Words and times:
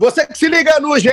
Você 0.00 0.26
que 0.26 0.38
se 0.38 0.48
liga 0.48 0.80
no 0.80 0.98
GE, 0.98 1.10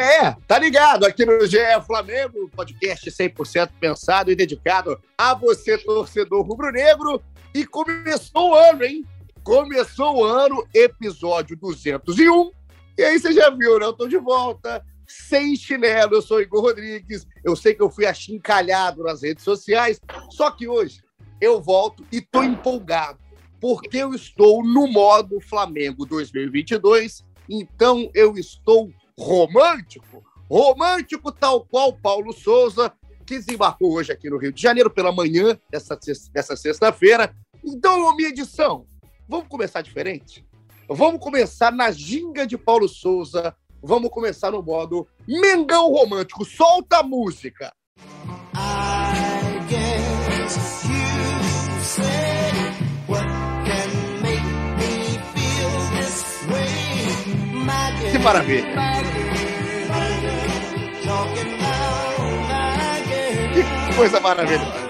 tá 0.48 0.58
ligado 0.58 1.06
aqui 1.06 1.26
no 1.26 1.46
GE 1.46 1.58
Flamengo, 1.86 2.50
podcast 2.56 3.12
100% 3.12 3.72
pensado 3.82 4.32
e 4.32 4.36
dedicado 4.36 4.98
a 5.18 5.34
você, 5.34 5.78
torcedor 5.78 6.42
rubro-negro. 6.48 7.22
E 7.54 7.66
começou 7.66 8.52
o 8.52 8.56
ano, 8.56 8.86
hein? 8.86 9.04
Começou 9.44 10.20
o 10.20 10.24
ano, 10.24 10.66
episódio 10.74 11.58
201. 11.58 12.50
E 12.98 13.04
aí 13.04 13.20
você 13.20 13.34
já 13.34 13.50
viu, 13.50 13.78
né? 13.78 13.88
Eu 13.88 13.92
tô 13.92 14.08
de 14.08 14.18
volta, 14.18 14.82
sem 15.06 15.54
chinelo. 15.58 16.16
Eu 16.16 16.22
sou 16.22 16.40
Igor 16.40 16.62
Rodrigues. 16.62 17.28
Eu 17.44 17.58
sei 17.58 17.74
que 17.74 17.84
eu 17.84 17.90
fui 17.90 18.06
achincalhado 18.06 19.04
nas 19.04 19.22
redes 19.22 19.44
sociais, 19.44 20.00
só 20.30 20.50
que 20.50 20.66
hoje 20.66 21.04
eu 21.42 21.62
volto 21.62 22.06
e 22.10 22.22
tô 22.22 22.42
empolgado, 22.42 23.20
porque 23.60 23.98
eu 23.98 24.14
estou 24.14 24.64
no 24.64 24.88
modo 24.88 25.42
Flamengo 25.42 26.06
2022 26.06 27.27
então 27.50 28.10
eu 28.14 28.38
estou 28.38 28.92
romântico, 29.20 30.24
romântico 30.50 31.32
tal 31.32 31.66
qual 31.66 31.94
Paulo 31.94 32.34
Souza, 32.34 32.94
que 33.26 33.38
desembarcou 33.38 33.94
hoje 33.94 34.12
aqui 34.12 34.30
no 34.30 34.38
Rio 34.38 34.54
de 34.54 34.62
Janeiro 34.62 34.90
pela 34.90 35.12
manhã 35.12 35.60
dessa, 35.70 35.98
sexta-feira. 36.56 37.36
Então, 37.64 38.16
minha 38.16 38.30
edição, 38.30 38.86
vamos 39.28 39.48
começar 39.48 39.82
diferente? 39.82 40.46
Vamos 40.88 41.20
começar 41.20 41.72
na 41.72 41.92
ginga 41.92 42.48
de 42.48 42.58
Paulo 42.58 42.88
Souza, 42.88 43.54
vamos 43.84 44.10
começar 44.10 44.52
no 44.52 44.64
modo 44.64 45.08
Mengão 45.28 45.92
Romântico. 45.92 46.46
Solta 46.46 47.00
a 47.00 47.04
música! 47.04 47.74
I 48.60 48.97
maravilha! 58.28 58.68
Que 63.54 63.96
coisa 63.96 64.20
maravilhosa! 64.20 64.90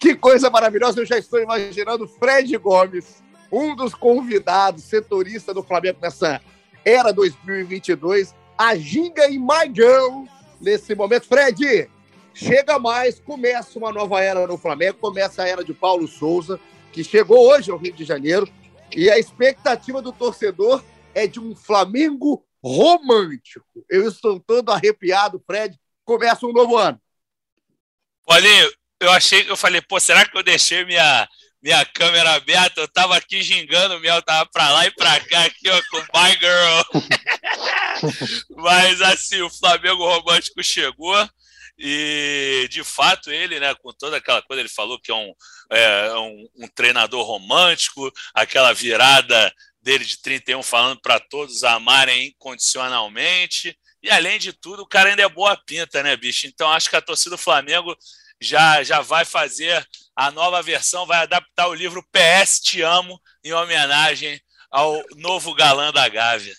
Que 0.00 0.14
coisa 0.16 0.50
maravilhosa! 0.50 1.00
Eu 1.00 1.06
já 1.06 1.16
estou 1.16 1.40
imaginando 1.40 2.08
Fred 2.08 2.56
Gomes, 2.58 3.22
um 3.52 3.76
dos 3.76 3.94
convidados, 3.94 4.82
setorista 4.82 5.54
do 5.54 5.62
Flamengo 5.62 5.98
nessa 6.02 6.40
era 6.84 7.12
2022, 7.12 8.34
a 8.58 8.74
ginga 8.74 9.28
e 9.28 9.38
Maigão 9.38 10.26
nesse 10.60 10.92
momento. 10.96 11.28
Fred, 11.28 11.88
chega 12.34 12.80
mais, 12.80 13.20
começa 13.20 13.78
uma 13.78 13.92
nova 13.92 14.20
era 14.20 14.44
no 14.44 14.58
Flamengo, 14.58 14.98
começa 15.00 15.44
a 15.44 15.48
era 15.48 15.62
de 15.62 15.72
Paulo 15.72 16.08
Souza, 16.08 16.58
que 16.90 17.04
chegou 17.04 17.48
hoje 17.48 17.70
ao 17.70 17.78
Rio 17.78 17.92
de 17.92 18.04
Janeiro, 18.04 18.48
e 18.92 19.08
a 19.08 19.20
expectativa 19.20 20.02
do 20.02 20.12
torcedor 20.12 20.82
é 21.14 21.28
de 21.28 21.38
um 21.38 21.54
Flamengo 21.54 22.42
romântico. 22.62 23.66
Eu 23.90 24.08
estou 24.08 24.38
todo 24.38 24.70
arrepiado, 24.70 25.42
Fred. 25.44 25.78
Começa 26.04 26.46
um 26.46 26.52
novo 26.52 26.76
ano. 26.76 27.00
Paulinho, 28.24 28.72
eu 29.00 29.10
achei, 29.10 29.50
eu 29.50 29.56
falei, 29.56 29.82
pô, 29.82 29.98
será 29.98 30.24
que 30.24 30.36
eu 30.36 30.42
deixei 30.42 30.84
minha, 30.84 31.28
minha 31.60 31.84
câmera 31.84 32.34
aberta? 32.34 32.80
Eu 32.80 32.88
tava 32.88 33.16
aqui 33.16 33.42
gingando, 33.42 33.96
o 33.96 34.00
meu 34.00 34.22
tava 34.22 34.48
pra 34.50 34.70
lá 34.70 34.86
e 34.86 34.90
pra 34.92 35.18
cá, 35.20 35.44
aqui, 35.44 35.68
ó, 35.68 35.82
com 35.90 35.98
My 35.98 36.30
Girl. 36.38 37.02
Mas 38.56 39.02
assim, 39.02 39.40
o 39.42 39.50
Flamengo 39.50 40.04
romântico 40.04 40.62
chegou. 40.62 41.28
E 41.78 42.68
de 42.70 42.84
fato 42.84 43.30
ele, 43.30 43.58
né, 43.58 43.74
com 43.74 43.92
toda 43.92 44.18
aquela 44.18 44.42
coisa, 44.42 44.60
ele 44.60 44.68
falou 44.68 45.00
que 45.00 45.10
é 45.10 45.14
um, 45.14 45.34
é, 45.70 46.12
um, 46.14 46.48
um 46.58 46.68
treinador 46.68 47.24
romântico, 47.24 48.12
aquela 48.34 48.72
virada 48.72 49.52
dele 49.82 50.04
de 50.04 50.20
31 50.22 50.62
falando 50.62 51.00
para 51.00 51.18
todos 51.18 51.64
amarem 51.64 52.28
incondicionalmente. 52.28 53.76
E 54.02 54.10
além 54.10 54.38
de 54.38 54.52
tudo, 54.52 54.82
o 54.82 54.86
cara 54.86 55.10
ainda 55.10 55.22
é 55.22 55.28
boa 55.28 55.56
pinta, 55.56 56.02
né, 56.02 56.16
bicho? 56.16 56.46
Então 56.46 56.70
acho 56.70 56.88
que 56.88 56.96
a 56.96 57.02
torcida 57.02 57.36
do 57.36 57.42
Flamengo 57.42 57.96
já, 58.40 58.82
já 58.82 59.00
vai 59.00 59.24
fazer 59.24 59.86
a 60.14 60.30
nova 60.30 60.62
versão, 60.62 61.06
vai 61.06 61.18
adaptar 61.18 61.68
o 61.68 61.74
livro 61.74 62.04
PS 62.10 62.60
Te 62.60 62.82
Amo 62.82 63.20
em 63.44 63.52
homenagem 63.52 64.40
ao 64.70 65.02
novo 65.16 65.54
galã 65.54 65.92
da 65.92 66.08
Gávea. 66.08 66.54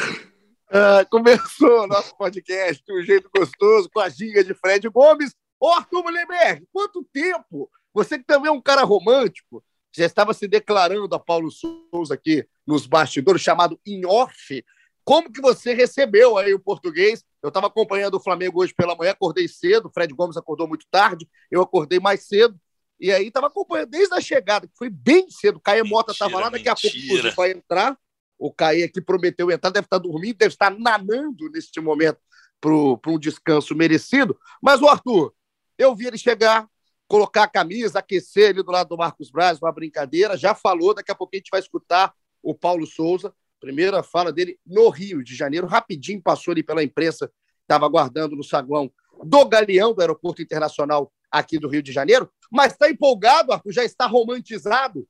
Uh, 0.00 1.08
começou 1.10 1.84
o 1.84 1.86
nosso 1.86 2.16
podcast 2.16 2.82
de 2.84 2.92
um 2.92 3.02
jeito 3.02 3.30
gostoso, 3.34 3.88
com 3.92 4.00
a 4.00 4.08
giga 4.08 4.42
de 4.42 4.54
Fred 4.54 4.88
Gomes. 4.88 5.32
Ô, 5.60 5.70
Arthur 5.72 6.02
Mullenberg, 6.02 6.66
quanto 6.72 7.04
tempo? 7.12 7.70
Você 7.92 8.18
que 8.18 8.24
também 8.24 8.48
é 8.48 8.52
um 8.52 8.60
cara 8.60 8.82
romântico, 8.82 9.64
já 9.96 10.04
estava 10.04 10.34
se 10.34 10.48
declarando 10.48 11.14
a 11.14 11.20
Paulo 11.20 11.50
Souza 11.50 12.14
aqui 12.14 12.44
nos 12.66 12.86
bastidores, 12.86 13.42
chamado 13.42 13.78
in 13.86 14.04
off. 14.04 14.64
Como 15.04 15.30
que 15.30 15.40
você 15.40 15.74
recebeu 15.74 16.38
aí 16.38 16.54
o 16.54 16.58
português? 16.58 17.24
Eu 17.42 17.48
estava 17.48 17.66
acompanhando 17.66 18.14
o 18.14 18.20
Flamengo 18.20 18.62
hoje 18.62 18.74
pela 18.74 18.96
manhã, 18.96 19.10
acordei 19.10 19.46
cedo, 19.46 19.88
o 19.88 19.90
Fred 19.92 20.14
Gomes 20.14 20.36
acordou 20.36 20.66
muito 20.66 20.86
tarde, 20.90 21.28
eu 21.50 21.60
acordei 21.60 22.00
mais 22.00 22.26
cedo, 22.26 22.58
e 22.98 23.12
aí 23.12 23.26
estava 23.26 23.48
acompanhando 23.48 23.90
desde 23.90 24.14
a 24.14 24.20
chegada, 24.20 24.66
que 24.66 24.76
foi 24.76 24.88
bem 24.88 25.28
cedo. 25.28 25.56
O 25.56 25.60
Caio 25.60 25.86
Mota 25.86 26.12
estava 26.12 26.40
lá, 26.40 26.48
daqui 26.48 26.64
mentira. 26.68 27.18
a 27.18 27.22
pouco 27.22 27.36
vai 27.36 27.50
entrar. 27.50 27.98
O 28.38 28.52
Caio 28.52 28.84
aqui 28.84 29.00
prometeu 29.00 29.50
entrar, 29.50 29.70
deve 29.70 29.86
estar 29.86 29.98
dormindo, 29.98 30.38
deve 30.38 30.54
estar 30.54 30.70
nanando 30.70 31.50
neste 31.52 31.80
momento 31.80 32.18
para 32.60 32.72
um 33.12 33.18
descanso 33.18 33.74
merecido. 33.74 34.38
Mas 34.62 34.80
o 34.80 34.88
Arthur, 34.88 35.34
eu 35.76 35.94
vi 35.94 36.06
ele 36.06 36.16
chegar, 36.16 36.66
colocar 37.06 37.42
a 37.42 37.48
camisa, 37.48 37.98
aquecer 37.98 38.50
ele 38.50 38.62
do 38.62 38.72
lado 38.72 38.88
do 38.88 38.96
Marcos 38.96 39.30
Braz, 39.30 39.58
uma 39.60 39.72
brincadeira, 39.72 40.36
já 40.36 40.54
falou, 40.54 40.94
daqui 40.94 41.12
a 41.12 41.14
pouco 41.14 41.34
a 41.34 41.36
gente 41.36 41.50
vai 41.50 41.60
escutar 41.60 42.14
o 42.44 42.54
Paulo 42.54 42.86
Souza, 42.86 43.32
primeira 43.58 44.02
fala 44.02 44.30
dele 44.30 44.58
no 44.64 44.90
Rio 44.90 45.24
de 45.24 45.34
Janeiro, 45.34 45.66
rapidinho 45.66 46.22
passou 46.22 46.52
ali 46.52 46.62
pela 46.62 46.84
imprensa, 46.84 47.30
estava 47.62 47.86
aguardando 47.86 48.36
no 48.36 48.44
saguão 48.44 48.92
do 49.24 49.44
Galeão, 49.46 49.94
do 49.94 50.00
Aeroporto 50.02 50.42
Internacional 50.42 51.10
aqui 51.30 51.58
do 51.58 51.68
Rio 51.68 51.82
de 51.82 51.90
Janeiro, 51.90 52.30
mas 52.52 52.72
está 52.72 52.88
empolgado, 52.90 53.52
Arthur, 53.52 53.72
já 53.72 53.84
está 53.84 54.06
romantizado. 54.06 55.08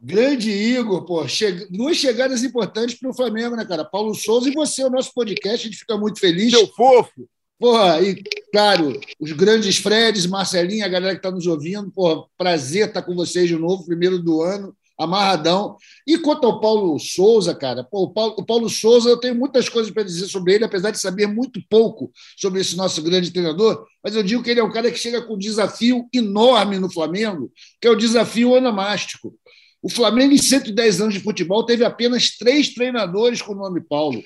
Grande 0.00 0.50
Igor, 0.50 1.04
pô, 1.04 1.26
che... 1.26 1.66
duas 1.70 1.96
chegadas 1.96 2.42
importantes 2.42 2.98
para 2.98 3.10
o 3.10 3.14
Flamengo, 3.14 3.56
né, 3.56 3.64
cara? 3.64 3.84
Paulo 3.84 4.14
Souza 4.14 4.48
e 4.48 4.52
você, 4.52 4.84
o 4.84 4.90
nosso 4.90 5.12
podcast, 5.12 5.66
a 5.66 5.70
gente 5.70 5.78
fica 5.78 5.96
muito 5.96 6.18
feliz. 6.18 6.50
Seu 6.50 6.66
fofo! 6.68 7.28
Porra, 7.58 8.00
e 8.00 8.20
claro, 8.52 9.00
os 9.20 9.30
grandes 9.32 9.76
Freds, 9.76 10.26
Marcelinho, 10.26 10.84
a 10.84 10.88
galera 10.88 11.14
que 11.14 11.20
está 11.20 11.30
nos 11.30 11.46
ouvindo, 11.46 11.92
porra, 11.92 12.24
prazer 12.36 12.88
estar 12.88 13.02
com 13.02 13.14
vocês 13.14 13.46
de 13.46 13.56
novo, 13.56 13.86
primeiro 13.86 14.18
do 14.18 14.42
ano 14.42 14.76
amarradão. 15.04 15.76
E 16.06 16.18
quanto 16.18 16.46
ao 16.46 16.60
Paulo 16.60 16.98
Souza, 16.98 17.54
cara, 17.54 17.84
pô, 17.84 18.04
o, 18.04 18.10
Paulo, 18.10 18.34
o 18.38 18.44
Paulo 18.44 18.68
Souza, 18.68 19.08
eu 19.08 19.16
tenho 19.16 19.34
muitas 19.34 19.68
coisas 19.68 19.92
para 19.92 20.02
dizer 20.02 20.26
sobre 20.26 20.54
ele, 20.54 20.64
apesar 20.64 20.90
de 20.90 21.00
saber 21.00 21.26
muito 21.26 21.60
pouco 21.68 22.10
sobre 22.36 22.60
esse 22.60 22.76
nosso 22.76 23.02
grande 23.02 23.30
treinador, 23.30 23.84
mas 24.02 24.14
eu 24.14 24.22
digo 24.22 24.42
que 24.42 24.50
ele 24.50 24.60
é 24.60 24.64
um 24.64 24.72
cara 24.72 24.90
que 24.90 24.98
chega 24.98 25.22
com 25.22 25.34
um 25.34 25.38
desafio 25.38 26.08
enorme 26.12 26.78
no 26.78 26.90
Flamengo, 26.90 27.50
que 27.80 27.86
é 27.86 27.90
o 27.90 27.96
desafio 27.96 28.52
onomástico. 28.52 29.34
O 29.82 29.88
Flamengo, 29.88 30.32
em 30.32 30.38
110 30.38 31.00
anos 31.00 31.14
de 31.14 31.20
futebol, 31.20 31.66
teve 31.66 31.84
apenas 31.84 32.36
três 32.36 32.72
treinadores 32.72 33.42
com 33.42 33.52
o 33.52 33.56
nome 33.56 33.80
Paulo. 33.80 34.22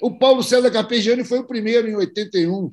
O 0.00 0.18
Paulo 0.18 0.42
César 0.42 0.70
Carpegiani 0.70 1.24
foi 1.24 1.38
o 1.38 1.46
primeiro, 1.46 1.88
em 1.88 1.96
81. 1.96 2.70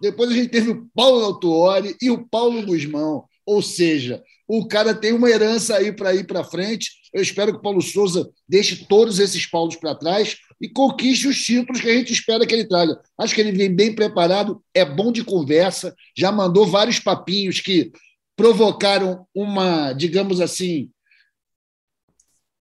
Depois 0.00 0.30
a 0.30 0.34
gente 0.34 0.48
teve 0.48 0.70
o 0.70 0.86
Paulo 0.94 1.24
Autuori 1.24 1.96
e 2.00 2.10
o 2.10 2.26
Paulo 2.26 2.64
Guzmão. 2.64 3.24
Ou 3.46 3.62
seja, 3.62 4.22
o 4.52 4.66
cara 4.66 4.92
tem 4.92 5.12
uma 5.12 5.30
herança 5.30 5.76
aí 5.76 5.92
para 5.92 6.12
ir 6.12 6.26
para 6.26 6.42
frente. 6.42 6.90
Eu 7.14 7.22
espero 7.22 7.52
que 7.52 7.58
o 7.58 7.62
Paulo 7.62 7.80
Souza 7.80 8.28
deixe 8.48 8.84
todos 8.86 9.20
esses 9.20 9.46
paulos 9.46 9.76
para 9.76 9.94
trás 9.94 10.38
e 10.60 10.68
conquiste 10.68 11.28
os 11.28 11.40
títulos 11.40 11.80
que 11.80 11.88
a 11.88 11.94
gente 11.94 12.12
espera 12.12 12.44
que 12.44 12.52
ele 12.52 12.66
traga. 12.66 13.00
Acho 13.16 13.32
que 13.32 13.40
ele 13.40 13.52
vem 13.52 13.72
bem 13.72 13.94
preparado, 13.94 14.60
é 14.74 14.84
bom 14.84 15.12
de 15.12 15.22
conversa, 15.22 15.94
já 16.18 16.32
mandou 16.32 16.66
vários 16.66 16.98
papinhos 16.98 17.60
que 17.60 17.92
provocaram 18.34 19.24
uma, 19.32 19.92
digamos 19.92 20.40
assim, 20.40 20.90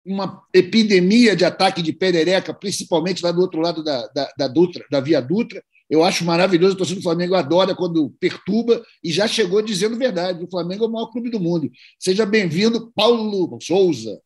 uma 0.03 0.41
epidemia 0.51 1.35
de 1.35 1.45
ataque 1.45 1.83
de 1.83 1.93
perereca, 1.93 2.51
principalmente 2.51 3.23
lá 3.23 3.31
do 3.31 3.41
outro 3.41 3.61
lado 3.61 3.83
da, 3.83 4.07
da, 4.07 4.33
da, 4.35 4.47
Dutra, 4.47 4.83
da 4.89 4.99
Via 4.99 5.21
Dutra. 5.21 5.63
Eu 5.89 6.03
acho 6.03 6.25
maravilhoso, 6.25 6.73
o 6.73 6.77
torcedor 6.77 6.99
do 6.99 7.03
Flamengo 7.03 7.35
adora 7.35 7.75
quando 7.75 8.09
perturba 8.19 8.83
e 9.03 9.11
já 9.11 9.27
chegou 9.27 9.61
dizendo 9.61 9.97
verdade. 9.97 10.43
O 10.43 10.49
Flamengo 10.49 10.85
é 10.85 10.87
o 10.87 10.91
maior 10.91 11.07
clube 11.07 11.29
do 11.29 11.39
mundo. 11.39 11.69
Seja 11.99 12.25
bem-vindo, 12.25 12.91
Paulo 12.95 13.59
Souza. 13.61 14.19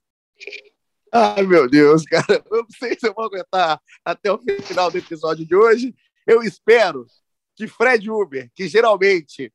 Ai, 1.12 1.44
meu 1.44 1.70
Deus, 1.70 2.04
cara, 2.04 2.26
eu 2.50 2.62
não 2.62 2.68
sei 2.70 2.98
se 2.98 3.08
eu 3.08 3.14
vou 3.14 3.26
aguentar 3.26 3.82
até 4.06 4.32
o 4.32 4.40
final 4.62 4.90
do 4.90 4.98
episódio 4.98 5.46
de 5.46 5.56
hoje. 5.56 5.94
Eu 6.26 6.44
espero 6.44 7.06
que 7.56 7.68
Fred 7.68 8.10
Uber, 8.10 8.50
que 8.56 8.68
geralmente 8.68 9.52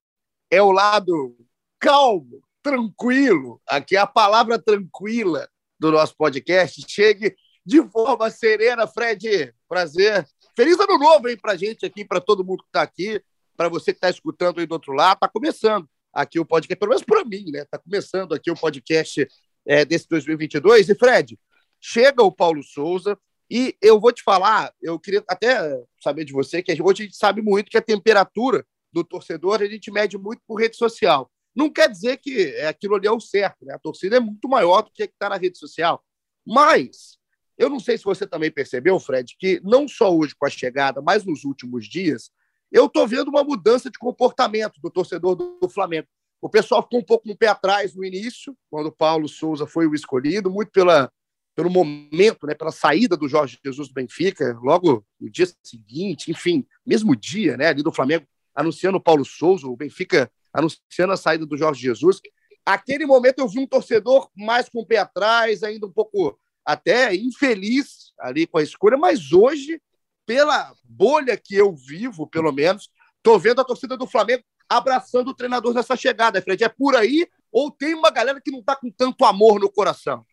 é 0.51 0.61
o 0.61 0.73
lado 0.73 1.37
calmo, 1.79 2.43
tranquilo, 2.63 3.61
aqui 3.67 3.97
é 3.97 4.01
a 4.01 4.07
palavra 4.07 4.59
tranquila 4.59 5.49
do 5.79 5.93
nosso 5.93 6.15
podcast, 6.17 6.85
chegue 6.89 7.35
de 7.65 7.83
forma 7.89 8.31
serena. 8.31 8.87
Fred, 8.87 9.55
prazer 9.69 10.27
Feliz 10.57 10.79
ano 10.79 10.99
novo 10.99 11.27
aí 11.27 11.37
pra 11.37 11.57
gente 11.57 11.85
aqui, 11.85 12.05
para 12.05 12.21
todo 12.21 12.45
mundo 12.45 12.63
que 12.63 12.69
está 12.69 12.83
aqui, 12.83 13.21
para 13.57 13.69
você 13.69 13.93
que 13.93 13.99
está 13.99 14.09
escutando 14.09 14.61
aí 14.61 14.67
do 14.67 14.73
outro 14.73 14.93
lado. 14.93 15.17
Está 15.17 15.29
começando 15.29 15.89
aqui 16.13 16.39
o 16.39 16.45
podcast, 16.45 16.79
pelo 16.79 16.91
menos 16.91 17.05
para 17.05 17.25
mim, 17.25 17.51
né? 17.51 17.63
Está 17.63 17.77
começando 17.77 18.35
aqui 18.35 18.51
o 18.51 18.55
podcast 18.55 19.27
é, 19.67 19.85
desse 19.85 20.09
2022. 20.09 20.89
E 20.89 20.95
Fred, 20.95 21.39
chega 21.81 22.23
o 22.23 22.31
Paulo 22.31 22.63
Souza 22.63 23.19
E 23.51 23.77
eu 23.83 23.99
vou 23.99 24.13
te 24.13 24.23
falar, 24.23 24.73
eu 24.81 24.99
queria 24.99 25.25
até 25.29 25.59
saber 26.01 26.25
de 26.25 26.33
você, 26.33 26.63
que 26.63 26.73
hoje 26.81 27.03
a 27.03 27.07
gente 27.07 27.17
sabe 27.17 27.43
muito 27.43 27.71
que 27.71 27.77
a 27.77 27.83
temperatura 27.83 28.65
do 28.93 29.03
torcedor 29.03 29.61
a 29.61 29.67
gente 29.67 29.91
mede 29.91 30.17
muito 30.17 30.41
por 30.47 30.61
rede 30.61 30.77
social. 30.77 31.29
Não 31.55 31.69
quer 31.69 31.91
dizer 31.91 32.19
que 32.19 32.55
é 32.57 32.69
aquilo 32.69 32.95
ali 32.95 33.09
é 33.09 33.13
o 33.13 33.21
certo, 33.21 33.65
né? 33.65 33.75
A 33.75 33.79
torcida 33.79 34.17
é 34.17 34.21
muito 34.21 34.49
maior 34.49 34.83
do 34.83 34.93
que 34.93 35.03
está 35.03 35.29
na 35.29 35.37
rede 35.37 35.59
social. 35.59 36.03
Mas 36.47 37.19
eu 37.57 37.71
não 37.71 37.79
sei 37.79 37.97
se 37.97 38.05
você 38.05 38.27
também 38.27 38.51
percebeu, 38.51 38.99
Fred, 38.99 39.37
que 39.39 39.61
não 39.63 39.87
só 39.87 40.15
hoje 40.15 40.35
com 40.37 40.47
a 40.47 40.51
chegada, 40.51 41.01
mas 41.01 41.25
nos 41.25 41.45
últimos 41.45 41.87
dias, 41.89 42.31
eu 42.71 42.87
estou 42.87 43.07
vendo 43.07 43.29
uma 43.29 43.45
mudança 43.45 43.91
de 43.91 43.99
comportamento 43.99 44.81
do 44.81 44.91
torcedor 44.91 45.37
do 45.37 45.69
Flamengo. 45.69 46.09
O 46.43 46.49
pessoal 46.49 46.83
ficou 46.83 47.01
um 47.01 47.05
pouco 47.05 47.29
no 47.29 47.37
pé 47.37 47.47
atrás 47.47 47.95
no 47.95 48.05
início, 48.05 48.57
quando 48.69 48.87
o 48.87 48.93
Paulo 48.93 49.29
Souza 49.29 49.67
foi 49.67 49.87
o 49.87 49.95
escolhido, 49.95 50.51
muito 50.51 50.73
pela, 50.73 51.11
pelo 51.55 51.71
momento, 51.71 52.47
né, 52.47 52.55
pela 52.55 52.73
saída 52.73 53.17
do 53.17 53.29
Jorge 53.29 53.59
Jesus 53.65 53.89
do 53.89 53.95
Benfica, 53.95 54.59
logo 54.61 55.07
no 55.21 55.31
dia 55.31 55.47
seguinte, 55.63 56.31
enfim, 56.31 56.67
mesmo 56.85 57.15
dia, 57.15 57.57
né, 57.57 57.69
ali 57.69 57.83
do 57.83 57.93
Flamengo, 57.93 58.27
anunciando 58.55 58.99
o 58.99 59.01
Paulo 59.01 59.25
Souza, 59.25 59.67
o 59.67 59.77
Benfica 59.77 60.31
anunciando 60.53 61.13
a 61.13 61.17
saída 61.17 61.47
do 61.47 61.57
Jorge 61.57 61.81
Jesus. 61.81 62.21
Aquele 62.67 63.07
momento 63.07 63.39
eu 63.39 63.49
vi 63.49 63.61
um 63.61 63.67
torcedor 63.67 64.29
mais 64.37 64.69
com 64.69 64.81
o 64.81 64.87
pé 64.87 64.99
atrás, 64.99 65.63
ainda 65.63 65.87
um 65.87 65.93
pouco 65.93 66.39
até 66.65 67.15
infeliz 67.15 68.13
ali 68.19 68.47
com 68.47 68.59
a 68.59 68.63
escolha, 68.63 68.97
mas 68.97 69.33
hoje, 69.33 69.81
pela 70.25 70.73
bolha 70.85 71.37
que 71.37 71.55
eu 71.55 71.75
vivo, 71.75 72.27
pelo 72.27 72.53
menos, 72.53 72.89
estou 73.17 73.39
vendo 73.39 73.61
a 73.61 73.65
torcida 73.65 73.97
do 73.97 74.07
Flamengo 74.07 74.43
abraçando 74.69 75.29
o 75.29 75.35
treinador 75.35 75.75
nessa 75.75 75.97
chegada, 75.97 76.41
Fred. 76.41 76.65
É 76.65 76.69
por 76.69 76.97
aí 76.97 77.29
ou 77.53 77.71
tem 77.71 77.95
uma 77.95 78.11
galera 78.11 78.41
que 78.41 78.51
não 78.51 78.61
está 78.61 78.75
com 78.75 78.91
tanto 78.91 79.25
amor 79.25 79.61
no 79.61 79.71
coração? 79.71 80.25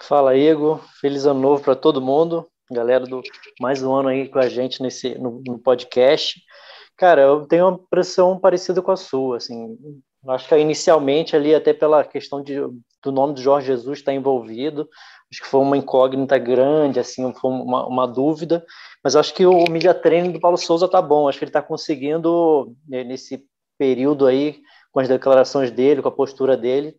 Fala, 0.00 0.36
Igor. 0.36 0.82
Feliz 1.00 1.26
ano 1.26 1.40
novo 1.40 1.62
para 1.62 1.76
todo 1.76 2.00
mundo. 2.00 2.48
Galera 2.70 3.04
do 3.04 3.22
mais 3.60 3.82
um 3.82 3.94
ano 3.94 4.08
aí 4.08 4.28
com 4.28 4.38
a 4.38 4.48
gente 4.48 4.82
nesse 4.82 5.14
no, 5.18 5.42
no, 5.46 5.58
podcast. 5.58 6.40
Cara, 6.96 7.22
eu 7.22 7.46
tenho 7.46 7.66
uma 7.66 7.78
impressão 7.78 8.38
parecida 8.38 8.82
com 8.82 8.90
a 8.90 8.96
sua, 8.96 9.36
assim. 9.38 9.78
Acho 10.28 10.48
que 10.48 10.56
inicialmente 10.56 11.34
ali 11.34 11.54
até 11.54 11.72
pela 11.72 12.04
questão 12.04 12.42
de, 12.42 12.56
do 13.02 13.12
nome 13.12 13.34
do 13.34 13.40
Jorge 13.40 13.68
Jesus 13.68 13.98
estar 13.98 14.12
envolvido, 14.12 14.88
acho 15.30 15.42
que 15.42 15.48
foi 15.48 15.60
uma 15.60 15.76
incógnita 15.76 16.38
grande, 16.38 17.00
assim, 17.00 17.32
foi 17.34 17.50
uma, 17.50 17.86
uma 17.86 18.06
dúvida, 18.06 18.64
mas 19.02 19.16
acho 19.16 19.32
que 19.34 19.46
o 19.46 19.64
media 19.70 19.94
training 19.94 20.32
do 20.32 20.40
Paulo 20.40 20.56
Souza 20.56 20.88
tá 20.88 21.00
bom, 21.00 21.28
acho 21.28 21.38
que 21.38 21.44
ele 21.44 21.50
está 21.50 21.62
conseguindo, 21.62 22.74
né, 22.86 23.04
nesse 23.04 23.44
período 23.78 24.26
aí, 24.26 24.60
com 24.92 25.00
as 25.00 25.08
declarações 25.08 25.70
dele, 25.70 26.02
com 26.02 26.08
a 26.08 26.12
postura 26.12 26.56
dele, 26.56 26.96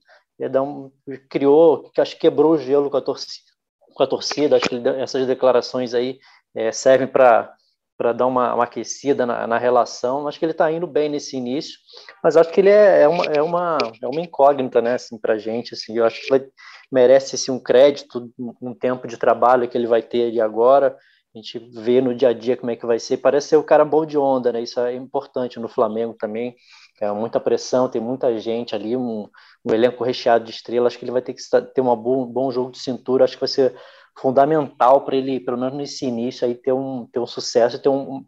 um, 0.62 0.90
criou, 1.30 1.92
acho 1.98 2.16
que 2.16 2.22
quebrou 2.22 2.54
o 2.54 2.58
gelo 2.58 2.90
com 2.90 2.98
a 2.98 3.02
torcida, 3.02 3.50
com 3.94 4.04
a 4.04 4.08
torcida. 4.08 4.56
Acho 4.56 4.70
que 4.70 4.88
essas 4.98 5.28
declarações 5.28 5.94
aí 5.94 6.20
é, 6.56 6.72
servem 6.72 7.08
para 7.08 7.54
para 8.00 8.14
dar 8.14 8.28
uma, 8.28 8.56
uma 8.56 8.64
aquecida 8.64 9.26
na, 9.26 9.46
na, 9.46 9.58
relação. 9.58 10.26
Acho 10.26 10.40
que 10.40 10.46
ele 10.46 10.54
está 10.54 10.72
indo 10.72 10.88
bem 10.88 11.10
nesse 11.10 11.36
início, 11.36 11.78
mas 12.24 12.38
acho 12.38 12.50
que 12.50 12.62
ele 12.62 12.70
é, 12.70 13.02
é, 13.02 13.08
uma, 13.10 13.26
é, 13.26 13.42
uma, 13.42 13.78
é 14.02 14.08
uma 14.08 14.22
incógnita, 14.22 14.82
né, 14.82 14.94
assim, 14.94 15.18
para 15.18 15.34
a 15.34 15.38
gente. 15.38 15.74
Assim, 15.74 15.98
eu 15.98 16.06
acho 16.06 16.26
que 16.26 16.34
ele 16.34 16.50
merece 16.90 17.36
assim, 17.36 17.52
um 17.52 17.60
crédito, 17.60 18.32
um 18.62 18.74
tempo 18.74 19.06
de 19.06 19.18
trabalho 19.18 19.68
que 19.68 19.78
ele 19.78 19.86
vai 19.86 20.02
ter 20.02 20.32
de 20.32 20.40
agora. 20.40 20.96
A 21.36 21.38
gente 21.38 21.60
vê 21.74 22.00
no 22.00 22.16
dia 22.16 22.30
a 22.30 22.34
dia 22.34 22.56
como 22.56 22.72
é 22.72 22.76
que 22.78 22.86
vai 22.86 23.00
ser. 23.00 23.18
Parece 23.18 23.50
ser 23.50 23.58
o 23.58 23.64
cara 23.64 23.84
bom 23.84 24.06
de 24.06 24.18
onda, 24.18 24.54
né? 24.54 24.62
Isso 24.62 24.80
é 24.80 24.96
importante 24.96 25.60
no 25.60 25.68
Flamengo 25.68 26.16
também. 26.18 26.56
É 27.02 27.12
muita 27.12 27.40
pressão, 27.40 27.90
tem 27.90 28.02
muita 28.02 28.40
gente 28.40 28.74
ali, 28.74 28.96
um, 28.96 29.28
um 29.66 29.74
elenco 29.74 30.06
recheado 30.06 30.46
de 30.46 30.52
estrelas. 30.52 30.94
Acho 30.94 31.00
que 31.00 31.04
ele 31.04 31.12
vai 31.12 31.22
ter 31.22 31.34
que 31.34 31.42
ter 31.76 31.82
um 31.82 31.94
bom, 31.98 32.26
bom 32.26 32.50
jogo 32.50 32.72
de 32.72 32.80
cintura. 32.80 33.26
Acho 33.26 33.34
que 33.34 33.42
vai 33.42 33.50
ser 33.50 33.76
fundamental 34.22 35.06
para 35.06 35.16
ele, 35.16 35.40
pelo 35.40 35.58
menos 35.58 35.76
nesse 35.76 36.06
início, 36.06 36.46
aí 36.46 36.56
ter 36.56 36.74
um, 36.74 37.06
ter 37.08 37.20
um 37.20 37.28
sucesso, 37.28 37.82
ter 37.82 37.90
um, 37.90 38.26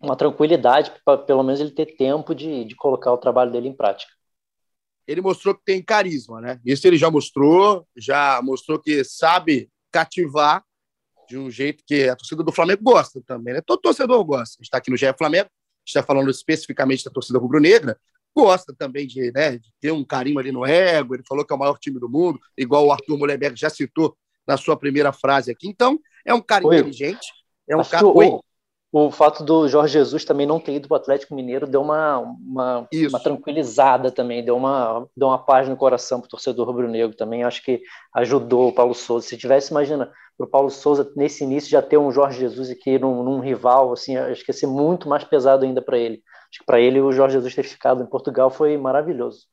uma 0.00 0.16
tranquilidade, 0.16 0.92
para 1.04 1.18
pelo 1.18 1.42
menos 1.42 1.60
ele 1.60 1.70
ter 1.70 1.96
tempo 1.96 2.34
de, 2.34 2.64
de 2.64 2.76
colocar 2.76 3.12
o 3.12 3.18
trabalho 3.18 3.50
dele 3.50 3.68
em 3.68 3.76
prática. 3.76 4.12
Ele 5.06 5.20
mostrou 5.20 5.54
que 5.54 5.64
tem 5.64 5.82
carisma, 5.82 6.40
né? 6.40 6.60
Isso 6.64 6.86
ele 6.86 6.96
já 6.96 7.10
mostrou, 7.10 7.86
já 7.96 8.40
mostrou 8.42 8.80
que 8.80 9.04
sabe 9.04 9.70
cativar 9.92 10.64
de 11.28 11.38
um 11.38 11.50
jeito 11.50 11.82
que 11.86 12.08
a 12.08 12.16
torcida 12.16 12.42
do 12.42 12.52
Flamengo 12.52 12.82
gosta 12.82 13.20
também, 13.26 13.54
né? 13.54 13.60
Todo 13.64 13.80
torcedor 13.80 14.24
gosta. 14.24 14.62
está 14.62 14.78
aqui 14.78 14.90
no 14.90 14.96
GE 14.96 15.06
Flamengo, 15.16 15.48
está 15.84 16.02
falando 16.02 16.30
especificamente 16.30 17.04
da 17.04 17.10
torcida 17.10 17.38
rubro-negra, 17.38 17.98
gosta 18.34 18.74
também 18.76 19.06
de, 19.06 19.32
né, 19.32 19.58
de 19.58 19.72
ter 19.80 19.92
um 19.92 20.04
carinho 20.04 20.38
ali 20.38 20.52
no 20.52 20.66
ego. 20.66 21.14
Ele 21.14 21.24
falou 21.26 21.44
que 21.44 21.52
é 21.52 21.56
o 21.56 21.58
maior 21.58 21.78
time 21.78 21.98
do 21.98 22.08
mundo, 22.08 22.38
igual 22.56 22.86
o 22.86 22.92
Arthur 22.92 23.16
Mulherberg 23.16 23.58
já 23.58 23.70
citou 23.70 24.16
na 24.46 24.56
sua 24.56 24.76
primeira 24.76 25.12
frase 25.12 25.50
aqui. 25.50 25.68
Então, 25.68 25.98
é 26.24 26.32
um 26.32 26.40
cara 26.40 26.66
Oi. 26.66 26.76
inteligente. 26.76 27.26
É 27.68 27.76
um 27.76 27.84
cara. 27.84 28.06
O, 28.06 28.40
o 28.92 29.10
fato 29.10 29.44
do 29.44 29.68
Jorge 29.68 29.92
Jesus 29.92 30.24
também 30.24 30.46
não 30.46 30.60
ter 30.60 30.74
ido 30.74 30.88
para 30.88 30.94
o 30.94 30.98
Atlético 30.98 31.34
Mineiro 31.34 31.66
deu 31.66 31.82
uma, 31.82 32.18
uma, 32.18 32.88
uma, 32.90 33.20
tranquilizada 33.20 34.10
também, 34.10 34.44
deu 34.44 34.56
uma, 34.56 35.06
deu 35.14 35.28
uma 35.28 35.38
paz 35.38 35.68
no 35.68 35.76
coração 35.76 36.20
para 36.20 36.26
o 36.26 36.30
torcedor 36.30 36.66
rubro-negro 36.66 37.16
também. 37.16 37.44
Acho 37.44 37.62
que 37.62 37.82
ajudou 38.14 38.68
o 38.68 38.72
Paulo 38.72 38.94
Souza. 38.94 39.26
Se 39.26 39.36
tivesse, 39.36 39.70
imagina, 39.70 40.10
para 40.38 40.46
o 40.46 40.48
Paulo 40.50 40.70
Souza 40.70 41.12
nesse 41.16 41.44
início 41.44 41.68
já 41.68 41.82
ter 41.82 41.98
um 41.98 42.12
Jorge 42.12 42.38
Jesus 42.38 42.70
aqui 42.70 42.98
num, 42.98 43.22
num 43.22 43.40
rival, 43.40 43.92
assim, 43.92 44.16
acho 44.16 44.44
que 44.44 44.50
ia 44.50 44.56
ser 44.56 44.66
muito 44.66 45.08
mais 45.08 45.24
pesado 45.24 45.64
ainda 45.64 45.82
para 45.82 45.98
ele. 45.98 46.22
Acho 46.50 46.60
que 46.60 46.66
para 46.66 46.80
ele 46.80 47.00
o 47.00 47.12
Jorge 47.12 47.34
Jesus 47.34 47.54
ter 47.54 47.64
ficado 47.64 48.02
em 48.02 48.06
Portugal 48.06 48.50
foi 48.50 48.76
maravilhoso. 48.78 49.46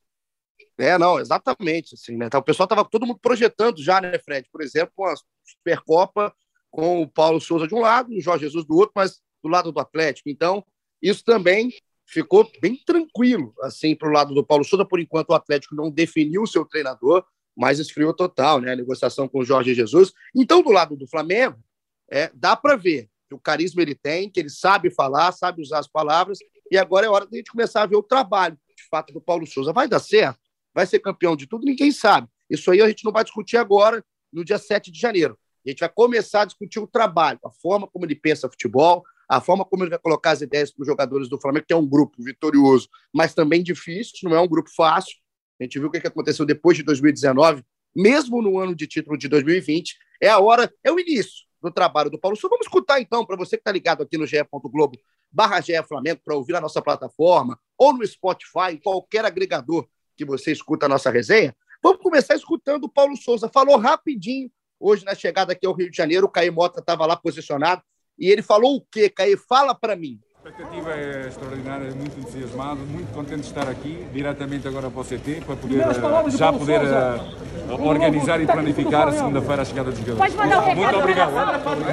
É, 0.78 0.98
não, 0.98 1.20
exatamente. 1.20 1.96
Assim, 1.96 2.18
né? 2.18 2.26
Então, 2.26 2.40
o 2.40 2.44
pessoal 2.44 2.66
estava 2.66 2.86
todo 2.86 3.06
mundo 3.06 3.20
projetando 3.20 3.82
já, 3.82 4.02
né, 4.02 4.18
Fred? 4.20 4.48
Por 4.52 4.62
exemplo, 4.62 5.06
a 5.06 5.14
Supercopa 5.44 6.34
com 6.72 7.04
o 7.04 7.08
Paulo 7.08 7.40
Souza 7.40 7.68
de 7.68 7.76
um 7.76 7.80
lado, 7.80 8.12
o 8.12 8.22
Jorge 8.22 8.46
Jesus 8.46 8.66
do 8.66 8.76
outro, 8.76 8.94
mas 8.96 9.22
do 9.44 9.50
lado 9.50 9.72
do 9.72 9.80
Atlético. 9.80 10.30
Então, 10.30 10.66
isso 11.02 11.24
também 11.24 11.72
ficou 12.06 12.50
bem 12.62 12.76
tranquilo, 12.86 13.54
assim, 13.62 13.96
para 13.96 14.10
o 14.10 14.12
lado 14.12 14.34
do 14.34 14.44
Paulo 14.44 14.64
Souza. 14.64 14.86
Por 14.86 15.00
enquanto, 15.00 15.30
o 15.30 15.36
Atlético 15.36 15.76
não 15.76 15.92
definiu 15.92 16.44
o 16.44 16.48
seu 16.48 16.66
treinador, 16.66 17.24
mas 17.56 17.80
esfriou 17.80 18.14
total, 18.14 18.60
né? 18.60 18.74
A 18.74 18.76
negociação 18.76 19.28
com 19.28 19.40
o 19.40 19.46
Jorge 19.46 19.74
Jesus. 19.76 20.12
Então, 20.36 20.64
do 20.64 20.72
lado 20.72 20.96
do 20.96 21.08
Flamengo, 21.08 21.58
é, 22.12 22.32
dá 22.34 22.56
para 22.56 22.76
ver 22.76 23.10
que 23.30 23.36
o 23.36 23.40
carisma 23.40 23.82
ele 23.82 23.96
tem, 23.96 24.30
que 24.30 24.40
ele 24.40 24.50
sabe 24.50 24.90
falar, 24.90 25.32
sabe 25.32 25.62
usar 25.62 25.80
as 25.80 25.88
palavras, 25.88 26.40
e 26.72 26.78
agora 26.78 27.06
é 27.06 27.10
hora 27.10 27.26
da 27.26 27.38
gente 27.38 27.52
começar 27.52 27.84
a 27.84 27.86
ver 27.86 27.96
o 27.96 28.04
trabalho, 28.04 28.58
de 28.76 28.88
fato, 28.90 29.14
do 29.14 29.22
Paulo 29.22 29.46
Souza. 29.46 29.72
Vai 29.72 29.88
dar 29.88 30.00
certo? 30.00 30.40
Vai 30.74 30.86
ser 30.86 31.00
campeão 31.00 31.36
de 31.36 31.48
tudo, 31.48 31.66
ninguém 31.66 31.92
sabe. 31.92 32.28
Isso 32.50 32.70
aí 32.72 32.82
a 32.82 32.88
gente 32.88 33.06
não 33.06 33.12
vai 33.12 33.24
discutir 33.24 33.58
agora, 33.58 34.04
no 34.32 34.44
dia 34.44 34.58
7 34.58 34.92
de 34.92 35.00
janeiro. 35.00 35.38
A 35.66 35.70
gente 35.70 35.80
vai 35.80 35.90
começar 35.90 36.42
a 36.42 36.46
discutir 36.46 36.80
o 36.80 36.88
trabalho, 36.88 37.40
a 37.44 37.50
forma 37.50 37.88
como 37.88 38.06
ele 38.06 38.16
pensa 38.16 38.50
futebol, 38.50 39.04
a 39.30 39.40
forma 39.40 39.64
como 39.64 39.84
ele 39.84 39.90
vai 39.90 40.00
colocar 40.00 40.32
as 40.32 40.42
ideias 40.42 40.72
para 40.72 40.82
os 40.82 40.88
jogadores 40.88 41.30
do 41.30 41.40
Flamengo, 41.40 41.66
que 41.66 41.74
é 41.74 41.78
um 41.78 41.88
grupo 41.88 42.22
vitorioso, 42.22 42.90
mas 43.14 43.34
também 43.34 43.64
difícil, 43.64 44.14
não 44.24 44.36
é 44.36 44.42
um 44.42 44.48
grupo 44.48 44.70
fácil. 44.76 45.16
A 45.60 45.64
gente 45.64 45.80
viu 45.80 45.88
o 45.88 45.92
que 45.92 46.06
aconteceu 46.06 46.46
depois 46.46 46.76
de 46.76 46.84
2019, 46.84 47.64
mesmo 47.96 48.42
no 48.42 48.60
ano 48.60 48.76
de 48.76 48.88
título 48.88 49.18
de 49.18 49.28
2020. 49.28 49.98
É 50.22 50.30
a 50.30 50.40
hora, 50.40 50.72
é 50.84 50.92
o 50.92 51.00
início 51.00 51.46
do 51.62 51.72
trabalho 51.72 52.10
do 52.10 52.20
Paulo. 52.20 52.36
Só 52.36 52.50
vamos 52.50 52.66
escutar 52.66 53.00
então, 53.00 53.26
para 53.26 53.38
você 53.38 53.56
que 53.56 53.62
está 53.62 53.72
ligado 53.72 54.04
aqui 54.04 54.18
no 54.18 54.28
ge.globo 54.28 55.00
barra 55.32 55.62
Flamengo, 55.88 56.22
para 56.24 56.36
ouvir 56.36 56.56
a 56.56 56.62
nossa 56.62 56.82
plataforma, 56.82 57.60
ou 57.78 57.94
no 57.94 58.06
Spotify, 58.06 58.78
qualquer 58.84 59.26
agregador 59.26 59.88
que 60.16 60.26
você 60.26 60.52
escuta 60.52 60.86
a 60.86 60.90
nossa 60.90 61.10
resenha, 61.10 61.56
vamos 61.82 62.02
começar 62.02 62.36
escutando 62.36 62.86
o 62.86 62.90
Paulo 62.90 63.16
Souza. 63.16 63.50
Falou 63.50 63.78
rapidinho 63.78 64.50
hoje 64.80 65.06
na 65.06 65.16
chegada 65.16 65.54
aqui 65.54 65.66
ao 65.66 65.74
Rio 65.74 65.90
de 65.90 65.96
Janeiro, 65.96 66.28
o 66.28 66.30
Caí 66.30 66.52
Mota 66.52 66.80
estava 66.80 67.06
lá 67.06 67.16
posicionado, 67.16 67.82
e 68.20 68.30
ele 68.30 68.42
falou 68.42 68.76
o 68.76 68.86
quê, 68.92 69.10
Caí? 69.10 69.38
Fala 69.38 69.74
para 69.74 69.96
mim. 69.96 70.20
A 70.44 70.50
expectativa 70.50 70.92
é 70.92 71.28
extraordinária, 71.28 71.92
muito 71.92 72.20
entusiasmado, 72.20 72.82
muito 72.82 73.14
contente 73.14 73.42
de 73.42 73.48
estar 73.48 73.70
aqui, 73.70 74.06
diretamente 74.12 74.68
agora 74.68 74.92
para 74.92 75.00
o 75.00 75.04
CT, 75.06 75.42
para 75.46 75.56
poder 75.56 75.80
eh, 75.80 76.30
já 76.32 76.52
poder 76.52 76.82
uh, 76.82 77.88
organizar 77.88 78.42
e 78.42 78.46
planificar 78.46 79.08
a 79.08 79.14
segunda-feira 79.14 79.62
a 79.62 79.66
chegada 79.66 79.92
dos 79.92 80.00
jogadores. 80.00 80.36
Muito 80.36 80.98
obrigado. 80.98 81.32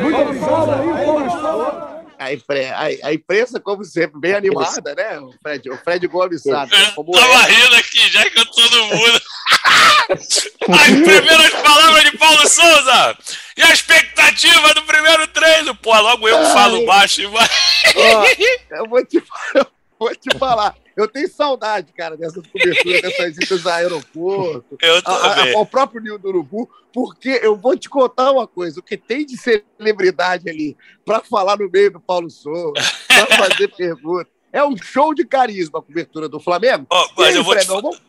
Muito 0.03 0.17
obrigado 0.17 2.00
a, 2.21 2.33
impre, 2.35 2.67
a, 2.67 3.09
a, 3.09 3.15
imprensa, 3.15 3.59
como 3.59 3.83
sempre, 3.83 4.21
bem 4.21 4.35
animada, 4.35 4.95
né? 4.95 5.19
O 5.21 5.33
Fred, 5.43 5.71
o 5.71 5.77
Fred 5.79 6.07
Gomes 6.07 6.43
sabe. 6.43 6.73
Como 6.95 7.13
Tava 7.13 7.33
é. 7.33 7.51
rindo 7.51 7.77
aqui, 7.77 8.13
já 8.13 8.29
que 8.29 8.45
todo 8.45 8.85
mundo. 8.85 9.23
As 10.71 10.87
primeiras 10.87 11.51
palavras 11.63 12.05
de 12.05 12.19
Paulo 12.19 12.47
Souza! 12.47 13.19
E 13.57 13.63
a 13.63 13.73
expectativa 13.73 14.75
do 14.75 14.83
primeiro 14.83 15.27
treino? 15.29 15.75
Pô, 15.77 15.99
logo 15.99 16.29
eu 16.29 16.45
falo 16.53 16.85
baixo 16.85 17.23
e 17.23 17.27
vai. 17.27 17.49
eu 18.71 18.89
vou 18.89 19.05
te 19.05 19.21
falar 19.21 19.67
vou 20.01 20.17
te 20.17 20.37
falar. 20.39 20.75
Eu 21.01 21.09
tenho 21.09 21.29
saudade, 21.29 21.93
cara, 21.93 22.17
dessas 22.17 22.47
coberturas, 22.47 23.03
dessas 23.03 23.37
idas 23.37 23.67
a 23.67 23.77
aeroporto. 23.77 24.77
Eu 24.81 25.03
também. 25.03 25.55
Ao 25.55 25.67
próprio 25.67 26.01
Ninho 26.01 26.19
do 26.19 26.29
Urubu, 26.29 26.69
porque 26.93 27.41
eu 27.43 27.57
vou 27.57 27.77
te 27.77 27.89
contar 27.89 28.31
uma 28.33 28.47
coisa: 28.47 28.81
o 28.81 28.83
que 28.83 28.97
tem 28.97 29.25
de 29.25 29.37
celebridade 29.37 30.49
ali 30.49 30.77
para 31.05 31.21
falar 31.21 31.59
no 31.59 31.71
meio 31.71 31.93
do 31.93 32.01
Paulo 32.01 32.31
Souza, 32.31 32.73
para 33.07 33.27
fazer 33.49 33.69
perguntas. 33.69 34.33
É 34.53 34.65
um 34.65 34.77
show 34.77 35.15
de 35.15 35.25
carisma 35.25 35.79
a 35.79 35.83
cobertura 35.83 36.29
do 36.29 36.41
Flamengo. 36.41 36.85
Oh, 36.91 37.07
mas 37.17 37.29
aí, 37.29 37.37
eu 37.37 37.45
vou 37.45 37.53
Fred, 37.53 37.67
te... 37.67 37.73
Vamos... 37.73 38.03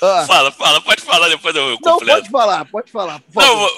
Ah. 0.00 0.24
Fala, 0.28 0.50
fala, 0.52 0.80
pode 0.80 1.02
falar 1.02 1.28
depois 1.28 1.54
eu 1.54 1.78
completo. 1.80 2.04
Não, 2.04 2.14
pode 2.16 2.30
falar, 2.30 2.64
pode 2.64 2.90
falar. 2.90 3.22
Não, 3.34 3.68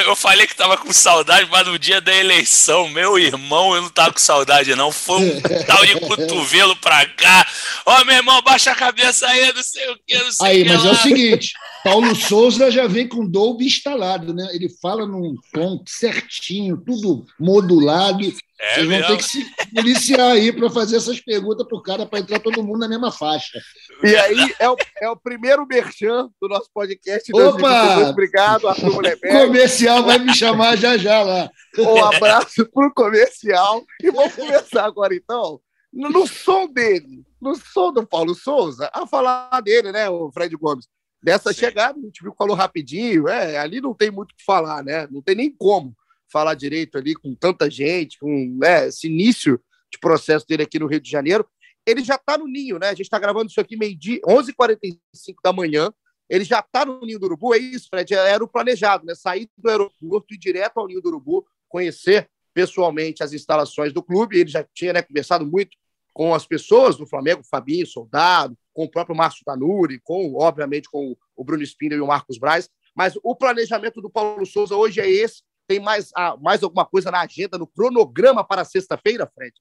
eu 0.00 0.16
falei 0.16 0.46
que 0.46 0.54
tava 0.54 0.76
com 0.76 0.92
saudade, 0.92 1.48
mas 1.50 1.66
no 1.66 1.78
dia 1.78 2.00
da 2.00 2.14
eleição, 2.14 2.88
meu 2.88 3.18
irmão, 3.18 3.74
eu 3.74 3.82
não 3.82 3.88
tava 3.88 4.12
com 4.12 4.18
saudade, 4.18 4.74
não. 4.74 4.92
Foi 4.92 5.18
um 5.18 5.40
tal 5.66 5.86
de 5.86 6.00
cotovelo 6.00 6.76
pra 6.76 7.06
cá. 7.06 7.46
Ó, 7.86 8.00
oh, 8.00 8.04
meu 8.04 8.16
irmão, 8.16 8.42
baixa 8.42 8.72
a 8.72 8.74
cabeça 8.74 9.26
aí, 9.26 9.52
não 9.52 9.62
sei 9.62 9.88
o 9.90 9.98
que, 10.06 10.18
não 10.18 10.32
sei 10.32 10.46
Aí, 10.46 10.64
que 10.64 10.68
mas 10.70 10.84
lá. 10.84 10.90
é 10.90 10.92
o 10.92 10.96
seguinte: 10.96 11.52
Paulo 11.82 12.14
Souza 12.14 12.70
já 12.70 12.86
vem 12.86 13.08
com 13.08 13.26
Dolby 13.26 13.66
instalado, 13.66 14.34
né? 14.34 14.48
Ele 14.52 14.68
fala 14.68 15.06
num 15.06 15.34
tom 15.52 15.82
certinho, 15.86 16.76
tudo 16.76 17.24
modulado. 17.38 18.26
É 18.60 18.74
Vocês 18.74 18.86
vão 18.86 18.98
mesmo. 18.98 19.06
ter 19.08 19.16
que 19.16 19.24
se 19.24 19.70
policiar 19.74 20.32
aí 20.32 20.52
para 20.52 20.68
fazer 20.68 20.96
essas 20.96 21.18
perguntas 21.18 21.66
pro 21.66 21.82
cara 21.82 22.04
para 22.04 22.18
entrar 22.18 22.38
todo 22.40 22.62
mundo 22.62 22.80
na 22.80 22.88
mesma 22.88 23.10
faixa. 23.10 23.58
E 24.02 24.14
aí 24.14 24.54
é 24.58 24.68
o, 24.68 24.76
é 25.00 25.08
o 25.08 25.16
primeiro 25.16 25.66
merchan 25.66 26.28
do 26.40 26.48
nosso 26.48 26.68
podcast. 26.72 27.32
Opa! 27.32 27.52
2022. 27.52 28.08
Obrigado, 28.10 28.68
Arthur 28.68 28.92
Mulherberg. 28.92 29.46
Comercial 29.46 30.04
vai 30.04 30.18
me 30.18 30.34
chamar 30.34 30.76
já 30.76 30.98
já 30.98 31.22
lá. 31.22 31.50
Um 31.78 32.04
abraço 32.04 32.66
pro 32.70 32.92
comercial. 32.92 33.82
E 34.02 34.10
vamos 34.10 34.34
começar 34.34 34.84
agora, 34.84 35.14
então, 35.14 35.58
no, 35.90 36.10
no 36.10 36.26
som 36.26 36.66
dele, 36.66 37.24
no 37.40 37.54
som 37.54 37.90
do 37.90 38.06
Paulo 38.06 38.34
Souza, 38.34 38.90
a 38.92 39.06
falar 39.06 39.60
dele, 39.62 39.90
né, 39.90 40.10
o 40.10 40.30
Fred 40.30 40.54
Gomes. 40.56 40.86
Dessa 41.22 41.52
Sim. 41.52 41.60
chegada, 41.60 41.98
a 41.98 42.02
gente 42.02 42.22
viu 42.22 42.32
que 42.32 42.38
falou 42.38 42.56
rapidinho, 42.56 43.28
é, 43.28 43.58
ali 43.58 43.80
não 43.80 43.94
tem 43.94 44.10
muito 44.10 44.32
o 44.32 44.34
que 44.34 44.44
falar, 44.44 44.82
né? 44.82 45.06
Não 45.10 45.20
tem 45.20 45.34
nem 45.34 45.54
como 45.54 45.94
falar 46.32 46.54
direito 46.54 46.96
ali 46.96 47.14
com 47.14 47.34
tanta 47.34 47.70
gente, 47.70 48.18
com 48.18 48.56
né, 48.58 48.88
esse 48.88 49.06
início 49.06 49.60
de 49.92 49.98
processo 49.98 50.46
dele 50.46 50.62
aqui 50.62 50.78
no 50.78 50.86
Rio 50.86 51.00
de 51.00 51.10
Janeiro. 51.10 51.46
Ele 51.84 52.02
já 52.02 52.14
está 52.14 52.38
no 52.38 52.46
ninho, 52.46 52.78
né? 52.78 52.88
A 52.88 52.94
gente 52.94 53.02
está 53.02 53.18
gravando 53.18 53.50
isso 53.50 53.60
aqui 53.60 53.76
meio-dia, 53.76 54.20
11h45 54.22 54.98
da 55.42 55.52
manhã. 55.52 55.92
Ele 56.30 56.44
já 56.44 56.60
está 56.60 56.84
no 56.84 57.00
Ninho 57.00 57.18
do 57.18 57.26
Urubu, 57.26 57.52
é 57.54 57.58
isso, 57.58 57.88
Fred? 57.90 58.14
Era 58.14 58.42
o 58.42 58.46
planejado, 58.46 59.04
né? 59.04 59.16
Sair 59.16 59.50
do 59.58 59.68
aeroporto 59.68 60.32
e 60.32 60.36
ir 60.36 60.38
direto 60.38 60.78
ao 60.78 60.86
Ninho 60.86 61.02
do 61.02 61.08
Urubu, 61.08 61.44
conhecer 61.68 62.30
pessoalmente 62.54 63.24
as 63.24 63.32
instalações 63.32 63.92
do 63.92 64.00
clube. 64.00 64.38
Ele 64.38 64.48
já 64.48 64.64
tinha 64.72 64.92
né, 64.92 65.02
conversado 65.02 65.44
muito 65.44 65.76
com 66.14 66.32
as 66.32 66.46
pessoas 66.46 66.96
do 66.96 67.04
Flamengo, 67.04 67.42
Fabinho, 67.42 67.84
Soldado, 67.84 68.56
com 68.72 68.84
o 68.84 68.90
próprio 68.90 69.16
Márcio 69.16 69.44
Tanuri, 69.44 70.00
com, 70.00 70.34
obviamente, 70.36 70.88
com 70.88 71.16
o 71.36 71.44
Bruno 71.44 71.62
Spindler 71.62 71.98
e 71.98 72.02
o 72.02 72.06
Marcos 72.06 72.38
Braz. 72.38 72.68
Mas 72.94 73.14
o 73.22 73.34
planejamento 73.34 74.00
do 74.00 74.10
Paulo 74.10 74.44
Souza 74.46 74.74
hoje 74.74 75.00
é 75.00 75.08
esse. 75.08 75.42
Tem 75.66 75.78
mais, 75.78 76.10
ah, 76.16 76.36
mais 76.40 76.62
alguma 76.62 76.84
coisa 76.84 77.10
na 77.10 77.20
agenda, 77.20 77.56
no 77.56 77.66
cronograma 77.66 78.44
para 78.44 78.64
sexta-feira, 78.64 79.30
Fred? 79.34 79.54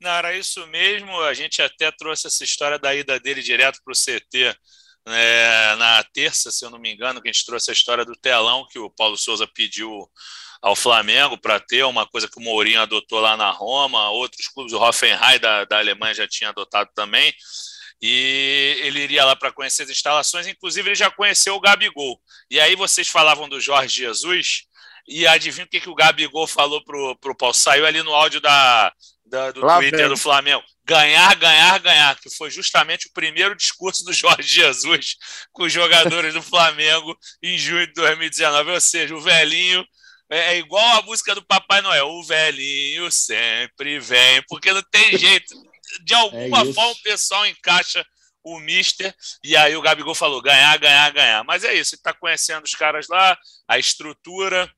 Não, 0.00 0.10
era 0.10 0.36
isso 0.36 0.66
mesmo. 0.68 1.18
A 1.20 1.34
gente 1.34 1.60
até 1.60 1.90
trouxe 1.90 2.26
essa 2.26 2.44
história 2.44 2.78
da 2.78 2.94
ida 2.94 3.18
dele 3.20 3.42
direto 3.42 3.80
para 3.84 3.92
o 3.92 3.96
CT 3.96 4.54
né, 5.06 5.76
na 5.76 6.02
terça, 6.04 6.50
se 6.50 6.64
eu 6.64 6.70
não 6.70 6.78
me 6.78 6.92
engano, 6.92 7.20
que 7.20 7.28
a 7.28 7.32
gente 7.32 7.44
trouxe 7.44 7.70
a 7.70 7.74
história 7.74 8.04
do 8.04 8.14
telão 8.14 8.66
que 8.70 8.78
o 8.78 8.90
Paulo 8.90 9.16
Souza 9.16 9.46
pediu 9.46 10.08
ao 10.62 10.76
Flamengo 10.76 11.38
para 11.38 11.58
ter, 11.58 11.84
uma 11.84 12.06
coisa 12.06 12.28
que 12.28 12.38
o 12.38 12.42
Mourinho 12.42 12.80
adotou 12.80 13.18
lá 13.18 13.36
na 13.36 13.50
Roma, 13.50 14.10
outros 14.10 14.46
clubes, 14.48 14.72
o 14.72 14.78
Hoffenheim 14.78 15.38
da, 15.38 15.64
da 15.64 15.78
Alemanha 15.78 16.14
já 16.14 16.28
tinha 16.28 16.50
adotado 16.50 16.90
também. 16.94 17.32
E 18.02 18.76
ele 18.82 19.00
iria 19.00 19.24
lá 19.24 19.36
para 19.36 19.52
conhecer 19.52 19.82
as 19.82 19.90
instalações, 19.90 20.46
inclusive 20.46 20.88
ele 20.88 20.94
já 20.94 21.10
conheceu 21.10 21.54
o 21.54 21.60
Gabigol. 21.60 22.20
E 22.50 22.58
aí 22.58 22.74
vocês 22.74 23.08
falavam 23.08 23.48
do 23.48 23.60
Jorge 23.60 23.96
Jesus, 23.96 24.62
e 25.06 25.26
adivinha 25.26 25.66
o 25.66 25.68
que, 25.68 25.80
que 25.80 25.90
o 25.90 25.94
Gabigol 25.94 26.46
falou 26.46 26.82
pro, 26.84 27.16
pro 27.16 27.34
Paulo? 27.36 27.54
Saiu 27.54 27.84
ali 27.84 28.02
no 28.02 28.14
áudio 28.14 28.40
da, 28.40 28.92
da- 29.26 29.50
do 29.50 29.60
Lá 29.64 29.78
Twitter 29.78 30.08
do 30.08 30.16
Flamengo. 30.16 30.62
Ganhar, 30.84 31.34
ganhar, 31.36 31.78
ganhar, 31.78 32.18
que 32.18 32.30
foi 32.30 32.50
justamente 32.50 33.06
o 33.08 33.12
primeiro 33.12 33.54
discurso 33.54 34.04
do 34.04 34.12
Jorge 34.12 34.42
Jesus 34.48 35.16
com 35.52 35.64
os 35.64 35.72
jogadores 35.72 36.32
do 36.34 36.42
Flamengo 36.42 37.16
em 37.42 37.56
junho 37.58 37.86
de 37.86 37.92
2019. 37.94 38.70
Ou 38.70 38.80
seja, 38.80 39.14
o 39.14 39.20
velhinho 39.20 39.84
é 40.30 40.54
é 40.54 40.58
igual 40.58 40.98
a 40.98 41.02
música 41.02 41.34
do 41.34 41.44
Papai 41.44 41.80
Noel. 41.80 42.08
O 42.08 42.24
velhinho 42.24 43.10
sempre 43.10 43.98
vem, 43.98 44.42
porque 44.48 44.72
não 44.72 44.82
tem 44.90 45.18
jeito. 45.18 45.54
De 46.04 46.14
alguma 46.14 46.62
É 46.62 46.72
forma 46.72 46.92
o 46.92 47.02
pessoal 47.02 47.46
encaixa 47.46 48.04
o 48.42 48.58
Mister, 48.58 49.14
e 49.44 49.54
aí 49.56 49.76
o 49.76 49.82
Gabigol 49.82 50.14
falou: 50.14 50.40
ganhar, 50.40 50.76
ganhar, 50.78 51.10
ganhar. 51.12 51.44
Mas 51.44 51.62
é 51.64 51.74
isso, 51.74 51.94
ele 51.94 52.00
está 52.00 52.12
conhecendo 52.14 52.64
os 52.64 52.74
caras 52.74 53.06
lá, 53.08 53.36
a 53.68 53.78
estrutura. 53.78 54.70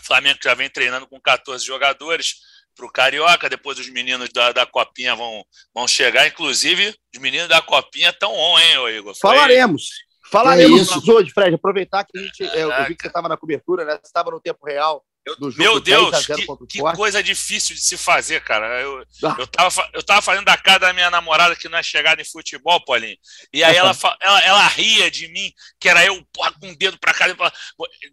O 0.00 0.04
Flamengo 0.04 0.38
já 0.42 0.54
vem 0.54 0.68
treinando 0.68 1.06
com 1.06 1.20
14 1.20 1.64
jogadores 1.64 2.36
para 2.74 2.86
o 2.86 2.90
Carioca, 2.90 3.48
depois 3.48 3.78
os 3.78 3.88
meninos 3.90 4.30
da, 4.32 4.50
da 4.52 4.64
Copinha 4.66 5.14
vão, 5.14 5.44
vão 5.74 5.86
chegar. 5.86 6.26
Inclusive, 6.26 6.94
os 7.14 7.20
meninos 7.20 7.48
da 7.48 7.60
Copinha 7.60 8.08
estão 8.10 8.32
on, 8.34 8.58
hein, 8.58 8.78
ô 8.78 8.88
Igor? 8.88 9.14
Foi- 9.14 9.34
Falaremos. 9.36 9.88
Falaremos 10.30 10.78
É 10.78 10.82
isso. 10.98 11.12
hoje, 11.12 11.30
Fred. 11.32 11.54
Aproveitar 11.56 12.04
que 12.04 12.16
a 12.18 12.22
gente. 12.22 12.42
é, 12.44 12.62
Eu, 12.62 12.68
vi 12.86 12.94
que 12.96 13.02
você 13.02 13.08
estava 13.08 13.28
na 13.28 13.36
cobertura, 13.36 13.84
né? 13.84 13.92
Você 13.92 14.06
estava 14.06 14.30
no 14.30 14.40
tempo 14.40 14.64
real 14.64 15.04
do 15.38 15.50
jogo 15.50 15.62
Meu 15.62 15.80
10 15.80 15.84
Deus, 16.00 16.14
a 16.14 16.20
0 16.20 16.56
que, 16.66 16.78
que 16.78 16.92
coisa 16.96 17.22
difícil 17.22 17.74
de 17.74 17.82
se 17.82 17.96
fazer, 17.96 18.40
cara. 18.42 18.80
Eu, 18.80 19.04
Ah. 19.22 19.36
eu, 19.38 19.46
tava, 19.46 19.90
eu 19.92 20.02
tava 20.02 20.22
fazendo 20.22 20.44
da 20.46 20.56
cara 20.56 20.78
da 20.78 20.92
minha 20.92 21.10
namorada 21.10 21.54
que 21.54 21.68
não 21.68 21.78
é 21.78 21.82
chegada 21.82 22.20
em 22.20 22.24
futebol, 22.24 22.82
Paulinho. 22.84 23.16
E 23.52 23.62
aí 23.62 23.76
ela, 23.76 23.96
ela, 24.20 24.40
ela 24.40 24.66
ria 24.68 25.10
de 25.10 25.28
mim, 25.28 25.52
que 25.78 25.88
era 25.88 26.04
eu 26.04 26.20
porra, 26.32 26.52
com 26.58 26.70
o 26.70 26.76
dedo 26.76 26.98
pra 26.98 27.12
cá, 27.14 27.26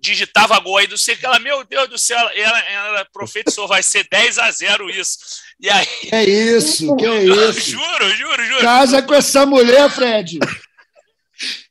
digitava 0.02 0.60
gol 0.60 0.78
aí, 0.78 0.88
não 0.88 0.98
sei 0.98 1.16
que. 1.16 1.26
Ela, 1.26 1.40
meu 1.40 1.64
Deus 1.64 1.90
do 1.90 1.98
céu, 1.98 2.20
ela, 2.36 2.60
ela 2.70 3.06
profetizou, 3.12 3.68
vai 3.68 3.82
ser 3.82 4.06
10 4.12 4.38
a 4.38 4.52
0 4.52 4.90
isso. 4.90 5.18
E 5.60 5.70
aí, 5.70 5.88
É 6.12 6.24
isso, 6.24 6.96
que 6.98 7.06
é 7.08 7.24
isso. 7.24 7.72
juro, 7.72 8.16
juro, 8.16 8.46
juro. 8.46 8.62
Casa 8.62 9.02
com 9.02 9.14
essa 9.14 9.46
mulher, 9.46 9.90
Fred. 9.90 10.40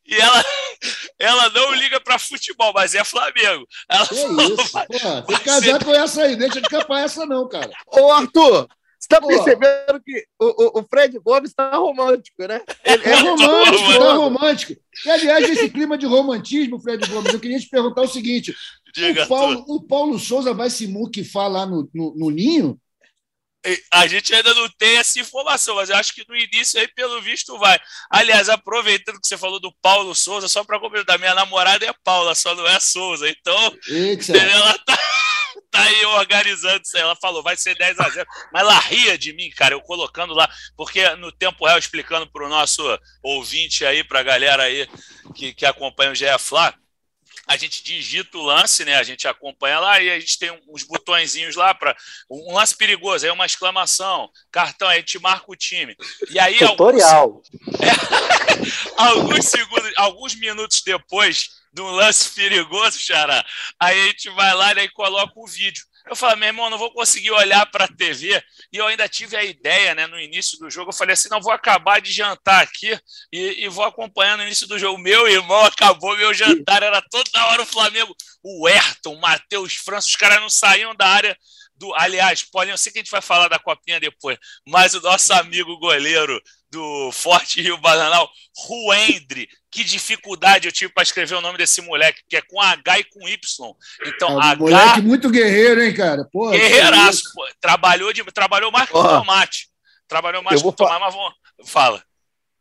E 0.09 0.15
ela, 0.15 0.45
ela 1.19 1.51
não 1.51 1.75
liga 1.75 2.01
pra 2.01 2.19
futebol, 2.19 2.73
mas 2.75 2.95
é 2.95 3.03
Flamengo. 3.05 3.67
Ela 3.89 4.07
Que 4.07 4.15
falou, 4.15 4.55
isso. 4.55 4.73
vai- 4.73 4.87
vai 5.27 5.41
casar 5.43 5.85
com 5.85 5.95
essa 5.95 6.23
aí, 6.23 6.37
deixa 6.37 6.61
de 6.61 6.69
capar 6.69 7.03
essa 7.05 7.27
não, 7.27 7.49
cara. 7.49 7.71
Ô, 7.87 8.13
Arthur, 8.13 8.69
você 8.99 9.09
tá 9.09 9.21
Pô. 9.21 9.27
percebendo 9.29 10.01
que 10.05 10.25
o, 10.41 10.79
o, 10.79 10.81
o 10.81 10.83
Fred 10.89 11.19
Gomes 11.19 11.53
tá 11.55 11.71
romântico, 11.77 12.47
né? 12.47 12.61
Ele 12.85 13.03
É 13.05 13.15
romântico, 13.21 13.93
Tô 13.93 13.99
tá 13.99 14.13
romântico. 14.15 14.73
E, 15.05 15.11
aliás, 15.11 15.49
esse 15.51 15.69
clima 15.71 15.99
de 15.99 16.07
romantismo, 16.07 16.81
Fred 16.81 17.07
Gomes, 17.09 17.33
eu 17.33 17.41
queria 17.41 17.59
te 17.59 17.69
perguntar 17.69 18.03
o 18.03 18.09
seguinte: 18.09 18.55
diga 18.95 19.25
o 19.25 19.29
Paulo, 19.29 19.65
o 19.69 19.83
Paulo 19.83 20.19
Souza 20.19 20.55
vai 20.55 20.71
se 20.71 20.87
muquifar 20.87 21.49
lá 21.51 21.67
no, 21.67 21.89
no, 21.95 22.15
no 22.17 22.31
ninho? 22.31 22.79
A 23.93 24.07
gente 24.07 24.35
ainda 24.35 24.55
não 24.55 24.69
tem 24.79 24.97
essa 24.97 25.19
informação, 25.19 25.75
mas 25.75 25.91
eu 25.91 25.97
acho 25.97 26.15
que 26.15 26.25
no 26.29 26.37
início 26.37 26.79
aí, 26.81 26.89
pelo 26.89 27.21
visto, 27.21 27.59
vai. 27.59 27.79
Aliás, 28.11 28.49
aproveitando 28.49 29.21
que 29.21 29.27
você 29.27 29.37
falou 29.37 29.59
do 29.59 29.75
Paulo 29.83 30.15
Souza, 30.15 30.49
só 30.49 30.65
para 30.65 30.79
completar, 30.79 31.19
minha 31.19 31.35
namorada 31.35 31.85
é 31.85 31.93
Paula, 32.05 32.35
só 32.35 32.55
não 32.55 32.67
é 32.67 32.79
Souza. 32.79 33.29
Então, 33.29 33.77
Eita. 33.89 34.37
ela 34.37 34.79
tá, 34.79 34.99
tá 35.71 35.83
aí 35.83 36.05
organizando 36.05 36.83
isso 36.85 36.97
aí. 36.97 37.03
Ela 37.03 37.17
falou, 37.17 37.43
vai 37.43 37.57
ser 37.57 37.77
10 37.77 37.99
a 37.99 38.09
0 38.09 38.27
Mas 38.53 38.63
ela 38.63 38.79
ria 38.79 39.19
de 39.19 39.33
mim, 39.33 39.51
cara, 39.51 39.75
eu 39.75 39.81
colocando 39.81 40.35
lá, 40.35 40.49
porque 40.77 41.09
no 41.17 41.33
tempo 41.33 41.67
real, 41.67 41.79
explicando 41.79 42.31
para 42.31 42.47
o 42.47 42.49
nosso 42.49 42.83
ouvinte 43.23 43.85
aí, 43.85 44.05
para 44.05 44.21
a 44.21 44.25
galera 44.25 44.63
aí 44.65 44.89
que, 45.35 45.53
que 45.53 45.67
acompanha 45.67 46.13
o 46.13 46.15
GE 46.15 46.27
Flá, 46.39 46.75
a 47.47 47.57
gente 47.57 47.83
digita 47.83 48.37
o 48.37 48.43
lance, 48.43 48.85
né? 48.85 48.97
A 48.97 49.03
gente 49.03 49.29
acompanha 49.29 49.79
lá 49.79 50.01
e 50.01 50.11
a 50.11 50.19
gente 50.19 50.39
tem 50.39 50.51
uns 50.69 50.83
botõezinhos 50.83 51.55
lá 51.55 51.73
para 51.73 51.97
um 52.29 52.55
lance 52.55 52.77
perigoso, 52.77 53.25
aí 53.25 53.31
uma 53.31 53.47
exclamação, 53.47 54.29
cartão, 54.51 54.89
aí 54.89 54.97
a 54.97 55.01
gente 55.01 55.19
marca 55.21 55.45
o 55.49 55.57
time. 55.57 55.97
E 56.29 56.39
aí 56.39 56.59
Tutorial. 56.59 57.43
alguns 58.97 59.45
segundos, 59.47 59.93
alguns 59.97 60.35
minutos 60.35 60.83
depois 60.85 61.51
do 61.73 61.85
lance 61.85 62.31
perigoso, 62.35 62.99
Xará, 62.99 63.45
aí 63.79 64.01
a 64.01 64.07
gente 64.07 64.31
vai 64.31 64.55
lá 64.55 64.75
né, 64.75 64.85
e 64.85 64.89
coloca 64.89 65.33
o 65.37 65.47
vídeo. 65.47 65.85
Eu 66.09 66.15
falo, 66.15 66.37
meu 66.37 66.47
irmão, 66.47 66.71
não 66.71 66.79
vou 66.79 66.93
conseguir 66.93 67.33
olhar 67.33 67.67
para 67.67 67.85
a 67.85 67.89
TV. 67.89 68.41
E 68.73 68.77
eu 68.77 68.87
ainda 68.87 69.09
tive 69.09 69.37
a 69.37 69.45
ideia, 69.45 69.93
né, 69.93 70.07
no 70.07 70.21
início 70.21 70.57
do 70.59 70.71
jogo. 70.71 70.91
Eu 70.91 70.95
falei 70.95 71.15
assim: 71.15 71.29
não, 71.29 71.41
vou 71.41 71.53
acabar 71.53 72.01
de 72.01 72.13
jantar 72.13 72.63
aqui 72.63 72.97
e, 73.33 73.65
e 73.65 73.69
vou 73.69 73.85
acompanhando 73.85 74.41
o 74.41 74.45
início 74.45 74.69
do 74.69 74.79
jogo. 74.79 74.99
Meu 74.99 75.27
irmão 75.27 75.65
acabou 75.65 76.17
meu 76.17 76.33
jantar, 76.33 76.83
era 76.83 77.03
toda 77.11 77.47
hora 77.47 77.63
o 77.63 77.67
Flamengo. 77.67 78.15
O 78.43 78.69
Ayrton, 78.69 79.15
o 79.15 79.21
Matheus 79.21 79.75
França, 79.75 80.07
os 80.07 80.15
caras 80.15 80.41
não 80.41 80.49
saíam 80.49 80.95
da 80.95 81.09
área 81.09 81.37
do. 81.75 81.93
Aliás, 81.97 82.43
Paulinho, 82.45 82.75
eu 82.75 82.79
sei 82.79 82.93
que 82.93 82.99
a 82.99 83.03
gente 83.03 83.11
vai 83.11 83.23
falar 83.23 83.49
da 83.49 83.59
copinha 83.59 83.99
depois, 83.99 84.39
mas 84.65 84.95
o 84.95 85.01
nosso 85.01 85.33
amigo 85.33 85.77
goleiro 85.79 86.41
do 86.71 87.11
Forte 87.13 87.61
Rio 87.63 87.79
Bananal, 87.79 88.29
Ruendre, 88.57 89.49
que 89.71 89.85
dificuldade 89.85 90.67
eu 90.67 90.73
tive 90.73 90.93
para 90.93 91.03
escrever 91.03 91.35
o 91.35 91.41
nome 91.41 91.59
desse 91.59 91.81
moleque, 91.81 92.23
que 92.29 92.37
é 92.37 92.43
com 92.43 92.61
H 92.61 92.99
e 92.99 93.05
com 93.05 93.29
Y. 93.29 93.75
Então, 94.07 94.31
É 94.31 94.33
um 94.33 94.41
H. 94.41 94.57
moleque 94.57 95.01
muito 95.03 95.31
guerreiro, 95.31 95.83
hein, 95.83 95.95
cara? 95.95 96.25
Que 96.25 96.51
Guerreiraço, 96.51 97.23
pô. 97.35 97.47
Trabalhou, 97.61 98.13
de, 98.13 98.25
trabalhou 98.25 98.71
mais 98.71 98.89
que 98.89 98.97
o 98.97 99.01
Ó. 99.01 99.19
Tomate. 99.19 99.69
Trabalhou 100.09 100.43
mais 100.43 100.63
vou 100.63 100.71
o 100.71 100.75
Tomate, 100.75 101.01
mas 101.01 101.15
vamos. 101.15 101.35
Fala. 101.65 102.03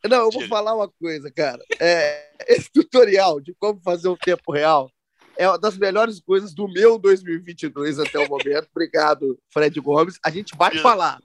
Não, 0.03 0.17
eu 0.17 0.31
vou 0.31 0.47
falar 0.47 0.75
uma 0.75 0.87
coisa, 0.87 1.31
cara. 1.31 1.63
É, 1.79 2.29
esse 2.47 2.69
tutorial 2.71 3.39
de 3.39 3.53
como 3.57 3.81
fazer 3.81 4.07
o 4.07 4.17
tempo 4.17 4.51
real 4.51 4.89
é 5.37 5.47
uma 5.47 5.57
das 5.57 5.77
melhores 5.77 6.19
coisas 6.19 6.53
do 6.53 6.67
meu 6.67 6.97
2022 6.97 7.99
até 7.99 8.19
o 8.19 8.29
momento. 8.29 8.67
Obrigado, 8.71 9.37
Fred 9.51 9.79
Gomes. 9.79 10.17
A 10.23 10.29
gente 10.29 10.55
vai 10.55 10.77
falar 10.77 11.19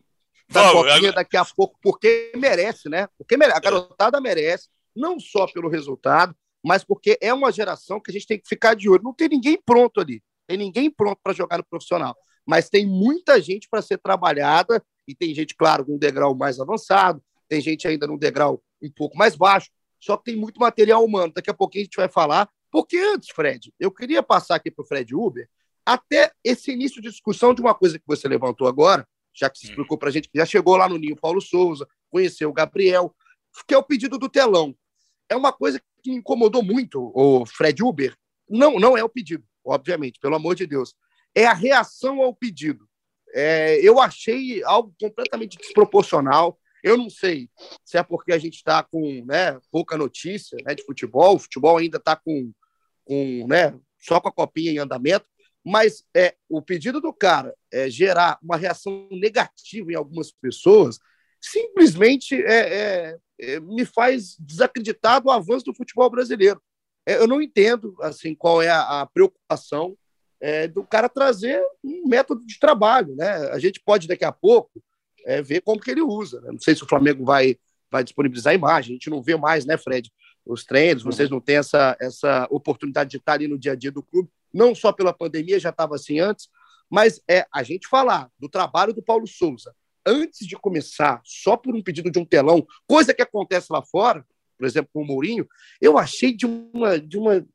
da 0.51 0.63
Vamos, 0.63 0.75
copinha 0.75 0.97
agora- 0.97 1.13
daqui 1.13 1.37
a 1.37 1.45
pouco, 1.45 1.79
porque 1.83 2.33
merece, 2.37 2.89
né? 2.89 3.09
Porque 3.17 3.37
mere- 3.37 3.53
a 3.53 3.61
garotada 3.61 4.21
merece, 4.21 4.69
não 4.95 5.19
só 5.21 5.47
pelo 5.47 5.69
resultado, 5.69 6.35
mas 6.65 6.83
porque 6.85 7.17
é 7.21 7.33
uma 7.33 7.53
geração 7.53 8.01
que 8.01 8.11
a 8.11 8.13
gente 8.15 8.27
tem 8.27 8.39
que 8.39 8.49
ficar 8.49 8.75
de 8.75 8.89
olho. 8.89 9.03
Não 9.03 9.15
tem 9.15 9.29
ninguém 9.29 9.61
pronto 9.65 10.01
ali, 10.01 10.23
tem 10.47 10.59
ninguém 10.59 10.91
pronto 10.91 11.19
para 11.23 11.33
jogar 11.33 11.59
no 11.59 11.65
profissional, 11.65 12.17
mas 12.45 12.69
tem 12.69 12.85
muita 12.87 13.41
gente 13.41 13.69
para 13.71 13.81
ser 13.81 13.99
trabalhada 13.99 14.83
e 15.07 15.15
tem 15.15 15.35
gente, 15.35 15.55
claro, 15.55 15.85
num 15.89 15.97
degrau 15.99 16.35
mais 16.35 16.59
avançado, 16.61 17.23
tem 17.49 17.61
gente 17.61 17.87
ainda 17.87 18.07
num 18.07 18.19
degrau 18.19 18.63
um 18.83 18.91
pouco 18.91 19.17
mais 19.17 19.37
baixo, 19.37 19.71
só 19.99 20.17
que 20.17 20.25
tem 20.25 20.37
muito 20.37 20.59
material 20.61 21.05
humano. 21.05 21.33
Daqui 21.35 21.51
a 21.51 21.55
pouquinho 21.55 21.83
a 21.83 21.85
gente 21.85 21.97
vai 21.97 22.09
falar. 22.09 22.49
Porque 22.73 22.97
antes, 22.97 23.31
Fred, 23.31 23.73
eu 23.81 23.91
queria 23.91 24.23
passar 24.23 24.55
aqui 24.55 24.71
para 24.71 24.83
o 24.83 24.87
Fred 24.87 25.13
Uber 25.15 25.49
até 25.85 26.31
esse 26.45 26.71
início 26.71 27.03
de 27.03 27.11
discussão 27.11 27.53
de 27.53 27.61
uma 27.61 27.75
coisa 27.75 27.99
que 27.99 28.05
você 28.07 28.29
levantou 28.29 28.69
agora, 28.69 29.07
já 29.41 29.49
que 29.49 29.59
se 29.59 29.67
explicou 29.67 29.97
para 29.97 30.11
a 30.11 30.13
gente 30.13 30.29
que 30.29 30.39
já 30.39 30.45
chegou 30.45 30.77
lá 30.77 30.89
no 30.89 30.99
Ninho 30.99 31.17
Paulo 31.17 31.41
Souza, 31.41 31.89
conheceu 32.11 32.51
o 32.51 32.53
Gabriel, 32.53 33.15
que 33.67 33.75
é 33.75 33.79
o 33.79 33.83
pedido 33.83 34.19
do 34.19 34.29
telão. 34.29 34.77
É 35.29 35.35
uma 35.35 35.53
coisa 35.53 35.81
que 36.03 36.11
me 36.11 36.17
incomodou 36.17 36.63
muito, 36.63 37.11
o 37.15 37.47
Fred 37.47 37.83
Uber. 37.83 38.15
Não, 38.49 38.79
não 38.79 38.99
é 38.99 39.03
o 39.03 39.09
pedido, 39.09 39.45
obviamente, 39.65 40.19
pelo 40.21 40.35
amor 40.35 40.55
de 40.55 40.67
Deus. 40.67 40.95
É 41.35 41.47
a 41.47 41.55
reação 41.55 42.21
ao 42.21 42.35
pedido. 42.35 42.87
É, 43.33 43.79
eu 43.81 44.01
achei 44.01 44.63
algo 44.65 44.95
completamente 45.01 45.57
desproporcional. 45.57 46.59
Eu 46.83 46.97
não 46.97 47.09
sei 47.09 47.49
se 47.85 47.97
é 47.97 48.03
porque 48.03 48.33
a 48.33 48.39
gente 48.39 48.57
está 48.57 48.83
com 48.83 49.25
né, 49.25 49.59
pouca 49.71 49.97
notícia 49.97 50.59
né, 50.65 50.75
de 50.75 50.85
futebol, 50.85 51.37
o 51.37 51.39
futebol 51.39 51.77
ainda 51.77 51.99
está 51.99 52.17
com, 52.17 52.53
com 53.05 53.47
né, 53.47 53.79
só 53.99 54.21
com 54.21 54.29
a 54.29 54.33
copinha 54.33 54.73
em 54.73 54.79
andamento, 54.79 55.27
mas 55.65 56.05
é, 56.15 56.35
o 56.49 56.63
pedido 56.63 57.01
do 57.01 57.13
cara 57.13 57.55
é 57.73 57.91
gerar 57.91 58.39
uma 58.43 58.57
reação 58.57 59.09
negativa 59.11 59.93
em 59.93 59.95
algumas 59.95 60.33
pessoas 60.33 60.99
simplesmente 61.41 62.35
é, 62.35 62.53
é, 62.53 63.19
é, 63.41 63.61
me 63.61 63.85
faz 63.85 64.37
desacreditar 64.39 65.23
do 65.23 65.31
avanço 65.31 65.65
do 65.65 65.75
futebol 65.75 66.11
brasileiro. 66.11 66.61
É, 67.07 67.17
eu 67.17 67.27
não 67.27 67.41
entendo 67.41 67.97
assim 68.01 68.35
qual 68.35 68.61
é 68.61 68.69
a, 68.69 69.01
a 69.01 69.07
preocupação 69.07 69.97
é, 70.39 70.69
do 70.69 70.85
cara 70.85 71.09
trazer 71.09 71.63
um 71.83 72.07
método 72.07 72.45
de 72.47 72.59
trabalho. 72.59 73.15
Né? 73.17 73.31
A 73.51 73.59
gente 73.59 73.81
pode, 73.81 74.07
daqui 74.07 74.25
a 74.25 74.33
pouco, 74.33 74.83
ver 75.45 75.61
como 75.61 75.81
que 75.81 75.91
ele 75.91 76.01
usa. 76.01 76.41
Né? 76.41 76.53
Não 76.53 76.61
sei 76.61 76.75
se 76.75 76.83
o 76.83 76.89
Flamengo 76.89 77.25
vai, 77.25 77.57
vai 77.91 78.03
disponibilizar 78.03 78.53
a 78.53 78.55
imagem, 78.55 78.93
a 78.93 78.95
gente 78.95 79.11
não 79.11 79.23
vê 79.23 79.37
mais, 79.37 79.67
né, 79.67 79.77
Fred? 79.77 80.11
Os 80.47 80.65
treinos, 80.65 81.03
vocês 81.03 81.29
não 81.29 81.41
têm 81.41 81.57
essa, 81.57 81.95
essa 82.01 82.49
oportunidade 82.51 83.11
de 83.11 83.19
estar 83.19 83.35
ali 83.35 83.47
no 83.47 83.59
dia 83.59 83.73
a 83.73 83.77
dia 83.77 83.93
do 83.93 84.03
clube, 84.03 84.31
não 84.53 84.75
só 84.75 84.93
pela 84.93 85.13
pandemia, 85.13 85.61
já 85.61 85.71
estava 85.71 85.95
assim 85.95 86.19
antes, 86.21 86.49
mas 86.89 87.21
é 87.29 87.47
a 87.53 87.63
gente 87.63 87.89
falar 87.89 88.29
do 88.39 88.49
trabalho 88.49 88.93
do 88.93 89.03
Paulo 89.03 89.27
Souza 89.27 89.75
antes 90.07 90.47
de 90.47 90.57
começar, 90.57 91.21
só 91.25 91.57
por 91.57 91.75
um 91.75 91.83
pedido 91.83 92.11
de 92.11 92.19
um 92.19 92.25
telão, 92.25 92.67
coisa 92.87 93.15
que 93.15 93.23
acontece 93.23 93.67
lá 93.71 93.83
fora, 93.83 94.25
por 94.59 94.67
exemplo, 94.67 94.91
com 94.93 95.03
o 95.03 95.07
Mourinho, 95.07 95.49
eu 95.81 95.97
achei 95.97 96.35
de 96.37 96.45
uma. 96.45 96.99
De 96.99 97.17
uma 97.17 97.47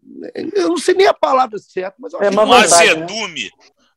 eu 0.55 0.69
não 0.69 0.77
sei 0.77 0.95
nem 0.95 1.05
a 1.05 1.13
palavra 1.13 1.59
certa, 1.59 1.95
mas 1.99 2.13
eu 2.13 2.19
é 2.19 2.27
achei 2.27 2.39
é 2.39 2.41
uma 2.41 2.49
um 2.49 2.53
azedume. 2.53 3.43
Né? 3.43 3.49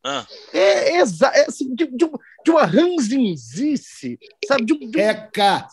Ah. 0.05 0.27
É, 0.53 0.91
é, 0.91 0.97
é 0.99 1.01
assim, 1.01 1.75
de, 1.75 1.87
de, 1.87 2.11
de 2.45 2.51
uma 2.51 2.67
ranzinzice, 2.67 4.19
sabe? 4.47 4.65
De, 4.67 4.79
de, 4.91 5.01
Eca! 5.01 5.67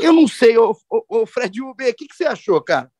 Eu 0.00 0.12
não 0.12 0.28
sei, 0.28 0.56
o, 0.56 0.76
o, 0.88 1.22
o 1.22 1.26
Fred 1.26 1.60
Uber, 1.60 1.90
o 1.90 1.94
que, 1.94 2.06
que 2.06 2.14
você 2.14 2.24
achou, 2.24 2.62
cara? 2.62 2.90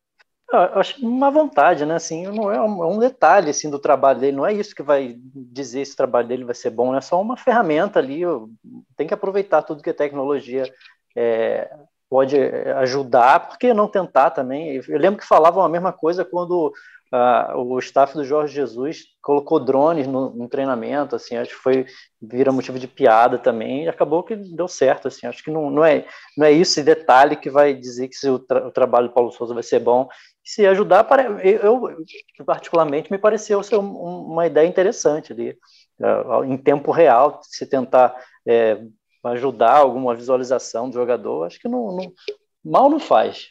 Eu 0.50 0.80
acho 0.80 1.06
uma 1.06 1.30
vontade, 1.30 1.84
né? 1.84 1.96
Assim, 1.96 2.26
não 2.26 2.50
é 2.50 2.60
um, 2.60 2.82
é 2.82 2.86
um, 2.86 2.98
detalhe 2.98 3.50
assim 3.50 3.68
do 3.68 3.78
trabalho 3.78 4.20
dele. 4.20 4.36
Não 4.36 4.46
é 4.46 4.52
isso 4.52 4.74
que 4.74 4.82
vai 4.82 5.16
dizer 5.34 5.84
se 5.84 5.92
o 5.92 5.96
trabalho 5.96 6.26
dele 6.26 6.44
vai 6.44 6.54
ser 6.54 6.70
bom. 6.70 6.94
É 6.96 7.00
só 7.02 7.20
uma 7.20 7.36
ferramenta 7.36 7.98
ali. 7.98 8.22
Tem 8.96 9.06
que 9.06 9.12
aproveitar 9.12 9.62
tudo 9.62 9.82
que 9.82 9.90
a 9.90 9.94
tecnologia 9.94 10.64
é, 11.14 11.70
pode 12.08 12.36
ajudar. 12.76 13.48
Por 13.48 13.58
que 13.58 13.74
não 13.74 13.86
tentar 13.86 14.30
também? 14.30 14.80
Eu 14.88 14.98
lembro 14.98 15.20
que 15.20 15.26
falavam 15.26 15.62
a 15.62 15.68
mesma 15.68 15.92
coisa 15.92 16.24
quando 16.24 16.72
Uh, 17.10 17.56
o 17.56 17.78
staff 17.78 18.12
do 18.12 18.22
Jorge 18.22 18.54
Jesus 18.54 19.04
colocou 19.22 19.58
drones 19.58 20.06
no, 20.06 20.28
no, 20.28 20.46
treinamento, 20.46 21.16
assim, 21.16 21.36
acho 21.36 21.56
que 21.56 21.62
foi 21.62 21.86
vira 22.20 22.52
motivo 22.52 22.78
de 22.78 22.86
piada 22.86 23.38
também, 23.38 23.84
e 23.84 23.88
acabou 23.88 24.22
que 24.22 24.36
deu 24.36 24.68
certo, 24.68 25.08
assim, 25.08 25.26
acho 25.26 25.42
que 25.42 25.50
não, 25.50 25.70
não 25.70 25.82
é 25.82 26.04
não 26.36 26.44
é 26.46 26.52
esse 26.52 26.82
detalhe 26.82 27.36
que 27.36 27.48
vai 27.48 27.72
dizer 27.72 28.08
que 28.08 28.14
se 28.14 28.28
o, 28.28 28.38
tra 28.38 28.66
o 28.66 28.70
trabalho 28.70 29.08
do 29.08 29.14
Paulo 29.14 29.32
Souza 29.32 29.54
vai 29.54 29.62
ser 29.62 29.80
bom, 29.80 30.06
se 30.44 30.66
ajudar, 30.66 31.06
eu, 31.42 31.88
eu 32.38 32.44
particularmente 32.44 33.10
me 33.10 33.18
pareceu 33.18 33.62
ser 33.62 33.76
um, 33.76 33.90
uma 33.90 34.46
ideia 34.46 34.66
interessante 34.66 35.32
ali, 35.32 35.56
uh, 36.00 36.44
em 36.44 36.58
tempo 36.58 36.90
real, 36.90 37.40
se 37.42 37.66
tentar 37.66 38.14
é, 38.46 38.78
ajudar 39.24 39.76
alguma 39.76 40.14
visualização 40.14 40.90
do 40.90 40.94
jogador, 40.94 41.44
acho 41.44 41.58
que 41.58 41.68
não, 41.68 41.96
não 41.96 42.12
mal 42.64 42.90
não 42.90 43.00
faz. 43.00 43.48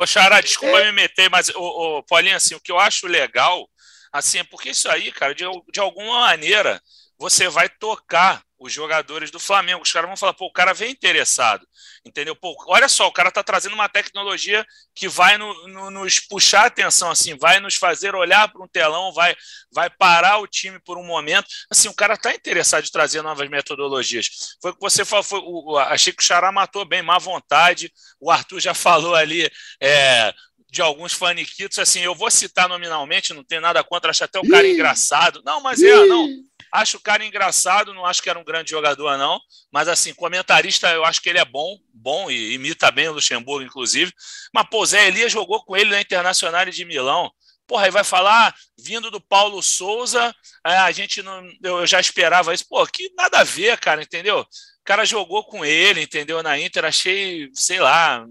Ô, 0.00 0.06
Xará, 0.06 0.40
desculpa 0.40 0.80
é. 0.80 0.84
me 0.86 0.92
meter, 0.92 1.28
mas, 1.28 1.50
ô, 1.50 1.98
ô, 1.98 2.02
Paulinho, 2.04 2.34
assim, 2.34 2.54
o 2.54 2.60
que 2.60 2.72
eu 2.72 2.78
acho 2.78 3.06
legal, 3.06 3.68
assim, 4.10 4.38
é 4.38 4.44
porque 4.44 4.70
isso 4.70 4.90
aí, 4.90 5.12
cara, 5.12 5.34
de, 5.34 5.44
de 5.70 5.78
alguma 5.78 6.20
maneira, 6.20 6.80
você 7.20 7.50
vai 7.50 7.68
tocar 7.68 8.42
os 8.58 8.72
jogadores 8.72 9.30
do 9.30 9.38
Flamengo. 9.38 9.82
Os 9.82 9.92
caras 9.92 10.08
vão 10.08 10.16
falar, 10.16 10.32
pô, 10.32 10.46
o 10.46 10.52
cara 10.52 10.72
vem 10.72 10.90
interessado, 10.90 11.66
entendeu? 12.04 12.34
Pô, 12.34 12.56
olha 12.66 12.88
só, 12.88 13.06
o 13.06 13.12
cara 13.12 13.30
tá 13.30 13.42
trazendo 13.42 13.74
uma 13.74 13.90
tecnologia 13.90 14.66
que 14.94 15.06
vai 15.06 15.36
no, 15.36 15.68
no, 15.68 15.90
nos 15.90 16.18
puxar 16.18 16.64
atenção, 16.64 17.10
assim, 17.10 17.36
vai 17.36 17.60
nos 17.60 17.74
fazer 17.74 18.14
olhar 18.14 18.50
para 18.50 18.62
um 18.62 18.68
telão, 18.68 19.12
vai, 19.12 19.36
vai 19.70 19.90
parar 19.90 20.38
o 20.38 20.46
time 20.46 20.78
por 20.80 20.96
um 20.96 21.04
momento. 21.04 21.46
Assim, 21.70 21.88
o 21.88 21.94
cara 21.94 22.16
tá 22.16 22.34
interessado 22.34 22.86
em 22.86 22.90
trazer 22.90 23.20
novas 23.20 23.50
metodologias. 23.50 24.56
Foi 24.60 24.70
o 24.70 24.74
que 24.74 24.80
você 24.80 25.04
falou, 25.04 25.22
foi, 25.22 25.40
o, 25.42 25.76
achei 25.76 26.14
que 26.14 26.22
o 26.22 26.26
Xará 26.26 26.50
matou 26.50 26.86
bem, 26.86 27.02
má 27.02 27.18
vontade. 27.18 27.92
O 28.18 28.30
Arthur 28.30 28.60
já 28.60 28.72
falou 28.72 29.14
ali, 29.14 29.50
é, 29.78 30.32
de 30.70 30.80
alguns 30.80 31.12
faniquitos, 31.12 31.78
assim, 31.78 32.00
eu 32.00 32.14
vou 32.14 32.30
citar 32.30 32.68
nominalmente, 32.68 33.34
não 33.34 33.42
tem 33.42 33.58
nada 33.58 33.82
contra, 33.82 34.10
acho 34.10 34.22
até 34.22 34.38
o 34.38 34.48
cara 34.48 34.66
engraçado. 34.66 35.42
Não, 35.44 35.60
mas 35.60 35.82
é, 35.82 36.06
não. 36.06 36.28
Acho 36.72 36.98
o 36.98 37.00
cara 37.00 37.24
engraçado, 37.24 37.92
não 37.92 38.06
acho 38.06 38.22
que 38.22 38.30
era 38.30 38.38
um 38.38 38.44
grande 38.44 38.70
jogador, 38.70 39.18
não. 39.18 39.40
Mas, 39.72 39.88
assim, 39.88 40.14
comentarista, 40.14 40.88
eu 40.90 41.04
acho 41.04 41.20
que 41.20 41.28
ele 41.28 41.40
é 41.40 41.44
bom, 41.44 41.76
bom 41.92 42.30
e 42.30 42.54
imita 42.54 42.90
bem 42.92 43.08
o 43.08 43.14
Luxemburgo, 43.14 43.66
inclusive. 43.66 44.12
Mas, 44.54 44.68
pô, 44.70 44.86
Zé 44.86 45.08
Elias 45.08 45.32
jogou 45.32 45.64
com 45.64 45.76
ele 45.76 45.90
na 45.90 46.00
Internacional 46.00 46.64
de 46.64 46.84
Milão. 46.84 47.32
Porra, 47.66 47.84
aí 47.84 47.90
vai 47.90 48.04
falar, 48.04 48.54
vindo 48.78 49.10
do 49.10 49.20
Paulo 49.20 49.60
Souza, 49.62 50.34
é, 50.64 50.76
a 50.76 50.90
gente 50.92 51.22
não. 51.22 51.48
Eu 51.62 51.86
já 51.86 52.00
esperava 52.00 52.54
isso. 52.54 52.66
Pô, 52.68 52.84
que 52.86 53.12
nada 53.16 53.40
a 53.40 53.44
ver, 53.44 53.78
cara, 53.78 54.02
entendeu? 54.02 54.40
O 54.40 54.84
cara 54.84 55.04
jogou 55.04 55.44
com 55.44 55.64
ele, 55.64 56.02
entendeu? 56.02 56.42
Na 56.42 56.58
Inter, 56.58 56.84
achei, 56.84 57.48
sei 57.54 57.78
lá, 57.78 58.24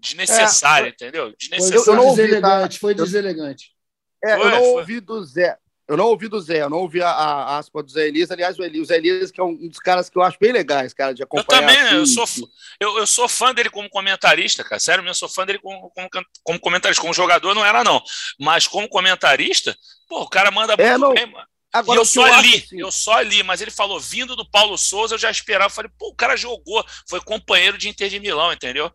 desnecessário, 0.00 0.86
é, 0.86 0.90
entendeu? 0.90 1.34
Desnecessário. 1.38 2.02
Foi 2.02 2.16
deselegante, 2.16 2.78
foi 2.78 2.94
deselegante. 2.94 3.72
É, 4.24 4.36
foi, 4.36 4.46
eu 4.46 4.50
não 4.50 4.58
foi. 4.58 4.80
ouvi 4.80 5.00
do 5.00 5.24
Zé. 5.24 5.56
Eu 5.88 5.96
não 5.96 6.04
ouvi 6.04 6.28
do 6.28 6.38
Zé, 6.38 6.60
eu 6.60 6.68
não 6.68 6.80
ouvi 6.80 7.00
a, 7.02 7.08
a 7.08 7.56
aspa 7.56 7.82
do 7.82 7.90
Zé 7.90 8.08
Elias. 8.08 8.30
Aliás, 8.30 8.58
o, 8.58 8.62
Elias, 8.62 8.82
o 8.82 8.84
Zé 8.84 8.96
Elias, 8.98 9.30
que 9.30 9.40
é 9.40 9.44
um 9.44 9.56
dos 9.68 9.78
caras 9.78 10.10
que 10.10 10.18
eu 10.18 10.22
acho 10.22 10.36
bem 10.38 10.52
legais, 10.52 10.92
cara, 10.92 11.14
de 11.14 11.22
acompanhar. 11.22 11.62
Eu 11.62 11.66
também, 11.66 11.80
assim, 11.80 11.96
eu, 11.96 12.06
sou, 12.06 12.48
eu, 12.78 12.98
eu 12.98 13.06
sou 13.06 13.26
fã 13.26 13.54
dele 13.54 13.70
como 13.70 13.88
comentarista, 13.88 14.62
cara. 14.62 14.78
Sério, 14.78 15.06
eu 15.06 15.14
sou 15.14 15.30
fã 15.30 15.46
dele 15.46 15.58
como, 15.58 15.90
como, 15.90 16.08
como 16.42 16.60
comentarista. 16.60 17.00
Como 17.00 17.14
jogador 17.14 17.54
não 17.54 17.64
era, 17.64 17.82
não. 17.82 18.02
Mas 18.38 18.66
como 18.66 18.86
comentarista, 18.86 19.74
pô, 20.06 20.20
o 20.20 20.28
cara 20.28 20.50
manda 20.50 20.74
é, 20.74 20.90
muito 20.90 21.00
não. 21.00 21.14
bem, 21.14 21.24
mano. 21.24 21.46
Agora, 21.72 21.98
e 21.98 22.00
eu 22.00 22.04
só 22.04 22.40
li, 22.40 22.56
assim... 22.56 22.80
eu 22.80 22.92
só 22.92 23.20
li, 23.20 23.42
mas 23.42 23.60
ele 23.60 23.70
falou, 23.70 23.98
vindo 23.98 24.36
do 24.36 24.48
Paulo 24.50 24.76
Souza, 24.76 25.14
eu 25.14 25.18
já 25.18 25.30
esperava. 25.30 25.66
Eu 25.66 25.74
falei, 25.74 25.90
pô, 25.98 26.08
o 26.08 26.14
cara 26.14 26.36
jogou, 26.36 26.84
foi 27.08 27.20
companheiro 27.22 27.78
de 27.78 27.88
Inter 27.88 28.10
de 28.10 28.20
Milão, 28.20 28.52
entendeu? 28.52 28.92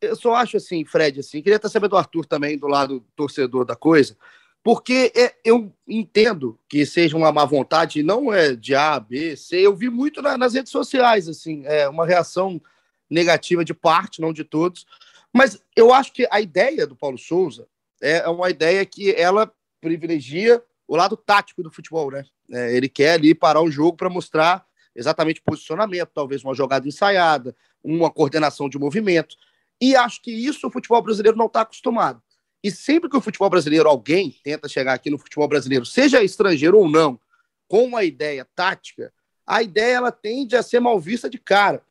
Eu 0.00 0.16
só 0.16 0.34
acho 0.34 0.56
assim, 0.56 0.84
Fred, 0.84 1.20
assim, 1.20 1.42
queria 1.42 1.56
estar 1.56 1.68
sabendo 1.68 1.90
do 1.90 1.96
Arthur 1.96 2.24
também, 2.24 2.56
do 2.56 2.66
lado 2.66 3.04
torcedor 3.14 3.64
da 3.64 3.76
coisa. 3.76 4.16
Porque 4.62 5.12
é, 5.16 5.34
eu 5.44 5.72
entendo 5.88 6.58
que 6.68 6.84
seja 6.84 7.16
uma 7.16 7.32
má 7.32 7.44
vontade, 7.44 8.02
não 8.02 8.32
é 8.32 8.54
de 8.54 8.74
A, 8.74 8.98
B, 9.00 9.36
C. 9.36 9.58
Eu 9.58 9.74
vi 9.74 9.88
muito 9.88 10.20
na, 10.20 10.36
nas 10.36 10.54
redes 10.54 10.70
sociais, 10.70 11.28
assim, 11.28 11.62
é 11.64 11.88
uma 11.88 12.06
reação 12.06 12.60
negativa 13.08 13.64
de 13.64 13.74
parte, 13.74 14.20
não 14.20 14.32
de 14.32 14.44
todos. 14.44 14.86
Mas 15.32 15.62
eu 15.74 15.92
acho 15.92 16.12
que 16.12 16.26
a 16.30 16.40
ideia 16.40 16.86
do 16.86 16.96
Paulo 16.96 17.18
Souza 17.18 17.66
é 18.00 18.26
uma 18.28 18.50
ideia 18.50 18.84
que 18.84 19.12
ela 19.14 19.50
privilegia 19.80 20.62
o 20.86 20.96
lado 20.96 21.16
tático 21.16 21.62
do 21.62 21.70
futebol, 21.70 22.10
né? 22.10 22.24
É, 22.50 22.74
ele 22.76 22.88
quer 22.88 23.12
ali 23.12 23.34
parar 23.34 23.62
o 23.62 23.70
jogo 23.70 23.96
para 23.96 24.10
mostrar 24.10 24.66
exatamente 24.94 25.40
posicionamento, 25.40 26.10
talvez 26.12 26.42
uma 26.42 26.54
jogada 26.54 26.86
ensaiada, 26.86 27.54
uma 27.82 28.10
coordenação 28.10 28.68
de 28.68 28.78
movimento. 28.78 29.36
E 29.80 29.96
acho 29.96 30.20
que 30.22 30.30
isso 30.30 30.66
o 30.66 30.70
futebol 30.70 31.02
brasileiro 31.02 31.38
não 31.38 31.46
está 31.46 31.62
acostumado. 31.62 32.22
E 32.62 32.70
sempre 32.70 33.08
que 33.08 33.16
o 33.16 33.20
futebol 33.20 33.48
brasileiro, 33.48 33.88
alguém 33.88 34.36
tenta 34.44 34.68
chegar 34.68 34.92
aqui 34.92 35.08
no 35.08 35.18
futebol 35.18 35.48
brasileiro, 35.48 35.86
seja 35.86 36.22
estrangeiro 36.22 36.78
ou 36.78 36.88
não, 36.88 37.18
com 37.66 37.84
uma 37.84 38.04
ideia 38.04 38.46
tática, 38.54 39.12
a 39.46 39.62
ideia 39.62 39.96
ela 39.96 40.12
tende 40.12 40.56
a 40.56 40.62
ser 40.62 40.80
mal 40.80 41.00
vista 41.00 41.30
de 41.30 41.38
cara. 41.38 41.82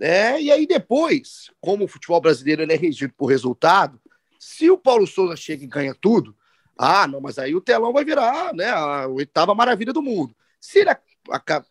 É, 0.00 0.40
e 0.40 0.50
aí 0.50 0.66
depois, 0.66 1.50
como 1.60 1.84
o 1.84 1.88
futebol 1.88 2.20
brasileiro 2.20 2.62
ele 2.62 2.72
é 2.72 2.76
regido 2.76 3.12
por 3.16 3.26
resultado, 3.26 4.00
se 4.38 4.70
o 4.70 4.78
Paulo 4.78 5.06
Souza 5.06 5.36
chega 5.36 5.64
e 5.64 5.68
ganha 5.68 5.94
tudo, 5.94 6.36
ah, 6.78 7.06
não, 7.06 7.20
mas 7.20 7.38
aí 7.38 7.54
o 7.54 7.60
telão 7.60 7.92
vai 7.92 8.04
virar 8.04 8.52
né, 8.54 8.70
a 8.70 9.06
oitava 9.06 9.54
maravilha 9.54 9.92
do 9.92 10.02
mundo. 10.02 10.34
Se 10.60 10.80
ele, 10.80 10.90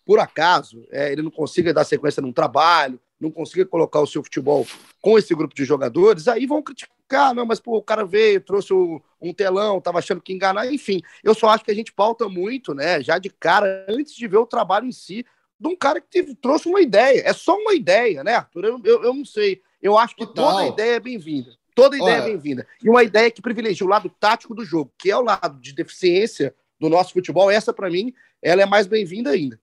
por 0.05 0.19
acaso, 0.19 0.85
é, 0.91 1.11
ele 1.11 1.21
não 1.21 1.31
consiga 1.31 1.73
dar 1.73 1.83
sequência 1.83 2.21
num 2.21 2.31
trabalho, 2.31 2.99
não 3.21 3.31
consiga 3.31 3.65
colocar 3.65 4.01
o 4.01 4.07
seu 4.07 4.23
futebol 4.23 4.65
com 4.99 5.17
esse 5.17 5.33
grupo 5.35 5.53
de 5.53 5.63
jogadores, 5.63 6.27
aí 6.27 6.45
vão 6.45 6.61
criticar, 6.61 7.33
não, 7.33 7.45
mas 7.45 7.59
pô, 7.59 7.77
o 7.77 7.83
cara 7.83 8.03
veio, 8.03 8.41
trouxe 8.41 8.73
um 8.73 9.33
telão, 9.33 9.77
estava 9.77 9.99
achando 9.99 10.21
que 10.21 10.33
enganar, 10.33 10.71
enfim. 10.73 11.01
Eu 11.23 11.35
só 11.35 11.49
acho 11.49 11.63
que 11.63 11.71
a 11.71 11.75
gente 11.75 11.93
pauta 11.93 12.27
muito, 12.27 12.73
né, 12.73 13.01
já 13.01 13.19
de 13.19 13.29
cara, 13.29 13.85
antes 13.87 14.15
de 14.15 14.27
ver 14.27 14.37
o 14.37 14.45
trabalho 14.45 14.87
em 14.87 14.91
si, 14.91 15.25
de 15.59 15.67
um 15.67 15.75
cara 15.75 16.01
que 16.01 16.07
teve, 16.09 16.33
trouxe 16.33 16.67
uma 16.67 16.81
ideia. 16.81 17.21
É 17.23 17.33
só 17.33 17.55
uma 17.55 17.75
ideia, 17.75 18.23
né, 18.23 18.33
Arthur? 18.33 18.65
Eu, 18.65 18.81
eu, 18.83 19.03
eu 19.03 19.13
não 19.13 19.23
sei. 19.23 19.61
Eu 19.79 19.95
acho 19.95 20.15
que 20.15 20.25
Total. 20.25 20.51
toda 20.51 20.67
ideia 20.67 20.95
é 20.95 20.99
bem-vinda. 20.99 21.51
Toda 21.75 21.95
ideia 21.95 22.15
Olha. 22.15 22.23
é 22.23 22.29
bem-vinda. 22.31 22.67
E 22.83 22.89
uma 22.89 23.03
ideia 23.03 23.29
que 23.29 23.43
privilegia 23.43 23.85
o 23.85 23.89
lado 23.89 24.09
tático 24.09 24.55
do 24.55 24.65
jogo, 24.65 24.91
que 24.97 25.11
é 25.11 25.15
o 25.15 25.21
lado 25.21 25.59
de 25.61 25.73
deficiência 25.73 26.53
do 26.79 26.89
nosso 26.89 27.13
futebol, 27.13 27.51
essa, 27.51 27.71
para 27.71 27.91
mim, 27.91 28.11
ela 28.41 28.63
é 28.63 28.65
mais 28.65 28.87
bem-vinda 28.87 29.29
ainda. 29.29 29.59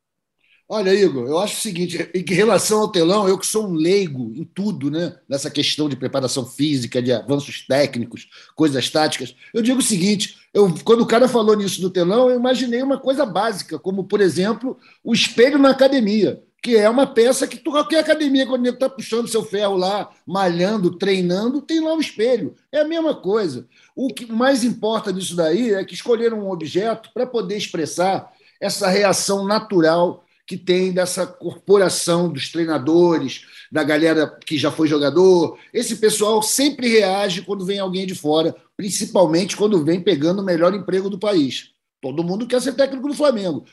Olha, 0.70 0.92
Igor, 0.94 1.26
eu 1.26 1.38
acho 1.38 1.56
o 1.56 1.60
seguinte, 1.62 2.10
em 2.14 2.34
relação 2.34 2.80
ao 2.80 2.92
telão, 2.92 3.26
eu 3.26 3.38
que 3.38 3.46
sou 3.46 3.66
um 3.66 3.72
leigo 3.72 4.34
em 4.36 4.44
tudo, 4.44 4.90
né? 4.90 5.16
Nessa 5.26 5.50
questão 5.50 5.88
de 5.88 5.96
preparação 5.96 6.44
física, 6.44 7.00
de 7.00 7.10
avanços 7.10 7.66
técnicos, 7.66 8.28
coisas 8.54 8.90
táticas, 8.90 9.34
eu 9.54 9.62
digo 9.62 9.78
o 9.78 9.82
seguinte: 9.82 10.36
eu, 10.52 10.74
quando 10.84 11.00
o 11.00 11.06
cara 11.06 11.26
falou 11.26 11.56
nisso 11.56 11.80
do 11.80 11.88
telão, 11.88 12.28
eu 12.28 12.36
imaginei 12.36 12.82
uma 12.82 12.98
coisa 12.98 13.24
básica, 13.24 13.78
como, 13.78 14.04
por 14.04 14.20
exemplo, 14.20 14.78
o 15.02 15.14
espelho 15.14 15.58
na 15.58 15.70
academia, 15.70 16.42
que 16.62 16.76
é 16.76 16.90
uma 16.90 17.06
peça 17.06 17.46
que 17.46 17.56
qualquer 17.56 18.00
academia, 18.00 18.46
quando 18.46 18.66
ele 18.66 18.74
está 18.74 18.90
puxando 18.90 19.26
seu 19.26 19.42
ferro 19.42 19.74
lá, 19.74 20.10
malhando, 20.26 20.98
treinando, 20.98 21.62
tem 21.62 21.80
lá 21.80 21.94
um 21.94 22.00
espelho. 22.00 22.54
É 22.70 22.80
a 22.80 22.86
mesma 22.86 23.14
coisa. 23.14 23.66
O 23.96 24.12
que 24.12 24.30
mais 24.30 24.64
importa 24.64 25.14
disso 25.14 25.34
daí 25.34 25.72
é 25.72 25.82
que 25.82 25.94
escolheram 25.94 26.40
um 26.40 26.50
objeto 26.50 27.10
para 27.14 27.26
poder 27.26 27.56
expressar 27.56 28.30
essa 28.60 28.86
reação 28.86 29.46
natural 29.46 30.24
que 30.48 30.56
tem 30.56 30.92
dessa 30.92 31.26
corporação 31.26 32.32
dos 32.32 32.50
treinadores, 32.50 33.42
da 33.70 33.84
galera 33.84 34.26
que 34.46 34.56
já 34.56 34.70
foi 34.70 34.88
jogador. 34.88 35.58
Esse 35.74 35.96
pessoal 35.96 36.42
sempre 36.42 36.88
reage 36.88 37.42
quando 37.42 37.66
vem 37.66 37.78
alguém 37.78 38.06
de 38.06 38.14
fora, 38.14 38.56
principalmente 38.74 39.54
quando 39.54 39.84
vem 39.84 40.00
pegando 40.00 40.40
o 40.40 40.44
melhor 40.44 40.72
emprego 40.72 41.10
do 41.10 41.18
país. 41.18 41.72
Todo 42.00 42.24
mundo 42.24 42.46
quer 42.46 42.62
ser 42.62 42.72
técnico 42.72 43.08
do 43.08 43.14
Flamengo. 43.14 43.66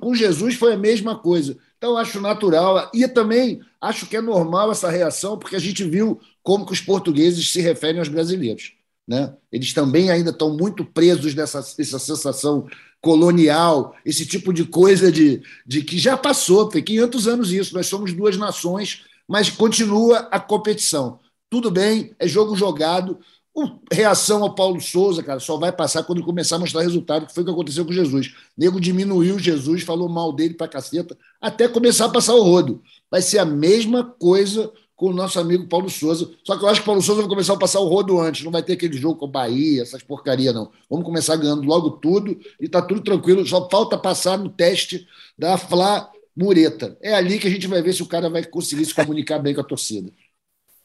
Com 0.00 0.14
Jesus 0.14 0.54
foi 0.54 0.72
a 0.72 0.78
mesma 0.78 1.18
coisa. 1.18 1.58
Então, 1.76 1.98
acho 1.98 2.20
natural. 2.22 2.90
E 2.94 3.06
também 3.06 3.60
acho 3.78 4.06
que 4.06 4.16
é 4.16 4.22
normal 4.22 4.72
essa 4.72 4.88
reação, 4.88 5.38
porque 5.38 5.56
a 5.56 5.60
gente 5.60 5.84
viu 5.84 6.18
como 6.42 6.64
que 6.64 6.72
os 6.72 6.80
portugueses 6.80 7.50
se 7.50 7.60
referem 7.60 7.98
aos 7.98 8.08
brasileiros. 8.08 8.72
Né? 9.06 9.34
Eles 9.52 9.74
também 9.74 10.10
ainda 10.10 10.30
estão 10.30 10.56
muito 10.56 10.84
presos 10.86 11.34
nessa 11.34 11.60
sensação 11.60 12.66
colonial, 13.04 13.94
esse 14.04 14.24
tipo 14.24 14.52
de 14.52 14.64
coisa 14.64 15.12
de, 15.12 15.42
de 15.66 15.84
que 15.84 15.98
já 15.98 16.16
passou, 16.16 16.66
tem 16.68 16.82
500 16.82 17.28
anos 17.28 17.52
isso, 17.52 17.74
nós 17.74 17.86
somos 17.86 18.14
duas 18.14 18.38
nações, 18.38 19.04
mas 19.28 19.50
continua 19.50 20.28
a 20.32 20.40
competição. 20.40 21.20
Tudo 21.50 21.70
bem, 21.70 22.16
é 22.18 22.26
jogo 22.26 22.56
jogado. 22.56 23.18
O, 23.54 23.78
reação 23.92 24.42
ao 24.42 24.54
Paulo 24.54 24.80
Souza, 24.80 25.22
cara, 25.22 25.38
só 25.38 25.56
vai 25.56 25.70
passar 25.70 26.02
quando 26.02 26.24
começar 26.24 26.56
a 26.56 26.58
mostrar 26.58 26.80
resultado, 26.80 27.26
que 27.26 27.34
foi 27.34 27.42
o 27.42 27.46
que 27.46 27.52
aconteceu 27.52 27.84
com 27.84 27.92
Jesus. 27.92 28.28
O 28.28 28.32
nego 28.56 28.80
diminuiu 28.80 29.38
Jesus, 29.38 29.82
falou 29.82 30.08
mal 30.08 30.32
dele 30.32 30.54
pra 30.54 30.66
caceta, 30.66 31.16
até 31.40 31.68
começar 31.68 32.06
a 32.06 32.08
passar 32.08 32.34
o 32.34 32.42
rodo. 32.42 32.82
Vai 33.10 33.22
ser 33.22 33.38
a 33.38 33.44
mesma 33.44 34.02
coisa 34.02 34.72
com 35.04 35.10
o 35.10 35.12
nosso 35.12 35.38
amigo 35.38 35.66
Paulo 35.66 35.90
Souza. 35.90 36.30
Só 36.42 36.56
que 36.56 36.64
eu 36.64 36.68
acho 36.68 36.80
que 36.80 36.84
o 36.84 36.86
Paulo 36.86 37.02
Souza 37.02 37.20
vai 37.20 37.28
começar 37.28 37.52
a 37.52 37.58
passar 37.58 37.78
o 37.80 37.86
rodo 37.86 38.18
antes, 38.18 38.42
não 38.42 38.50
vai 38.50 38.62
ter 38.62 38.72
aquele 38.72 38.96
jogo 38.96 39.16
com 39.18 39.26
o 39.26 39.28
Bahia, 39.28 39.82
essas 39.82 40.02
porcaria, 40.02 40.50
não. 40.50 40.72
Vamos 40.88 41.04
começar 41.04 41.36
ganhando 41.36 41.62
logo 41.62 41.90
tudo 41.90 42.40
e 42.58 42.66
tá 42.66 42.80
tudo 42.80 43.02
tranquilo, 43.02 43.44
só 43.44 43.68
falta 43.68 43.98
passar 43.98 44.38
no 44.38 44.48
teste 44.48 45.06
da 45.36 45.58
Flá 45.58 46.10
Mureta. 46.34 46.96
É 47.02 47.14
ali 47.14 47.38
que 47.38 47.46
a 47.46 47.50
gente 47.50 47.66
vai 47.66 47.82
ver 47.82 47.92
se 47.92 48.02
o 48.02 48.06
cara 48.06 48.30
vai 48.30 48.44
conseguir 48.44 48.86
se 48.86 48.94
comunicar 48.94 49.38
bem 49.38 49.54
com 49.54 49.60
a 49.60 49.64
torcida. 49.64 50.10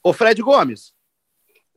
Ô 0.03 0.11
Fred 0.11 0.41
Gomes, 0.41 0.91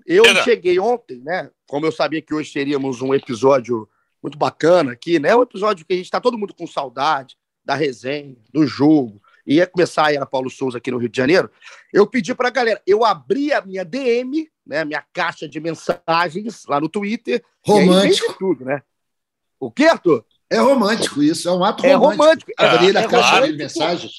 eu 0.04 0.24
cheguei 0.42 0.80
ontem, 0.80 1.20
né? 1.20 1.48
Como 1.68 1.86
eu 1.86 1.92
sabia 1.92 2.20
que 2.20 2.34
hoje 2.34 2.52
teríamos 2.52 3.00
um 3.00 3.14
episódio 3.14 3.88
muito 4.20 4.36
bacana 4.36 4.92
aqui, 4.92 5.20
né? 5.20 5.34
Um 5.36 5.42
episódio 5.42 5.86
que 5.86 5.92
a 5.92 5.96
gente 5.96 6.06
está 6.06 6.20
todo 6.20 6.36
mundo 6.36 6.54
com 6.54 6.66
saudade 6.66 7.36
da 7.64 7.76
resenha, 7.76 8.36
do 8.52 8.66
jogo, 8.66 9.21
ia 9.46 9.66
começar 9.66 10.06
a 10.06 10.12
era 10.12 10.26
Paulo 10.26 10.50
Souza 10.50 10.78
aqui 10.78 10.90
no 10.90 10.98
Rio 10.98 11.08
de 11.08 11.16
Janeiro, 11.16 11.50
eu 11.92 12.06
pedi 12.06 12.34
para 12.34 12.48
a 12.48 12.50
galera, 12.50 12.80
eu 12.86 13.04
abri 13.04 13.52
a 13.52 13.60
minha 13.60 13.84
DM, 13.84 14.48
né, 14.66 14.84
minha 14.84 15.04
caixa 15.12 15.48
de 15.48 15.60
mensagens 15.60 16.64
lá 16.68 16.80
no 16.80 16.88
Twitter. 16.88 17.44
Romântico. 17.64 18.36
tudo, 18.38 18.64
né? 18.64 18.82
O 19.58 19.70
que, 19.70 19.84
Arthur? 19.84 20.24
É 20.50 20.58
romântico 20.58 21.22
isso, 21.22 21.48
é 21.48 21.52
um 21.52 21.64
ato 21.64 21.82
romântico. 21.82 22.04
É 22.04 22.26
romântico. 22.26 22.52
Abrir 22.58 22.96
a 22.96 23.00
é 23.00 23.08
caixa 23.08 23.28
romântico. 23.28 23.52
de 23.52 23.58
mensagens. 23.58 24.12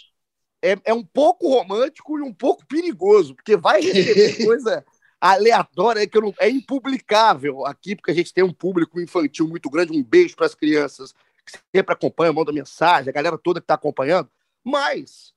É, 0.61 0.77
é 0.85 0.93
um 0.93 1.03
pouco 1.03 1.49
romântico 1.49 2.17
e 2.17 2.21
um 2.21 2.33
pouco 2.33 2.65
perigoso, 2.65 3.35
porque 3.35 3.55
vai 3.57 3.81
receber 3.81 4.37
coisa 4.45 4.83
aleatória 5.19 6.07
que 6.07 6.19
não, 6.19 6.33
é 6.39 6.49
impublicável 6.49 7.65
aqui, 7.65 7.95
porque 7.95 8.11
a 8.11 8.13
gente 8.13 8.33
tem 8.33 8.43
um 8.43 8.51
público 8.51 8.99
infantil 8.99 9.47
muito 9.47 9.69
grande. 9.69 9.91
Um 9.91 10.03
beijo 10.03 10.35
para 10.35 10.45
as 10.45 10.55
crianças 10.55 11.13
que 11.45 11.59
sempre 11.75 11.93
acompanham, 11.93 12.33
mandam 12.33 12.53
mensagem, 12.53 13.09
a 13.09 13.13
galera 13.13 13.37
toda 13.37 13.59
que 13.59 13.65
está 13.65 13.75
acompanhando. 13.75 14.29
Mas 14.63 15.33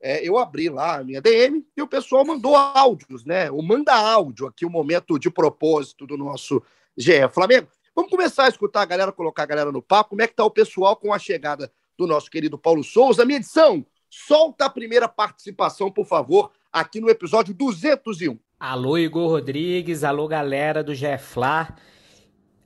é, 0.00 0.26
eu 0.26 0.38
abri 0.38 0.68
lá 0.68 0.98
a 0.98 1.04
minha 1.04 1.20
DM 1.20 1.64
e 1.76 1.82
o 1.82 1.88
pessoal 1.88 2.24
mandou 2.24 2.54
áudios, 2.54 3.24
né? 3.24 3.50
O 3.50 3.62
manda 3.62 3.94
áudio 3.94 4.46
aqui, 4.46 4.66
o 4.66 4.70
momento 4.70 5.18
de 5.18 5.30
propósito 5.30 6.06
do 6.06 6.16
nosso 6.16 6.62
GE 6.96 7.28
Flamengo. 7.32 7.68
Vamos 7.94 8.10
começar 8.10 8.44
a 8.44 8.48
escutar 8.48 8.82
a 8.82 8.84
galera, 8.84 9.10
colocar 9.10 9.44
a 9.44 9.46
galera 9.46 9.72
no 9.72 9.80
papo. 9.80 10.10
Como 10.10 10.22
é 10.22 10.26
que 10.26 10.34
tá 10.34 10.44
o 10.44 10.50
pessoal 10.50 10.94
com 10.96 11.14
a 11.14 11.18
chegada 11.18 11.72
do 11.96 12.06
nosso 12.06 12.30
querido 12.30 12.58
Paulo 12.58 12.84
Souza? 12.84 13.24
Minha 13.24 13.38
edição, 13.38 13.86
solta 14.10 14.66
a 14.66 14.70
primeira 14.70 15.08
participação, 15.08 15.90
por 15.90 16.06
favor, 16.06 16.52
aqui 16.70 17.00
no 17.00 17.08
episódio 17.08 17.54
201. 17.54 18.38
Alô, 18.60 18.98
Igor 18.98 19.30
Rodrigues, 19.30 20.04
alô, 20.04 20.28
galera 20.28 20.84
do 20.84 20.92
GFLA. 20.92 21.74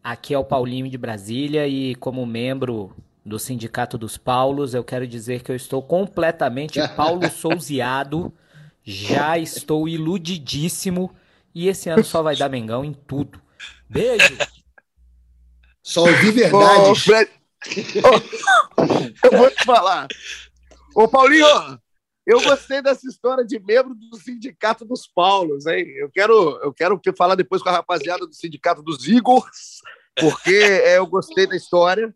Aqui 0.03 0.35
é 0.35 0.38
o 0.38 0.44
Paulinho 0.44 0.88
de 0.88 0.99
Brasília 0.99 1.68
e 1.68 1.94
como 1.94 2.27
membro 2.27 2.94
do 3.24 3.38
Sindicato 3.38 3.98
dos 3.98 4.16
Paulos, 4.16 4.74
eu 4.74 4.83
quero 4.83 5.06
dizer 5.06 5.42
que 5.42 5.50
eu 5.52 5.56
estou 5.56 5.83
completamente 5.83 6.80
Paulo 6.96 7.30
Souziado, 7.30 8.33
já 8.83 9.38
estou 9.38 9.88
iludidíssimo 9.88 11.14
e 11.54 11.68
esse 11.68 11.88
ano 11.88 12.04
só 12.04 12.22
vai 12.22 12.37
dar 12.37 12.48
Mengão 12.48 12.85
em 12.85 12.92
tudo. 12.92 13.40
Beijo! 13.88 14.37
Só 15.83 16.02
ouvi 16.02 16.30
verdade. 16.30 17.00
Fred... 17.00 17.30
eu 19.24 19.38
vou 19.38 19.50
te 19.50 19.64
falar. 19.64 20.09
Ô, 20.94 21.09
Paulinho, 21.09 21.46
eu 22.26 22.40
gostei 22.42 22.80
dessa 22.80 23.06
história 23.06 23.44
de 23.44 23.59
membro 23.59 23.94
do 23.94 24.16
Sindicato 24.16 24.85
dos 24.85 25.06
Paulos, 25.06 25.66
hein? 25.66 25.87
Eu 25.96 26.11
quero, 26.11 26.59
eu 26.62 26.72
quero 26.72 27.00
falar 27.16 27.35
depois 27.35 27.62
com 27.62 27.68
a 27.68 27.72
rapaziada 27.72 28.26
do 28.26 28.35
Sindicato 28.35 28.83
dos 28.83 29.06
Igors, 29.06 29.80
porque 30.18 30.54
é, 30.54 30.98
eu 30.98 31.06
gostei 31.06 31.46
da 31.46 31.56
história 31.56 32.14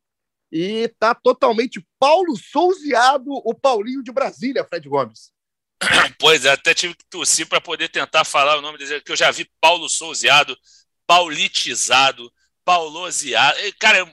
e 0.51 0.89
tá 0.99 1.15
totalmente 1.15 1.85
Paulo 1.99 2.37
Souzeado, 2.37 3.31
o 3.31 3.55
Paulinho 3.55 4.03
de 4.03 4.13
Brasília, 4.13 4.65
Fred 4.65 4.89
Gomes. 4.89 5.33
Pois 6.19 6.45
é, 6.45 6.51
até 6.51 6.75
tive 6.75 6.95
que 6.95 7.05
tossir 7.11 7.47
para 7.47 7.61
poder 7.61 7.89
tentar 7.89 8.25
falar 8.25 8.57
o 8.57 8.63
nome 8.63 8.79
dele, 8.79 9.01
que 9.01 9.13
eu 9.13 9.17
já 9.17 9.31
vi 9.31 9.51
Paulo 9.61 9.89
Souzeado, 9.89 10.57
paulitizado, 11.07 12.33
pauloseado. 12.65 13.59
Cara, 13.79 14.11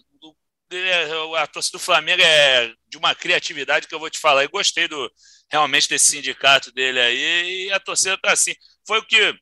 a 1.38 1.48
torcida 1.48 1.78
do 1.78 1.84
Flamengo 1.84 2.22
é 2.22 2.74
de 2.88 2.98
uma 2.98 3.16
criatividade 3.16 3.88
que 3.88 3.96
eu 3.96 4.00
vou 4.00 4.10
te 4.10 4.20
falar. 4.20 4.44
Eu 4.44 4.50
gostei 4.50 4.88
do, 4.88 5.12
realmente 5.50 5.88
desse 5.88 6.12
sindicato 6.12 6.72
dele 6.72 7.00
aí 7.00 7.68
e 7.68 7.72
a 7.72 7.80
torcida 7.80 8.18
tá 8.18 8.32
assim. 8.32 8.54
Foi 8.86 9.00
o 9.00 9.06
que 9.06 9.34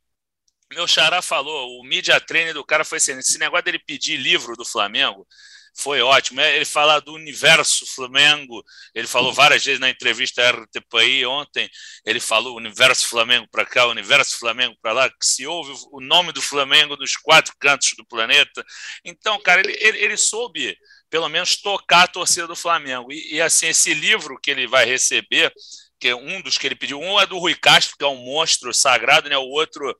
meu 0.74 0.88
xará 0.88 1.22
falou, 1.22 1.80
o 1.80 1.84
media 1.84 2.20
trainer 2.20 2.54
do 2.54 2.64
cara 2.64 2.86
foi 2.86 3.00
assim, 3.00 3.14
esse 3.14 3.40
negócio 3.40 3.66
dele 3.66 3.80
pedir 3.80 4.18
livro 4.18 4.56
do 4.56 4.64
Flamengo, 4.64 5.28
foi 5.76 6.02
ótimo. 6.02 6.42
Ele 6.42 6.66
fala 6.66 7.00
do 7.00 7.14
universo 7.14 7.86
Flamengo, 7.86 8.64
ele 8.94 9.08
falou 9.08 9.34
várias 9.34 9.64
vezes 9.64 9.80
na 9.80 9.90
entrevista 9.90 10.50
RTPI 10.50 11.26
ontem, 11.26 11.70
ele 12.06 12.20
falou 12.20 12.58
universo 12.58 13.08
Flamengo 13.08 13.48
para 13.52 13.66
cá, 13.66 13.88
universo 13.88 14.38
Flamengo 14.38 14.76
para 14.82 14.94
lá, 14.94 15.10
que 15.10 15.26
se 15.26 15.46
ouve 15.46 15.74
o 15.92 16.00
nome 16.00 16.32
do 16.32 16.42
Flamengo 16.42 16.96
nos 16.98 17.16
quatro 17.16 17.54
cantos 17.60 17.94
do 17.98 18.06
planeta. 18.06 18.64
Então, 19.04 19.40
cara, 19.42 19.62
ele, 19.62 19.78
ele, 19.80 19.98
ele 19.98 20.18
soube 20.18 20.78
pelo 21.10 21.28
menos 21.28 21.58
tocar 21.58 22.04
a 22.04 22.08
torcida 22.08 22.48
do 22.48 22.56
Flamengo. 22.56 23.12
E, 23.12 23.36
e, 23.36 23.42
assim, 23.42 23.68
esse 23.68 23.94
livro 23.94 24.40
que 24.42 24.52
ele 24.52 24.68
vai 24.68 24.86
receber, 24.86 25.52
que 26.00 26.10
é 26.10 26.16
um 26.16 26.42
dos 26.42 26.58
que 26.58 26.68
ele 26.68 26.76
pediu, 26.76 27.00
um 27.00 27.20
é 27.20 27.26
do 27.26 27.40
Rui 27.40 27.56
Castro, 27.56 27.96
que 27.98 28.06
é 28.06 28.08
um 28.08 28.24
monstro 28.24 28.74
sagrado, 28.74 29.28
né? 29.28 29.38
O 29.38 29.50
outro 29.50 29.96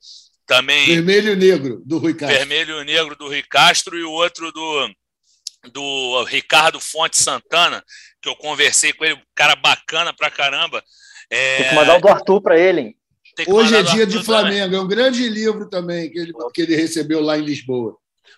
também. 0.46 0.86
Vermelho 0.86 1.34
e 1.34 1.36
Negro, 1.36 1.82
do 1.86 1.98
Rui 1.98 2.14
Castro. 2.14 2.38
Vermelho 2.38 2.82
e 2.82 2.86
Negro, 2.86 3.16
do 3.16 3.28
Rui 3.28 3.44
Castro, 3.44 3.98
e 3.98 4.04
o 4.04 4.12
outro 4.12 4.52
do 4.52 4.90
do 5.72 6.24
Ricardo 6.24 6.80
Fonte 6.80 7.18
Santana, 7.18 7.84
que 8.22 8.30
eu 8.30 8.36
conversei 8.36 8.94
com 8.94 9.06
ele, 9.06 9.22
cara 9.36 9.56
bacana 9.56 10.14
pra 10.14 10.32
caramba. 10.32 10.84
É... 11.30 11.58
Tem 11.58 11.70
que 11.70 11.76
mandar 11.76 11.98
o 11.98 12.02
do 12.02 12.08
Arthur 12.08 12.42
para 12.42 12.58
ele. 12.58 12.96
Hoje 13.48 13.76
é 13.76 13.84
dia 13.84 14.06
de 14.06 14.22
Flamengo, 14.24 14.66
também. 14.66 14.80
é 14.80 14.82
um 14.82 14.88
grande 14.88 15.30
livro 15.30 15.70
também 15.70 16.10
que 16.10 16.20
ele, 16.20 16.34
que 16.54 16.62
ele 16.62 16.76
recebeu 16.76 17.22
lá 17.22 17.38
em 17.38 17.42
Lisboa. 17.42 17.96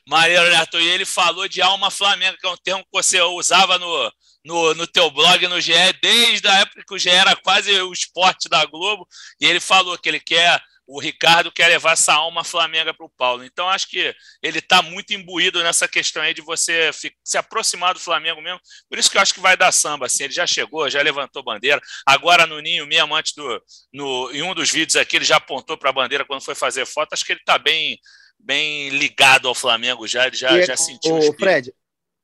Maria 0.08 0.42
Arthur, 0.60 0.82
e 0.82 0.88
ele 0.88 1.06
falou 1.06 1.48
de 1.48 1.62
alma 1.62 1.90
flamenga, 1.90 2.38
que 2.40 2.46
é 2.46 2.50
um 2.50 2.58
termo 2.58 2.84
que 2.84 2.90
você 2.92 3.22
usava 3.22 3.78
no, 3.78 4.12
no, 4.44 4.74
no 4.74 4.88
teu 4.88 5.10
blog, 5.12 5.48
no 5.48 5.62
GE, 5.62 5.74
desde 6.02 6.48
a 6.48 6.60
época 6.60 6.84
que 6.88 6.94
o 6.94 6.98
GE 6.98 7.10
era 7.10 7.36
quase 7.36 7.72
o 7.82 7.94
esporte 7.94 8.50
da 8.50 8.66
Globo, 8.66 9.08
e 9.40 9.46
ele 9.46 9.60
falou 9.60 9.98
que 9.98 10.10
ele 10.10 10.20
quer 10.20 10.62
o 10.88 11.00
Ricardo 11.00 11.52
quer 11.52 11.68
levar 11.68 11.94
essa 11.94 12.14
alma 12.14 12.44
flamenga 12.44 12.94
para 12.94 13.06
o 13.06 13.10
Paulo. 13.10 13.44
Então, 13.44 13.70
acho 13.70 13.90
que 13.90 14.14
ele 14.42 14.60
está 14.60 14.82
muito 14.82 15.14
imbuído 15.14 15.64
nessa 15.64 15.88
questão 15.88 16.22
aí 16.22 16.34
de 16.34 16.42
você 16.42 16.92
se 17.24 17.38
aproximar 17.38 17.94
do 17.94 18.00
Flamengo 18.00 18.42
mesmo. 18.42 18.60
Por 18.90 18.98
isso 18.98 19.10
que 19.10 19.18
eu 19.18 19.22
acho 19.22 19.34
que 19.34 19.40
vai 19.40 19.56
dar 19.56 19.72
samba. 19.72 20.08
Assim, 20.08 20.26
ele 20.26 20.34
já 20.34 20.46
chegou, 20.46 20.90
já 20.90 21.02
levantou 21.02 21.44
bandeira. 21.44 21.82
Agora, 22.06 22.46
no 22.46 22.60
Ninho 22.60 22.86
mesmo, 22.86 23.16
antes 23.16 23.34
do. 23.34 23.62
No, 23.94 24.32
em 24.32 24.42
um 24.42 24.54
dos 24.54 24.70
vídeos 24.70 24.96
aqui, 24.96 25.16
ele 25.16 25.26
já 25.26 25.38
apontou 25.38 25.78
para 25.78 25.90
a 25.90 25.94
bandeira 25.94 26.26
quando 26.26 26.44
foi 26.44 26.56
fazer 26.56 26.86
foto. 26.86 27.14
Acho 27.14 27.26
que 27.26 27.34
ele 27.34 27.40
está 27.40 27.58
bem, 27.58 27.98
bem 28.38 28.90
ligado 28.90 29.48
ao 29.48 29.56
Flamengo 29.56 30.08
já. 30.08 30.28
Ele 30.28 30.36
já, 30.36 30.58
é, 30.58 30.66
já 30.66 30.76
sentiu 30.76 31.16
o 31.16 31.34
Fred, 31.34 31.74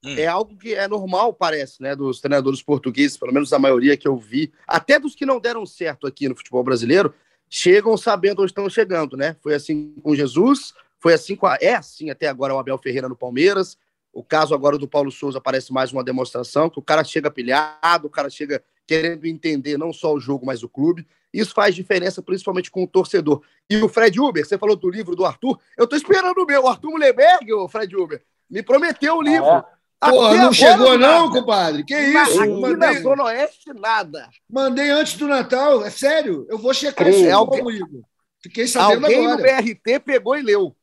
hum. 0.04 0.15
é 0.17 0.28
algo 0.28 0.58
que 0.58 0.74
é 0.74 0.88
normal, 0.88 1.34
parece, 1.34 1.82
né? 1.82 1.96
Dos 1.96 2.20
treinadores 2.20 2.62
portugueses, 2.62 3.17
pelo 3.17 3.34
menos 3.34 3.54
a 3.54 3.60
maioria 3.60 3.96
que 3.96 4.08
eu 4.08 4.17
vi, 4.17 4.52
até 4.67 5.00
dos 5.00 5.15
que 5.15 5.26
não 5.26 5.39
deram 5.39 5.65
certo 5.65 6.06
aqui 6.06 6.28
no 6.28 6.36
futebol 6.36 6.63
brasileiro, 6.63 7.13
chegam 7.49 7.95
sabendo 7.97 8.41
onde 8.41 8.51
estão 8.51 8.69
chegando, 8.69 9.15
né? 9.15 9.36
Foi 9.41 9.53
assim 9.53 9.93
com 10.01 10.15
Jesus, 10.15 10.73
foi 10.99 11.13
assim 11.13 11.36
com 11.36 11.45
a. 11.45 11.57
É 11.62 11.75
assim 11.75 12.10
até 12.10 12.27
agora 12.27 12.53
o 12.53 12.60
Abel 12.60 12.77
Ferreira 12.77 13.10
no 13.10 13.15
Palmeiras. 13.15 13.77
O 14.13 14.23
caso 14.23 14.55
agora 14.55 14.77
do 14.77 14.88
Paulo 14.88 15.12
Souza 15.12 15.39
parece 15.39 15.71
mais 15.71 15.91
uma 15.91 16.03
demonstração 16.03 16.69
que 16.69 16.79
o 16.79 16.81
cara 16.81 17.03
chega 17.03 17.29
pilhado, 17.29 18.07
o 18.07 18.10
cara 18.10 18.29
chega 18.29 18.63
querendo 18.88 19.25
entender 19.25 19.77
não 19.77 19.93
só 19.93 20.13
o 20.13 20.19
jogo, 20.19 20.45
mas 20.45 20.63
o 20.63 20.69
clube. 20.69 21.05
Isso 21.31 21.53
faz 21.53 21.75
diferença, 21.75 22.21
principalmente 22.21 22.71
com 22.71 22.83
o 22.83 22.88
torcedor. 22.88 23.43
E 23.69 23.77
o 23.77 23.89
Fred 23.89 24.19
Uber, 24.19 24.43
você 24.45 24.57
falou 24.57 24.75
do 24.75 24.89
livro 24.89 25.15
do 25.15 25.25
Arthur. 25.25 25.60
Eu 25.77 25.86
tô 25.86 25.95
esperando 25.95 26.38
o 26.39 26.45
meu, 26.45 26.63
o 26.63 26.67
Arthur 26.67 26.89
Mullenberg, 26.89 27.53
o 27.53 27.67
Fred 27.67 27.95
Uber, 27.95 28.23
me 28.49 28.63
prometeu 28.63 29.17
o 29.17 29.21
livro. 29.21 29.45
Ah, 29.45 29.65
é? 29.71 29.77
Porra, 29.99 30.36
não 30.36 30.53
chegou 30.53 30.97
nada. 30.97 31.19
não, 31.19 31.31
compadre? 31.31 31.83
Que 31.83 31.97
isso? 31.97 32.41
Aqui 32.41 32.51
mandei... 32.51 32.75
na 32.75 33.01
Zona 33.01 33.23
Oeste, 33.23 33.73
nada. 33.73 34.29
Mandei 34.49 34.89
antes 34.91 35.13
do 35.15 35.27
Natal, 35.27 35.83
é 35.83 35.89
sério. 35.89 36.45
Eu 36.49 36.57
vou 36.57 36.73
checar 36.73 37.07
isso 37.07 37.29
alguém... 37.31 37.63
comigo. 37.63 38.03
Fiquei 38.41 38.67
sabendo 38.67 39.05
Alguém 39.05 39.25
agora. 39.25 39.38
no 39.38 39.63
BRT 39.63 39.99
pegou 39.99 40.38
e 40.38 40.41
leu. 40.41 40.75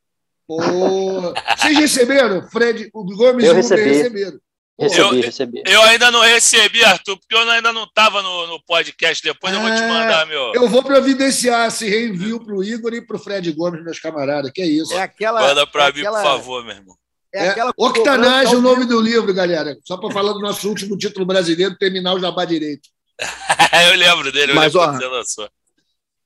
Porra. 0.46 1.33
Vocês 1.57 1.79
receberam? 1.79 2.48
Fred, 2.50 2.90
o 2.92 3.05
Gomes 3.05 3.44
e 3.44 3.48
o 3.48 3.55
recebi. 3.55 3.83
receberam. 3.83 4.40
Recebi, 4.79 5.00
eu, 5.00 5.22
recebi. 5.22 5.62
Eu 5.64 5.83
ainda 5.83 6.11
não 6.11 6.20
recebi, 6.20 6.85
Arthur, 6.85 7.16
porque 7.16 7.35
eu 7.35 7.48
ainda 7.48 7.72
não 7.72 7.85
estava 7.85 8.20
no, 8.20 8.48
no, 8.48 8.62
podcast. 8.64 9.22
Depois 9.22 9.55
eu 9.55 9.61
vou 9.61 9.70
te 9.70 9.81
é, 9.81 9.88
mandar, 9.88 10.27
meu. 10.27 10.53
Eu 10.53 10.68
vou 10.68 10.83
providenciar 10.83 11.68
esse 11.68 11.88
reenvio 11.88 12.44
para 12.44 12.55
o 12.55 12.64
Igor 12.64 12.92
e 12.92 13.00
para 13.00 13.16
o 13.16 13.20
Fred 13.20 13.53
Gomes, 13.53 13.85
meus 13.85 14.00
camaradas. 14.00 14.50
Que 14.53 14.62
é 14.62 14.66
isso. 14.66 14.92
É 14.92 15.03
aquela, 15.03 15.40
Manda 15.40 15.64
para 15.64 15.88
é 15.88 15.92
mim, 15.92 16.03
por 16.03 16.22
favor, 16.22 16.64
meu 16.64 16.74
irmão. 16.74 16.96
É, 17.35 17.49
é 17.49 17.70
Octanage, 17.77 18.55
o 18.55 18.61
nome 18.61 18.85
do 18.85 19.01
livro, 19.01 19.35
galera. 19.35 19.77
Só 19.83 19.97
para 19.97 20.12
falar 20.12 20.33
do 20.33 20.38
nosso 20.38 20.68
último 20.68 20.97
título 20.97 21.27
brasileiro, 21.27 21.77
terminar 21.77 22.14
o 22.14 22.20
Jabá 22.20 22.44
Direito. 22.44 22.88
eu 23.90 23.99
lembro 23.99 24.31
dele, 24.31 24.53
eu 24.53 24.57
Mas, 24.57 24.73
lembro 24.73 25.09
ó, 25.09 25.11
lançou. 25.11 25.49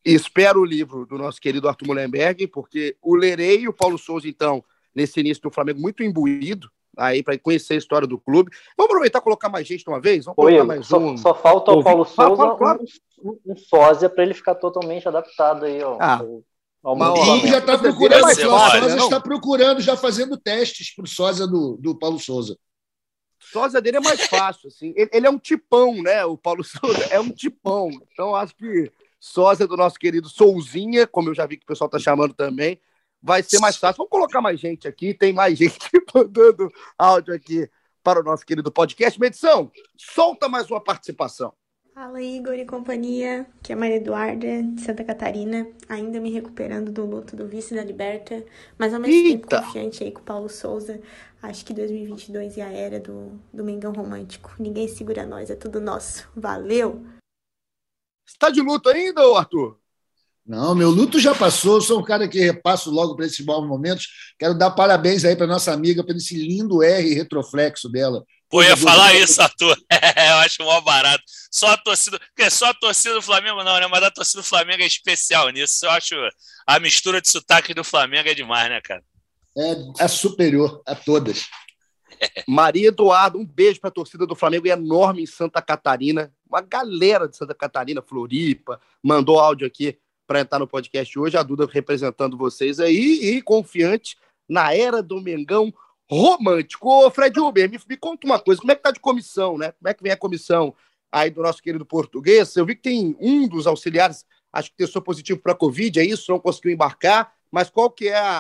Espero 0.05 0.61
o 0.61 0.65
livro 0.65 1.07
do 1.07 1.17
nosso 1.17 1.41
querido 1.41 1.67
Arthur 1.67 1.87
Mullenberg, 1.87 2.47
porque 2.49 2.95
o 3.03 3.15
lerei 3.17 3.61
e 3.61 3.69
o 3.69 3.73
Paulo 3.73 3.97
Souza, 3.97 4.29
então, 4.29 4.63
nesse 4.95 5.19
início 5.21 5.43
do 5.43 5.51
Flamengo, 5.51 5.81
muito 5.81 6.03
imbuído, 6.03 6.71
aí 6.95 7.23
para 7.23 7.39
conhecer 7.39 7.75
a 7.75 7.79
história 7.79 8.07
do 8.07 8.19
clube. 8.19 8.51
Vamos 8.77 8.91
aproveitar 8.91 9.21
e 9.21 9.23
colocar 9.23 9.49
mais 9.49 9.67
gente 9.67 9.85
de 9.85 9.91
uma 9.91 10.01
vez? 10.01 10.27
Vamos 10.27 10.37
colocar 10.37 10.65
mais 10.65 10.87
só, 10.87 10.99
um. 10.99 11.17
Só 11.17 11.35
falta 11.35 11.71
ao 11.71 11.83
Paulo 11.83 12.05
Souza 12.05 12.43
ah, 12.43 12.57
claro. 12.57 12.85
um, 13.23 13.39
um 13.47 13.57
sósia 13.57 14.11
para 14.11 14.25
ele 14.25 14.35
ficar 14.35 14.57
totalmente 14.57 15.09
adaptado 15.09 15.65
aí 15.65 15.83
ó. 15.83 15.97
ah, 16.01 16.21
e 17.45 17.49
já 17.49 17.59
está 17.59 17.77
procurando, 17.77 18.25
o 18.25 18.35
Souza 18.35 18.97
está 18.97 19.21
procurando, 19.21 19.81
já 19.81 19.97
fazendo 19.97 20.37
testes 20.37 20.95
para 20.95 21.05
o 21.05 21.09
sósia 21.09 21.47
do, 21.47 21.77
do 21.77 21.99
Paulo 21.99 22.19
Souza. 22.19 22.57
Sósia 23.41 23.81
dele 23.81 23.97
é 23.97 24.01
mais 24.01 24.27
fácil, 24.27 24.69
assim. 24.69 24.93
Ele, 24.97 25.11
ele, 25.13 25.27
é 25.27 25.31
um 25.31 25.39
tipão, 25.39 26.03
né? 26.03 26.25
O 26.25 26.37
Paulo 26.37 26.63
Souza 26.65 27.05
é 27.11 27.19
um 27.19 27.31
tipão. 27.31 27.91
Então, 28.13 28.35
acho 28.35 28.55
que 28.55 28.93
sósia 29.19 29.67
do 29.67 29.77
nosso 29.77 29.99
querido 29.99 30.29
Souzinha, 30.29 31.07
como 31.07 31.31
eu 31.31 31.35
já 31.35 31.47
vi 31.47 31.57
que 31.57 31.65
o 31.65 31.67
pessoal 31.67 31.87
está 31.87 31.99
chamando 31.99 32.35
também, 32.35 32.81
vai 33.23 33.43
ser 33.43 33.59
mais 33.59 33.77
fácil. 33.77 33.99
Vamos 33.99 34.11
colocar 34.11 34.41
mais 34.41 34.61
gente 34.61 34.87
aqui, 34.87 35.15
tem 35.15 35.33
mais 35.33 35.59
gente 35.59 35.79
mandando 36.15 36.71
áudio 36.97 37.35
aqui 37.35 37.69
para 38.03 38.21
o 38.21 38.25
nosso 38.25 38.45
querido 38.45 38.71
podcast. 38.71 39.19
Medição, 39.19 39.71
solta 39.97 40.49
mais 40.49 40.71
uma 40.71 40.83
participação. 40.83 41.53
Fala 41.99 42.23
Igor 42.23 42.55
e 42.55 42.65
companhia, 42.65 43.45
que 43.61 43.73
é 43.73 43.75
Maria 43.75 43.97
Eduarda, 43.97 44.63
de 44.63 44.81
Santa 44.83 45.03
Catarina, 45.03 45.67
ainda 45.89 46.21
me 46.21 46.31
recuperando 46.31 46.93
do 46.93 47.05
luto 47.05 47.35
do 47.35 47.49
vice 47.49 47.75
da 47.75 47.83
Liberta, 47.83 48.47
mas 48.79 48.95
ao 48.95 49.01
mesmo 49.01 49.17
Eita. 49.17 49.49
tempo 49.49 49.67
confiante 49.67 50.05
aí 50.05 50.13
com 50.13 50.21
o 50.21 50.23
Paulo 50.23 50.49
Souza. 50.49 51.01
Acho 51.43 51.65
que 51.65 51.75
2022 51.75 52.57
é 52.57 52.63
a 52.63 52.71
era 52.71 53.01
do, 53.01 53.33
do 53.53 53.65
Mengão 53.65 53.93
Romântico. 53.93 54.55
Ninguém 54.61 54.87
segura 54.87 55.27
nós, 55.27 55.51
é 55.51 55.57
tudo 55.57 55.81
nosso. 55.81 56.29
Valeu! 56.37 57.05
Está 58.25 58.49
de 58.49 58.61
luto 58.61 58.89
ainda, 58.91 59.21
Arthur? 59.37 59.77
Não, 60.47 60.77
meu 60.77 60.91
luto 60.91 61.19
já 61.19 61.35
passou. 61.35 61.81
Sou 61.81 61.99
um 61.99 62.05
cara 62.05 62.29
que 62.29 62.39
repasso 62.39 62.93
logo 62.93 63.17
para 63.17 63.27
esses 63.27 63.45
bons 63.45 63.67
momentos. 63.67 64.35
Quero 64.39 64.57
dar 64.57 64.71
parabéns 64.71 65.25
aí 65.25 65.35
para 65.35 65.49
nossa 65.49 65.73
amiga 65.73 66.07
pelo 66.07 66.19
esse 66.19 66.37
lindo 66.37 66.81
R 66.81 67.13
retroflexo 67.13 67.91
dela. 67.91 68.25
Pô, 68.49 68.63
ia 68.63 68.77
falar 68.77 69.15
isso, 69.15 69.41
Arthur. 69.43 69.77
eu 69.91 70.37
acho 70.39 70.63
mó 70.63 70.81
barato. 70.81 71.23
Só 71.51 71.69
a 71.69 71.77
torcida. 71.77 72.19
Porque 72.19 72.51
só 72.51 72.67
a 72.67 72.75
torcida 72.75 73.15
do 73.15 73.23
Flamengo 73.23 73.63
não, 73.63 73.79
né? 73.79 73.87
Mas 73.87 74.03
a 74.03 74.11
torcida 74.11 74.43
do 74.43 74.47
Flamengo 74.47 74.83
é 74.83 74.87
especial 74.87 75.51
nisso. 75.51 75.85
Eu 75.85 75.91
acho 75.91 76.15
a 76.67 76.81
mistura 76.81 77.21
de 77.21 77.31
sotaque 77.31 77.75
do 77.75 77.85
Flamengo 77.85 78.29
é 78.29 78.35
demais, 78.35 78.71
né, 78.71 78.81
cara? 78.81 79.03
É, 79.57 80.05
é 80.05 80.09
superior 80.09 80.83
a 80.87 80.95
todas. 80.95 81.47
Maria 82.49 82.89
Eduardo, 82.89 83.39
um 83.39 83.45
beijo 83.45 83.81
para 83.81 83.89
a 83.89 83.93
torcida 83.93 84.27
do 84.27 84.35
Flamengo 84.35 84.67
enorme 84.67 85.23
em 85.23 85.27
Santa 85.27 85.61
Catarina. 85.61 86.33
Uma 86.49 86.63
galera 86.63 87.29
de 87.29 87.37
Santa 87.37 87.55
Catarina, 87.55 88.01
Floripa, 88.01 88.81
mandou 89.03 89.39
áudio 89.39 89.67
aqui 89.67 89.99
para 90.27 90.41
entrar 90.41 90.59
no 90.59 90.67
podcast 90.67 91.19
hoje. 91.19 91.37
A 91.37 91.43
Duda 91.43 91.69
representando 91.71 92.37
vocês 92.37 92.81
aí 92.81 93.37
e 93.37 93.43
confiante 93.43 94.17
na 94.49 94.75
era 94.75 95.03
do 95.03 95.21
Mengão 95.21 95.73
romântico. 96.11 96.89
Ô, 96.89 97.11
Fred 97.11 97.39
Uber, 97.39 97.71
me, 97.71 97.79
me, 97.89 97.97
conta 97.97 98.27
uma 98.27 98.39
coisa, 98.39 98.61
como 98.61 98.73
é 98.73 98.75
que 98.75 98.83
tá 98.83 98.91
de 98.91 99.01
comissão, 99.01 99.59
né? 99.59 99.73
Como 99.73 99.89
é 99.89 99.95
que 99.95 100.03
vem 100.03 100.13
a 100.13 100.17
comissão 100.17 100.75
aí 101.13 101.31
do 101.31 101.43
nosso 101.43 101.63
querido 101.63 101.85
português? 101.85 102.57
Eu 102.57 102.65
vi 102.65 102.75
que 102.75 102.83
tem 102.83 103.17
um 103.21 103.47
dos 103.47 103.67
auxiliares, 103.67 104.25
acho 104.53 104.71
que 104.71 104.77
testou 104.77 105.03
positivo 105.03 105.41
para 105.41 105.55
Covid, 105.55 106.01
é 106.01 106.05
isso? 106.05 106.31
Não 106.31 106.41
conseguiu 106.41 106.73
embarcar, 106.73 107.33
mas 107.51 107.71
qual 107.71 107.91
que 107.91 108.09
é 108.09 108.17
a, 108.17 108.39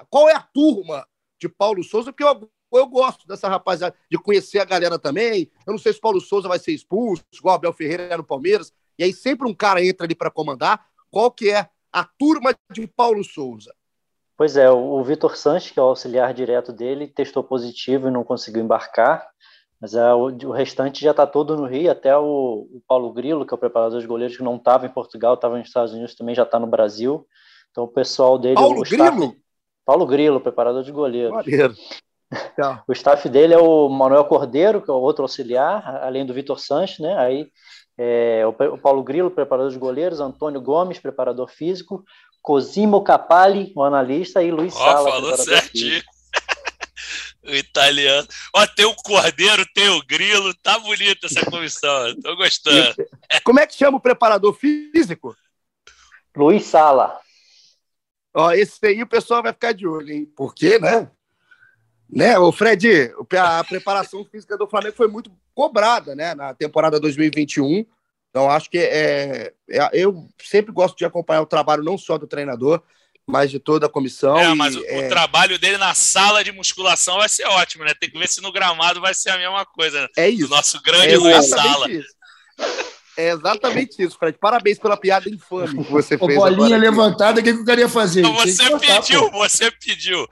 a, 0.00 0.04
qual 0.06 0.28
é 0.28 0.34
a 0.34 0.40
turma 0.40 1.06
de 1.40 1.48
Paulo 1.48 1.82
Souza? 1.82 2.12
Porque 2.12 2.24
eu, 2.24 2.50
eu 2.72 2.86
gosto 2.86 3.26
dessa 3.26 3.48
rapaziada, 3.48 3.96
de 4.10 4.18
conhecer 4.18 4.60
a 4.60 4.64
galera 4.64 4.98
também. 4.98 5.50
Eu 5.66 5.72
não 5.72 5.78
sei 5.78 5.92
se 5.92 6.00
Paulo 6.00 6.20
Souza 6.20 6.48
vai 6.48 6.58
ser 6.58 6.72
expulso, 6.72 7.24
igual 7.32 7.56
Abel 7.56 7.72
Ferreira 7.72 8.16
no 8.16 8.24
Palmeiras, 8.24 8.72
e 8.98 9.04
aí 9.04 9.12
sempre 9.12 9.48
um 9.48 9.54
cara 9.54 9.84
entra 9.84 10.06
ali 10.06 10.14
para 10.14 10.30
comandar. 10.30 10.86
Qual 11.10 11.30
que 11.30 11.50
é 11.50 11.68
a 11.92 12.04
turma 12.04 12.54
de 12.72 12.86
Paulo 12.86 13.24
Souza? 13.24 13.74
Pois 14.38 14.56
é, 14.56 14.70
o 14.70 15.02
Vitor 15.02 15.36
Sanches, 15.36 15.72
que 15.72 15.80
é 15.80 15.82
o 15.82 15.86
auxiliar 15.86 16.32
direto 16.32 16.72
dele, 16.72 17.08
testou 17.08 17.42
positivo 17.42 18.06
e 18.06 18.10
não 18.12 18.22
conseguiu 18.22 18.62
embarcar, 18.62 19.28
mas 19.80 19.94
é, 19.94 20.14
o, 20.14 20.26
o, 20.26 20.52
restante 20.52 21.02
já 21.02 21.10
está 21.10 21.26
todo 21.26 21.56
no 21.56 21.66
Rio, 21.66 21.90
até 21.90 22.16
o, 22.16 22.68
o, 22.70 22.80
Paulo 22.86 23.12
Grilo, 23.12 23.44
que 23.44 23.52
é 23.52 23.56
o 23.56 23.58
preparador 23.58 24.00
de 24.00 24.06
goleiros, 24.06 24.36
que 24.36 24.44
não 24.44 24.54
estava 24.54 24.86
em 24.86 24.90
Portugal, 24.90 25.34
estava 25.34 25.58
nos 25.58 25.66
Estados 25.66 25.92
Unidos, 25.92 26.14
também 26.14 26.36
já 26.36 26.44
está 26.44 26.56
no 26.56 26.68
Brasil. 26.68 27.26
Então 27.72 27.82
o 27.82 27.88
pessoal 27.88 28.38
dele... 28.38 28.54
Paulo 28.54 28.78
o 28.78 28.82
Grilo? 28.82 29.04
Staff, 29.04 29.36
Paulo 29.84 30.06
Grilo, 30.06 30.40
preparador 30.40 30.84
de 30.84 30.92
goleiros. 30.92 31.32
Maneiro. 31.32 31.74
o 32.86 32.92
staff 32.92 33.28
dele 33.28 33.54
é 33.54 33.58
o 33.58 33.88
Manuel 33.88 34.24
Cordeiro, 34.24 34.80
que 34.80 34.90
é 34.90 34.94
o 34.94 35.00
outro 35.00 35.24
auxiliar, 35.24 36.04
além 36.04 36.24
do 36.24 36.32
Vitor 36.34 36.60
Sanches, 36.60 37.00
né? 37.00 37.16
Aí 37.18 37.50
é, 38.00 38.44
o 38.46 38.78
Paulo 38.78 39.02
Grilo, 39.02 39.30
preparador 39.30 39.72
de 39.72 39.78
goleiros, 39.78 40.20
Antônio 40.20 40.60
Gomes, 40.60 41.00
preparador 41.00 41.48
físico, 41.48 42.04
Cosimo 42.48 43.04
Capali, 43.04 43.70
o 43.76 43.82
analista, 43.82 44.42
e 44.42 44.50
Luiz 44.50 44.74
oh, 44.74 44.78
Sala. 44.78 45.10
Falou 45.10 45.36
certinho. 45.36 46.02
o 47.44 47.54
italiano. 47.54 48.26
Ó, 48.56 48.66
tem 48.68 48.86
o 48.86 48.94
Cordeiro, 48.94 49.66
tem 49.74 49.90
o 49.90 50.02
Grilo, 50.06 50.54
tá 50.54 50.78
bonita 50.78 51.26
essa 51.26 51.44
comissão, 51.44 52.18
tô 52.22 52.34
gostando. 52.36 52.94
Como 53.44 53.60
é 53.60 53.66
que 53.66 53.74
chama 53.74 53.98
o 53.98 54.00
preparador 54.00 54.54
físico? 54.54 55.36
Luiz 56.34 56.64
Sala. 56.64 57.20
Ó, 58.32 58.50
esse 58.52 58.78
aí 58.86 59.02
o 59.02 59.06
pessoal 59.06 59.42
vai 59.42 59.52
ficar 59.52 59.72
de 59.72 59.86
olho, 59.86 60.10
hein? 60.10 60.32
Porque, 60.34 60.78
né? 60.78 61.10
Né, 62.08 62.38
o 62.38 62.50
Fred, 62.50 63.12
a 63.38 63.62
preparação 63.62 64.24
física 64.24 64.56
do 64.56 64.66
Flamengo 64.66 64.96
foi 64.96 65.08
muito 65.08 65.30
cobrada, 65.54 66.16
né, 66.16 66.34
na 66.34 66.54
temporada 66.54 66.98
2021. 66.98 67.84
Então, 68.30 68.50
acho 68.50 68.70
que 68.70 68.78
é, 68.78 69.52
é, 69.70 69.90
eu 69.92 70.28
sempre 70.42 70.72
gosto 70.72 70.96
de 70.96 71.04
acompanhar 71.04 71.42
o 71.42 71.46
trabalho 71.46 71.82
não 71.82 71.96
só 71.96 72.18
do 72.18 72.26
treinador, 72.26 72.82
mas 73.26 73.50
de 73.50 73.58
toda 73.58 73.86
a 73.86 73.90
comissão. 73.90 74.38
É, 74.38 74.54
mas 74.54 74.74
e, 74.74 74.78
o, 74.78 74.86
é... 74.86 75.06
o, 75.06 75.08
trabalho 75.08 75.58
dele 75.58 75.76
na 75.76 75.94
sala 75.94 76.42
de 76.42 76.50
musculação 76.50 77.18
vai 77.18 77.28
ser 77.28 77.46
ótimo, 77.46 77.84
né? 77.84 77.92
Tem 77.98 78.10
que 78.10 78.18
ver 78.18 78.28
se 78.28 78.40
no 78.40 78.50
gramado 78.50 79.00
vai 79.00 79.14
ser 79.14 79.30
a 79.30 79.38
mesma 79.38 79.66
coisa. 79.66 80.02
Né? 80.02 80.08
É 80.16 80.28
isso. 80.28 80.48
Do 80.48 80.54
nosso 80.54 80.80
grande 80.82 81.14
é 81.14 81.18
Luiz 81.18 81.48
Sala. 81.48 81.90
Isso. 81.90 82.08
É 83.18 83.30
exatamente 83.30 84.00
isso, 84.00 84.16
Fred. 84.16 84.38
Parabéns 84.38 84.78
pela 84.78 84.96
piada 84.96 85.28
infame 85.28 85.84
que 85.84 85.90
você 85.90 86.16
fez. 86.16 86.36
Bolinha 86.36 86.76
agora. 86.76 86.80
levantada, 86.80 87.40
o 87.40 87.44
que, 87.44 87.52
que 87.52 87.58
eu 87.58 87.64
queria 87.64 87.88
fazer? 87.88 88.22
Você 88.22 88.78
pediu, 88.78 89.30
você 89.32 89.70
pediu. 89.84 90.28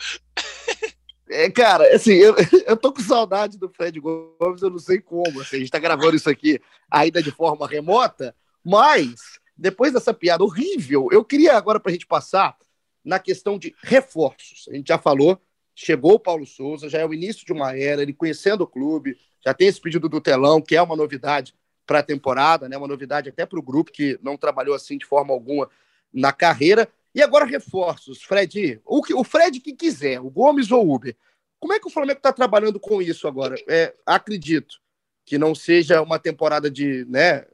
É, 1.29 1.51
cara, 1.51 1.95
assim, 1.95 2.13
eu, 2.13 2.35
eu 2.67 2.77
tô 2.77 2.93
com 2.93 3.01
saudade 3.01 3.59
do 3.59 3.69
Fred 3.69 3.99
Gomes, 3.99 4.63
eu 4.63 4.71
não 4.71 4.79
sei 4.79 5.01
como. 5.01 5.41
Assim, 5.41 5.57
a 5.57 5.59
gente 5.61 5.71
tá 5.71 5.79
gravando 5.79 6.17
isso 6.17 6.31
aqui 6.31 6.61
ainda 6.91 7.23
de 7.23 7.31
forma 7.31 7.67
remota, 7.67 8.35
mas 8.65 9.39
depois 9.57 9.93
dessa 9.93 10.13
piada 10.13 10.45
horrível, 10.45 11.09
eu 11.11 11.25
queria 11.25 11.57
agora 11.57 11.81
pra 11.81 11.93
gente 11.93 12.07
passar 12.07 12.57
na 13.05 13.19
questão 13.19 13.59
de 13.59 13.75
reforços. 13.83 14.67
A 14.69 14.75
gente 14.75 14.89
já 14.89 14.99
falou, 14.99 15.41
chegou 15.75 16.15
o 16.15 16.21
Paulo 16.21 16.47
Souza, 16.47 16.89
já 16.89 16.99
é 16.99 17.07
o 17.07 17.15
início 17.15 17.47
de 17.47 17.53
uma 17.53 17.77
era, 17.77 18.03
ele 18.03 18.13
conhecendo 18.13 18.63
o 18.63 18.67
clube, 18.67 19.17
já 19.45 19.55
tem 19.55 19.69
esse 19.69 19.81
pedido 19.81 20.09
do 20.09 20.21
telão, 20.21 20.61
que 20.61 20.77
é 20.77 20.83
uma 20.83 20.97
novidade 20.97 21.55
para 21.87 22.01
a 22.01 22.03
temporada, 22.03 22.69
né? 22.69 22.77
Uma 22.77 22.89
novidade 22.89 23.29
até 23.29 23.47
para 23.47 23.59
o 23.59 23.63
grupo 23.63 23.93
que 23.93 24.19
não 24.23 24.37
trabalhou 24.37 24.75
assim 24.75 24.99
de 24.99 25.07
forma 25.07 25.33
alguma 25.33 25.71
na 26.13 26.33
carreira. 26.33 26.89
E 27.17 27.23
agora 27.23 27.47
reforços, 27.47 28.23
Fred. 28.23 28.79
O, 28.85 29.03
que, 29.03 29.15
o 29.15 29.25
Fred 29.25 29.59
que 29.59 29.73
quiser, 29.73 30.21
o 30.21 30.29
Gomes 30.29 30.71
ou 30.71 30.87
o 30.87 30.95
Uber. 30.95 31.17
Como 31.59 31.73
é 31.73 31.81
que 31.81 31.87
o 31.87 31.91
Flamengo 31.91 32.19
está 32.19 32.31
trabalhando 32.31 32.79
com 32.79 33.01
isso 33.01 33.27
agora? 33.27 33.57
É, 33.67 33.95
acredito 34.05 34.77
que 35.25 35.39
não 35.39 35.55
seja 35.55 36.03
uma 36.03 36.19
temporada 36.19 36.71
de 36.71 37.07
né, 37.07 37.47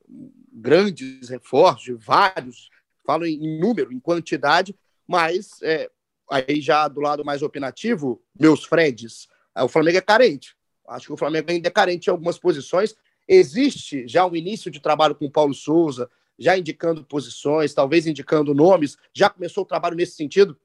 grandes 0.52 1.28
reforços, 1.28 1.84
de 1.84 1.92
vários, 1.92 2.70
falo 3.06 3.24
em, 3.24 3.60
número, 3.60 3.92
em 3.92 4.00
quantidade, 4.00 4.74
mas 5.06 5.62
é, 5.62 5.88
aí 6.28 6.60
já 6.60 6.88
do 6.88 7.00
lado 7.00 7.24
mais 7.24 7.40
opinativo, 7.40 8.20
meus 8.36 8.64
Freds, 8.64 9.28
o 9.54 9.68
Flamengo 9.68 9.98
é 9.98 10.02
carente. 10.02 10.56
Acho 10.88 11.06
que 11.06 11.12
o 11.12 11.16
Flamengo 11.16 11.52
ainda 11.52 11.68
é 11.68 11.70
carente 11.70 12.08
em 12.08 12.10
algumas 12.10 12.36
posições. 12.36 12.96
Existe 13.28 14.08
já 14.08 14.26
um 14.26 14.34
início 14.34 14.72
de 14.72 14.80
trabalho 14.80 15.14
com 15.14 15.26
o 15.26 15.30
Paulo 15.30 15.54
Souza, 15.54 16.10
já 16.38 16.56
indicando 16.56 17.04
posições, 17.04 17.74
talvez 17.74 18.06
indicando 18.06 18.54
nomes. 18.54 18.96
Já 19.14 19.28
começou 19.30 19.64
o 19.64 19.66
trabalho 19.66 19.96
nesse 19.96 20.16
sentido? 20.16 20.56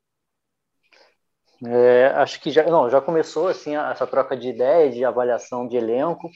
É, 1.66 2.08
acho 2.16 2.40
que 2.40 2.52
já, 2.52 2.64
não, 2.64 2.90
já 2.90 3.02
começou 3.02 3.48
assim 3.48 3.76
essa 3.76 4.06
troca 4.06 4.38
de 4.38 4.50
ideias, 4.50 4.94
de 4.94 5.04
avaliação 5.04 5.68
de 5.68 5.76
elenco, 5.76 6.30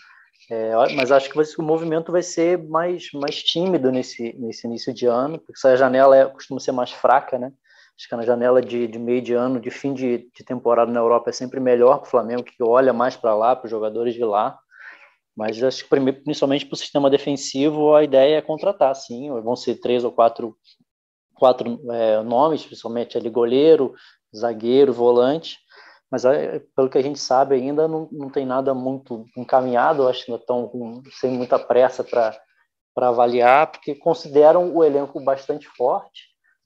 é, 0.49 0.71
mas 0.95 1.11
acho 1.11 1.29
que 1.29 1.39
o 1.59 1.63
movimento 1.63 2.11
vai 2.11 2.23
ser 2.23 2.57
mais, 2.57 3.09
mais 3.13 3.43
tímido 3.43 3.91
nesse, 3.91 4.33
nesse 4.39 4.65
início 4.65 4.93
de 4.93 5.05
ano, 5.05 5.37
porque 5.37 5.53
essa 5.55 5.77
janela 5.77 6.17
é, 6.17 6.25
costuma 6.25 6.59
ser 6.59 6.71
mais 6.71 6.91
fraca, 6.91 7.37
né? 7.37 7.51
Acho 7.97 8.09
que 8.09 8.15
na 8.15 8.23
janela 8.23 8.61
de, 8.61 8.87
de 8.87 8.97
meio 8.97 9.21
de 9.21 9.33
ano, 9.33 9.59
de 9.59 9.69
fim 9.69 9.93
de, 9.93 10.29
de 10.35 10.43
temporada 10.43 10.91
na 10.91 10.99
Europa 10.99 11.29
é 11.29 11.33
sempre 11.33 11.59
melhor 11.59 11.99
para 11.99 12.07
o 12.07 12.09
Flamengo, 12.09 12.43
que 12.43 12.55
olha 12.63 12.91
mais 12.91 13.15
para 13.15 13.35
lá, 13.35 13.55
para 13.55 13.65
os 13.65 13.71
jogadores 13.71 14.15
de 14.15 14.23
lá. 14.23 14.57
Mas 15.35 15.61
acho 15.63 15.87
que 15.87 16.11
principalmente 16.23 16.65
para 16.65 16.73
o 16.73 16.77
sistema 16.77 17.09
defensivo 17.09 17.95
a 17.95 18.03
ideia 18.03 18.37
é 18.37 18.41
contratar, 18.41 18.93
sim. 18.95 19.29
Vão 19.41 19.55
ser 19.55 19.75
três 19.75 20.03
ou 20.03 20.11
quatro, 20.11 20.57
quatro 21.35 21.79
é, 21.91 22.21
nomes, 22.21 22.65
principalmente 22.65 23.17
ali 23.17 23.29
goleiro, 23.29 23.93
zagueiro, 24.35 24.93
volante. 24.93 25.57
Mas 26.11 26.25
é, 26.25 26.61
pelo 26.75 26.89
que 26.89 26.97
a 26.97 27.01
gente 27.01 27.19
sabe 27.19 27.55
ainda 27.55 27.87
não, 27.87 28.09
não 28.11 28.29
tem 28.29 28.45
nada 28.45 28.73
muito 28.73 29.25
encaminhado. 29.37 30.07
Acho 30.07 30.25
que 30.25 30.31
ainda 30.31 30.41
estão 30.41 31.01
sem 31.19 31.31
muita 31.31 31.57
pressa 31.57 32.03
para 32.03 32.37
avaliar, 32.97 33.71
porque 33.71 33.95
consideram 33.95 34.75
o 34.75 34.83
elenco 34.83 35.23
bastante 35.23 35.65
forte, 35.77 36.23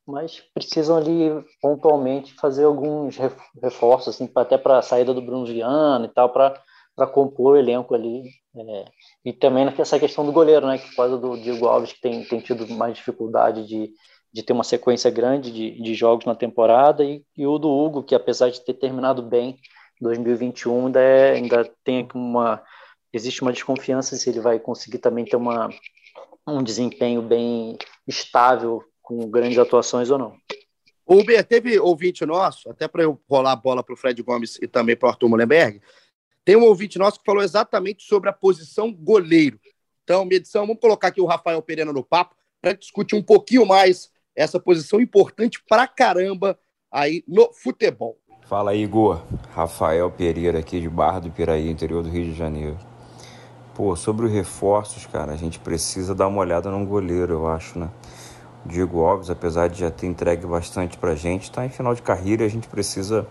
mas 0.08 0.42
precisam 0.56 0.98
ali 0.98 1.30
pontualmente 1.62 2.34
fazer 2.34 2.64
alguns 2.64 3.18
reforços, 3.62 4.16
assim, 4.16 4.28
até 4.36 4.58
para 4.58 4.80
a 4.80 4.82
saída 4.82 5.14
do 5.14 5.22
Bruno 5.22 5.46
Viana 5.46 6.06
e 6.06 6.10
tal, 6.10 6.30
para 6.30 6.60
para 6.96 7.08
compor 7.08 7.54
o 7.54 7.58
elenco 7.58 7.94
ali. 7.94 8.24
É, 8.58 8.86
e 9.26 9.34
também 9.34 9.66
nessa 9.66 10.00
questão 10.00 10.26
do 10.26 10.32
goleiro, 10.32 10.66
né? 10.66 10.78
Que 10.78 10.88
por 10.90 10.96
causa 10.96 11.18
do 11.18 11.38
Diego 11.38 11.68
Alves, 11.68 11.92
que 11.94 12.02
tem, 12.02 12.24
tem 12.24 12.40
tido 12.40 12.68
mais 12.70 12.96
dificuldade 12.96 13.68
de, 13.68 13.92
de 14.32 14.44
ter 14.44 14.54
uma 14.54 14.64
sequência 14.64 15.12
grande 15.12 15.52
de, 15.52 15.82
de 15.82 15.94
jogos 15.94 16.26
na 16.26 16.36
temporada, 16.36 17.04
e, 17.04 17.24
e 17.38 17.46
o 17.46 17.58
do 17.58 17.70
Hugo, 17.70 18.04
que 18.04 18.16
apesar 18.16 18.50
de 18.50 18.64
ter 18.64 18.76
terminado 18.76 19.22
bem 19.22 19.58
2021, 20.00 20.86
ainda, 20.86 21.02
é, 21.02 21.34
ainda 21.34 21.72
tem 21.84 22.08
uma. 22.14 22.64
Existe 23.12 23.42
uma 23.42 23.54
desconfiança 23.54 24.16
se 24.16 24.30
ele 24.30 24.40
vai 24.40 24.60
conseguir 24.60 24.98
também 24.98 25.26
ter 25.26 25.38
uma, 25.38 25.70
um 26.48 26.62
desempenho 26.62 27.22
bem 27.22 27.78
estável 28.08 28.84
com 29.02 29.30
grandes 29.30 29.58
atuações 29.58 30.10
ou 30.10 30.18
não. 30.18 30.36
Uber, 31.08 31.44
teve 31.46 31.80
ouvinte 31.80 32.26
nosso, 32.26 32.70
até 32.70 32.88
para 32.88 33.04
eu 33.04 33.20
rolar 33.30 33.52
a 33.52 33.56
bola 33.56 33.84
para 33.84 33.94
o 33.94 33.98
Fred 33.98 34.22
Gomes 34.24 34.58
e 34.62 34.68
também 34.68 34.96
para 34.96 35.08
o 35.08 35.10
Arthur 35.12 35.30
Mullenberg, 35.30 35.80
tem 36.46 36.56
um 36.56 36.64
ouvinte 36.64 37.00
nosso 37.00 37.20
que 37.20 37.26
falou 37.26 37.44
exatamente 37.44 38.04
sobre 38.04 38.30
a 38.30 38.34
posição 38.34 38.94
goleiro. 38.94 39.60
Então, 40.04 40.24
minha 40.24 40.38
edição, 40.38 40.68
vamos 40.68 40.80
colocar 40.80 41.08
aqui 41.08 41.20
o 41.20 41.26
Rafael 41.26 41.60
Pereira 41.64 41.92
no 41.92 42.04
papo 42.04 42.36
para 42.62 42.74
discutir 42.74 43.16
um 43.16 43.24
pouquinho 43.24 43.66
mais 43.66 44.12
essa 44.36 44.60
posição 44.60 45.02
importante 45.02 45.60
pra 45.68 45.88
caramba 45.88 46.58
aí 46.92 47.24
no 47.28 47.52
futebol. 47.52 48.20
Fala 48.46 48.76
Igor. 48.76 49.24
Rafael 49.56 50.12
Pereira 50.12 50.60
aqui 50.60 50.80
de 50.80 50.88
Barra 50.88 51.20
do 51.20 51.32
Piraí, 51.32 51.68
interior 51.68 52.04
do 52.04 52.10
Rio 52.10 52.26
de 52.26 52.34
Janeiro. 52.36 52.78
Pô, 53.74 53.96
sobre 53.96 54.28
os 54.28 54.32
reforços, 54.32 55.08
cara, 55.08 55.32
a 55.32 55.36
gente 55.36 55.58
precisa 55.60 56.14
dar 56.14 56.28
uma 56.28 56.42
olhada 56.42 56.70
no 56.70 56.86
goleiro, 56.86 57.34
eu 57.34 57.48
acho, 57.48 57.80
né? 57.80 57.90
O 58.64 58.70
Diego 58.70 59.04
Alves, 59.04 59.32
apesar 59.32 59.68
de 59.68 59.80
já 59.80 59.90
ter 59.90 60.06
entregue 60.06 60.46
bastante 60.46 60.96
pra 60.96 61.16
gente, 61.16 61.52
tá 61.52 61.66
em 61.66 61.70
final 61.70 61.96
de 61.96 62.04
carreira 62.04 62.44
e 62.44 62.46
a 62.46 62.50
gente 62.50 62.68
precisa 62.68 63.28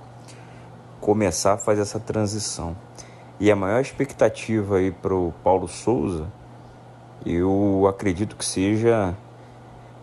começar 1.05 1.53
a 1.53 1.59
fazer 1.59 1.83
essa 1.83 2.01
transição. 2.01 2.75
E 3.39 3.51
a 3.51 3.55
maior 3.55 3.79
expectativa 3.79 4.79
aí 4.79 4.91
para 4.91 5.15
o 5.15 5.35
Paulo 5.45 5.69
Souza, 5.69 6.33
eu 7.27 7.87
acredito 7.87 8.35
que 8.35 8.45
seja 8.45 9.15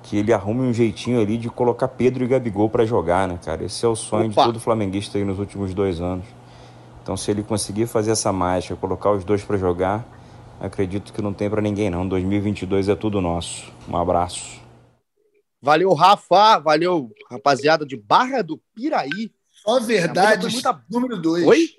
que 0.03 0.15
ele 0.15 0.31
arrume 0.31 0.61
um 0.61 0.71
jeitinho 0.71 1.19
ali 1.19 1.39
de 1.39 1.49
colocar 1.49 1.87
Pedro 1.87 2.23
e 2.23 2.27
Gabigol 2.27 2.69
para 2.69 2.85
jogar, 2.85 3.27
né, 3.27 3.39
cara? 3.43 3.63
Esse 3.63 3.83
é 3.83 3.87
o 3.87 3.95
sonho 3.95 4.29
Opa. 4.29 4.41
de 4.41 4.47
todo 4.47 4.59
flamenguista 4.59 5.17
aí 5.17 5.25
nos 5.25 5.39
últimos 5.39 5.73
dois 5.73 5.99
anos. 5.99 6.25
Então, 7.01 7.17
se 7.17 7.31
ele 7.31 7.41
conseguir 7.41 7.87
fazer 7.87 8.11
essa 8.11 8.31
mágica, 8.31 8.75
colocar 8.75 9.09
os 9.09 9.23
dois 9.23 9.43
para 9.43 9.57
jogar, 9.57 10.05
acredito 10.59 11.11
que 11.11 11.21
não 11.21 11.33
tem 11.33 11.49
para 11.49 11.63
ninguém 11.63 11.89
não. 11.89 12.07
2022 12.07 12.89
é 12.89 12.95
tudo 12.95 13.19
nosso. 13.19 13.73
Um 13.89 13.97
abraço. 13.97 14.61
Valeu, 15.59 15.95
Rafa. 15.95 16.59
Valeu, 16.59 17.09
rapaziada 17.27 17.87
de 17.87 17.97
Barra 17.97 18.43
do 18.43 18.61
Piraí. 18.75 19.31
Só 19.63 19.79
verdade, 19.79 20.47
muita... 20.47 20.83
número 20.89 21.21
dois. 21.21 21.45
Oi? 21.45 21.69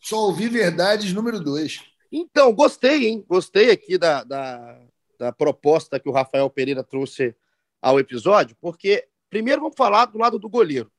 Só 0.00 0.26
ouvi 0.26 0.48
verdades 0.48 1.12
número 1.12 1.40
dois. 1.40 1.80
Então, 2.10 2.52
gostei, 2.52 3.06
hein? 3.06 3.24
Gostei 3.28 3.70
aqui 3.70 3.98
da, 3.98 4.24
da, 4.24 4.80
da 5.18 5.32
proposta 5.32 6.00
que 6.00 6.08
o 6.08 6.12
Rafael 6.12 6.48
Pereira 6.48 6.82
trouxe 6.82 7.34
ao 7.80 8.00
episódio, 8.00 8.56
porque 8.60 9.06
primeiro 9.30 9.60
vamos 9.60 9.76
falar 9.76 10.06
do 10.06 10.18
lado 10.18 10.38
do 10.38 10.48
goleiro. 10.48 10.90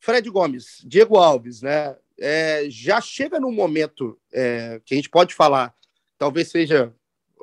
Fred 0.00 0.28
Gomes, 0.30 0.82
Diego 0.84 1.16
Alves, 1.16 1.62
né? 1.62 1.96
É, 2.18 2.66
já 2.68 3.00
chega 3.00 3.38
num 3.38 3.52
momento 3.52 4.18
é, 4.32 4.80
que 4.84 4.94
a 4.94 4.96
gente 4.96 5.10
pode 5.10 5.34
falar, 5.34 5.74
talvez 6.18 6.48
seja 6.48 6.92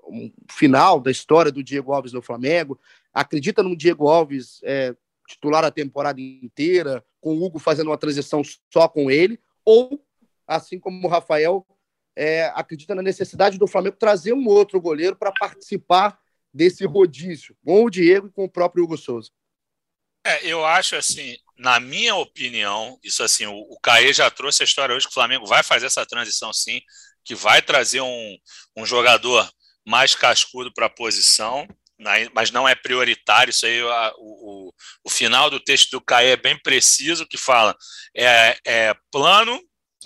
um 0.07 0.31
final 0.49 0.99
da 0.99 1.11
história 1.11 1.51
do 1.51 1.63
Diego 1.63 1.93
Alves 1.93 2.13
no 2.13 2.21
Flamengo. 2.21 2.79
Acredita 3.13 3.61
no 3.61 3.75
Diego 3.75 4.07
Alves 4.07 4.59
é, 4.63 4.95
titular 5.33 5.63
a 5.63 5.71
temporada 5.71 6.19
inteira, 6.19 7.03
com 7.19 7.35
o 7.35 7.43
Hugo 7.43 7.59
fazendo 7.59 7.87
uma 7.87 7.97
transição 7.97 8.41
só 8.71 8.87
com 8.87 9.11
ele, 9.11 9.39
ou, 9.65 10.03
assim 10.47 10.79
como 10.79 11.05
o 11.05 11.09
Rafael, 11.09 11.65
é, 12.15 12.45
acredita 12.55 12.93
na 12.93 13.01
necessidade 13.01 13.57
do 13.57 13.67
Flamengo 13.67 13.97
trazer 13.97 14.33
um 14.33 14.47
outro 14.47 14.79
goleiro 14.79 15.15
para 15.15 15.31
participar 15.31 16.19
desse 16.53 16.85
rodízio, 16.85 17.57
com 17.65 17.83
o 17.83 17.89
Diego 17.89 18.27
e 18.27 18.31
com 18.31 18.43
o 18.45 18.49
próprio 18.49 18.83
Hugo 18.83 18.97
Souza. 18.97 19.31
É, 20.25 20.45
eu 20.45 20.63
acho 20.63 20.95
assim, 20.95 21.35
na 21.57 21.79
minha 21.79 22.15
opinião, 22.15 22.97
isso 23.03 23.23
assim, 23.23 23.45
o, 23.45 23.55
o 23.55 23.79
Caê 23.81 24.13
já 24.13 24.29
trouxe 24.31 24.63
a 24.63 24.65
história 24.65 24.95
hoje 24.95 25.05
que 25.05 25.11
o 25.11 25.13
Flamengo 25.13 25.45
vai 25.45 25.63
fazer 25.63 25.87
essa 25.87 26.05
transição 26.05 26.53
sim, 26.53 26.81
que 27.25 27.35
vai 27.35 27.61
trazer 27.61 28.01
um, 28.01 28.37
um 28.77 28.85
jogador 28.85 29.49
mais 29.85 30.15
cascudo 30.15 30.71
para 30.73 30.85
a 30.85 30.89
posição, 30.89 31.67
mas 32.33 32.51
não 32.51 32.67
é 32.67 32.75
prioritário. 32.75 33.51
Isso 33.51 33.65
aí, 33.65 33.81
o, 33.81 33.89
o, 34.17 34.73
o, 35.05 35.09
final 35.09 35.49
do 35.49 35.59
texto 35.59 35.91
do 35.91 36.01
Caê 36.01 36.31
é 36.31 36.37
bem 36.37 36.57
preciso, 36.61 37.27
que 37.27 37.37
fala 37.37 37.75
é, 38.15 38.57
é 38.65 38.95
plano, 39.11 39.59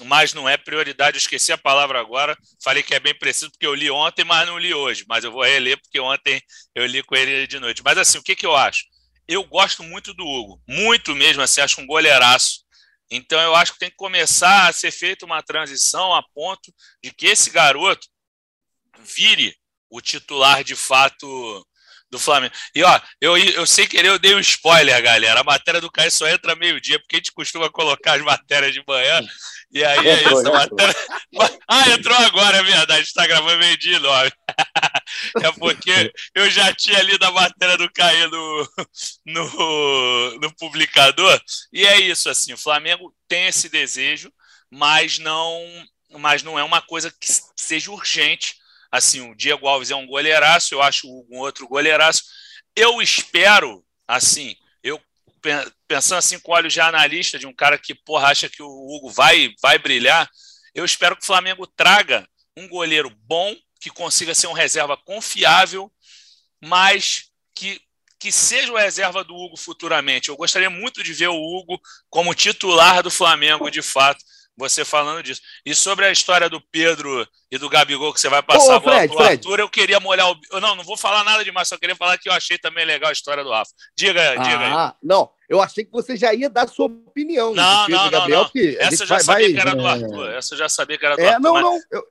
mas 0.06 0.34
não 0.34 0.48
é 0.48 0.58
prioridade. 0.58 1.18
Eu 1.18 1.20
esqueci 1.20 1.52
a 1.52 1.58
palavra 1.58 2.00
agora. 2.00 2.38
Falei 2.64 2.84
que 2.84 2.94
é 2.94 3.00
bem 3.00 3.18
preciso 3.18 3.52
porque 3.52 3.66
eu 3.66 3.74
li 3.74 3.90
ontem, 3.90 4.24
mas 4.24 4.48
não 4.48 4.58
li 4.58 4.74
hoje. 4.74 5.06
Mas 5.08 5.24
eu 5.24 5.32
vou 5.32 5.44
reler 5.44 5.80
porque 5.82 6.00
ontem 6.00 6.42
eu 6.76 6.86
li 6.86 7.02
com 7.04 7.16
ele 7.16 7.48
de 7.48 7.60
noite. 7.60 7.82
Mas 7.84 7.98
assim, 7.98 8.18
o 8.18 8.24
que, 8.24 8.36
que 8.36 8.46
eu 8.46 8.56
acho? 8.56 8.84
Eu 9.28 9.44
gosto 9.44 9.84
muito 9.84 10.14
do 10.14 10.26
Hugo, 10.26 10.62
muito 10.68 11.16
mesmo. 11.16 11.42
Assim, 11.42 11.62
acho 11.62 11.82
um 11.82 11.88
goleiraço. 11.88 12.66
Então 13.10 13.40
eu 13.40 13.56
acho 13.56 13.74
que 13.74 13.80
tem 13.80 13.90
que 13.90 13.96
começar 13.96 14.68
a 14.68 14.74
ser 14.74 14.92
feita 14.92 15.26
uma 15.26 15.42
transição 15.42 16.14
a 16.14 16.22
ponto 16.34 16.74
de 17.02 17.12
que 17.12 17.28
esse 17.28 17.50
garoto 17.50 18.06
vire 19.00 19.56
o 19.90 20.02
titular 20.02 20.64
de 20.64 20.76
fato 20.76 21.66
do 22.10 22.18
Flamengo. 22.18 22.54
E 22.74 22.84
ó, 22.84 23.02
eu, 23.20 23.38
eu 23.38 23.66
sei 23.66 23.86
que 23.86 23.98
eu 23.98 24.20
dei 24.20 24.34
um 24.36 24.40
spoiler, 24.40 25.02
galera. 25.02 25.42
A 25.42 25.44
matéria 25.44 25.82
do 25.82 25.92
Caio 25.92 26.12
só 26.12 26.28
entra 26.28 26.56
meio-dia, 26.56 27.00
porque 27.00 27.18
a 27.18 27.20
gente 27.20 27.32
costuma 27.32 27.70
colocar 27.70 28.14
as 28.14 28.22
matérias 28.22 28.74
de 28.74 28.84
manhã. 28.88 29.22
E 29.72 29.84
aí 29.84 30.08
é 30.08 30.24
isso. 30.24 30.44
Matéria... 30.44 30.96
Ah, 31.70 31.90
entrou 31.90 32.18
agora, 32.18 32.58
é 32.58 32.64
verdade. 32.64 33.04
Está 33.04 33.28
gravando 33.28 33.60
meio-dia 33.60 34.00
nove. 34.00 34.32
É 35.42 35.52
porque 35.54 36.12
eu 36.36 36.50
já 36.50 36.74
tinha 36.74 37.02
lido 37.02 37.24
a 37.24 37.32
matéria 37.32 37.78
do 37.78 37.92
Caio 37.92 38.30
no, 38.30 38.70
no, 39.26 40.40
no 40.40 40.56
publicador. 40.56 41.42
E 41.72 41.86
é 41.86 42.00
isso, 42.00 42.30
assim, 42.30 42.54
o 42.54 42.58
Flamengo 42.58 43.14
tem 43.28 43.48
esse 43.48 43.70
desejo, 43.70 44.32
mas 44.70 45.18
não, 45.18 45.66
mas 46.20 46.44
não 46.44 46.58
é 46.60 46.64
uma 46.64 46.82
coisa 46.82 47.12
que 47.12 47.28
seja 47.56 47.92
urgente. 47.92 48.56
Assim, 48.92 49.30
o 49.30 49.36
Diego 49.36 49.68
Alves 49.68 49.92
é 49.92 49.96
um 49.96 50.08
goleiraço, 50.08 50.74
eu 50.74 50.82
acho 50.82 51.08
o 51.08 51.28
um 51.30 51.40
outro 51.40 51.68
goleiraço. 51.68 52.24
Eu 52.76 53.02
espero, 53.02 53.84
assim, 54.08 54.56
eu 54.84 55.02
pensando 55.88 56.20
assim 56.20 56.40
com 56.40 56.52
olhos 56.52 56.74
de 56.74 56.82
analista, 56.82 57.40
de 57.40 57.48
um 57.48 57.54
cara 57.54 57.78
que 57.78 57.94
porra, 57.94 58.30
acha 58.30 58.50
que 58.50 58.62
o 58.62 58.68
Hugo 58.68 59.10
vai, 59.10 59.54
vai 59.62 59.78
brilhar, 59.78 60.30
eu 60.78 60.86
espero 60.86 61.16
que 61.16 61.24
o 61.24 61.26
Flamengo 61.26 61.66
traga 61.66 62.28
um 62.56 62.68
goleiro 62.68 63.10
bom, 63.24 63.56
que 63.80 63.90
consiga 63.90 64.36
ser 64.36 64.46
um 64.46 64.54
reserva 64.54 64.96
confiável, 64.96 65.92
mas 66.62 67.32
que, 67.56 67.82
que 68.20 68.32
seja 68.32 68.72
o 68.72 68.78
reserva 68.78 69.24
do 69.24 69.36
Hugo 69.36 69.58
futuramente. 69.58 70.30
Eu 70.30 70.38
gostaria 70.38 70.70
muito 70.70 71.04
de 71.04 71.14
ver 71.14 71.30
o 71.30 71.36
Hugo 71.36 71.82
como 72.12 72.36
titular 72.36 73.02
do 73.02 73.10
Flamengo, 73.10 73.72
de 73.72 73.82
fato, 73.82 74.24
você 74.58 74.84
falando 74.84 75.22
disso. 75.22 75.42
E 75.66 75.76
sobre 75.76 76.06
a 76.06 76.12
história 76.12 76.50
do 76.50 76.60
Pedro 76.72 77.28
e 77.52 77.58
do 77.58 77.70
Gabigol 77.70 78.12
que 78.12 78.20
você 78.20 78.28
vai 78.28 78.42
passar 78.42 78.78
Ô, 78.78 78.82
Fred, 78.82 79.14
pro 79.14 79.24
Arthur, 79.24 79.60
eu 79.60 79.70
queria 79.70 80.00
molhar 80.00 80.30
o. 80.32 80.60
Não, 80.60 80.76
não 80.76 80.84
vou 80.84 80.98
falar 80.98 81.24
nada 81.24 81.44
demais, 81.44 81.68
só 81.68 81.78
queria 81.78 81.96
falar 81.96 82.18
que 82.18 82.28
eu 82.28 82.34
achei 82.34 82.58
também 82.58 82.86
legal 82.86 83.10
a 83.10 83.14
história 83.14 83.44
do 83.44 83.52
Rafa. 83.52 83.72
Diga, 83.96 84.32
ah, 84.32 84.36
diga 84.38 84.86
aí. 84.88 84.94
Não, 85.04 85.30
eu 85.48 85.62
achei 85.62 85.86
que 85.86 85.92
você 85.92 86.18
já 86.18 86.34
ia 86.34 86.50
dar 86.50 86.68
sua 86.68 86.88
opinião. 86.88 87.54
Não, 87.54 87.88
não, 87.88 88.10
Gabriel, 88.10 88.50
não, 88.54 88.64
não. 88.64 88.80
Essa 88.80 89.04
eu 89.04 89.08
já 89.08 89.16
vai, 89.16 89.24
sabia 89.24 89.46
vai... 89.46 89.54
que 89.54 89.60
era 89.60 89.76
do 89.76 89.88
é. 89.88 89.90
Arthur. 89.90 90.30
Essa 90.32 90.54
eu 90.56 90.58
já 90.58 90.70
sabia 90.70 90.98
que 90.98 91.06
era 91.06 91.16
do 91.16 91.22
é, 91.22 91.28
Arthur. 91.28 91.42
Não, 91.42 91.54
mas... 91.54 91.64
não. 91.64 91.80
Eu, 91.92 92.08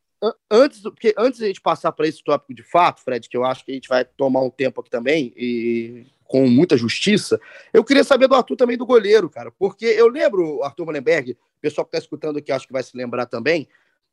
antes, 0.50 0.82
porque 0.82 1.14
antes 1.18 1.38
de 1.38 1.44
a 1.44 1.48
gente 1.48 1.60
passar 1.60 1.92
para 1.92 2.06
esse 2.06 2.22
tópico 2.22 2.54
de 2.54 2.62
fato, 2.62 3.02
Fred, 3.02 3.28
que 3.28 3.36
eu 3.36 3.44
acho 3.44 3.64
que 3.64 3.72
a 3.72 3.74
gente 3.74 3.88
vai 3.88 4.04
tomar 4.04 4.40
um 4.40 4.50
tempo 4.50 4.80
aqui 4.80 4.90
também, 4.90 5.32
e 5.36 6.06
com 6.24 6.48
muita 6.48 6.76
justiça, 6.76 7.40
eu 7.72 7.84
queria 7.84 8.02
saber 8.02 8.26
do 8.26 8.34
Arthur 8.34 8.56
também 8.56 8.76
do 8.76 8.86
goleiro, 8.86 9.30
cara, 9.30 9.50
porque 9.52 9.86
eu 9.86 10.08
lembro, 10.08 10.62
Arthur 10.62 10.86
Mullenberg, 10.86 11.36
o 11.56 11.60
pessoal 11.60 11.84
que 11.84 11.96
está 11.96 12.04
escutando 12.04 12.38
aqui 12.38 12.52
acho 12.52 12.66
que 12.66 12.72
vai 12.72 12.82
se 12.82 12.96
lembrar 12.96 13.26
também, 13.26 13.68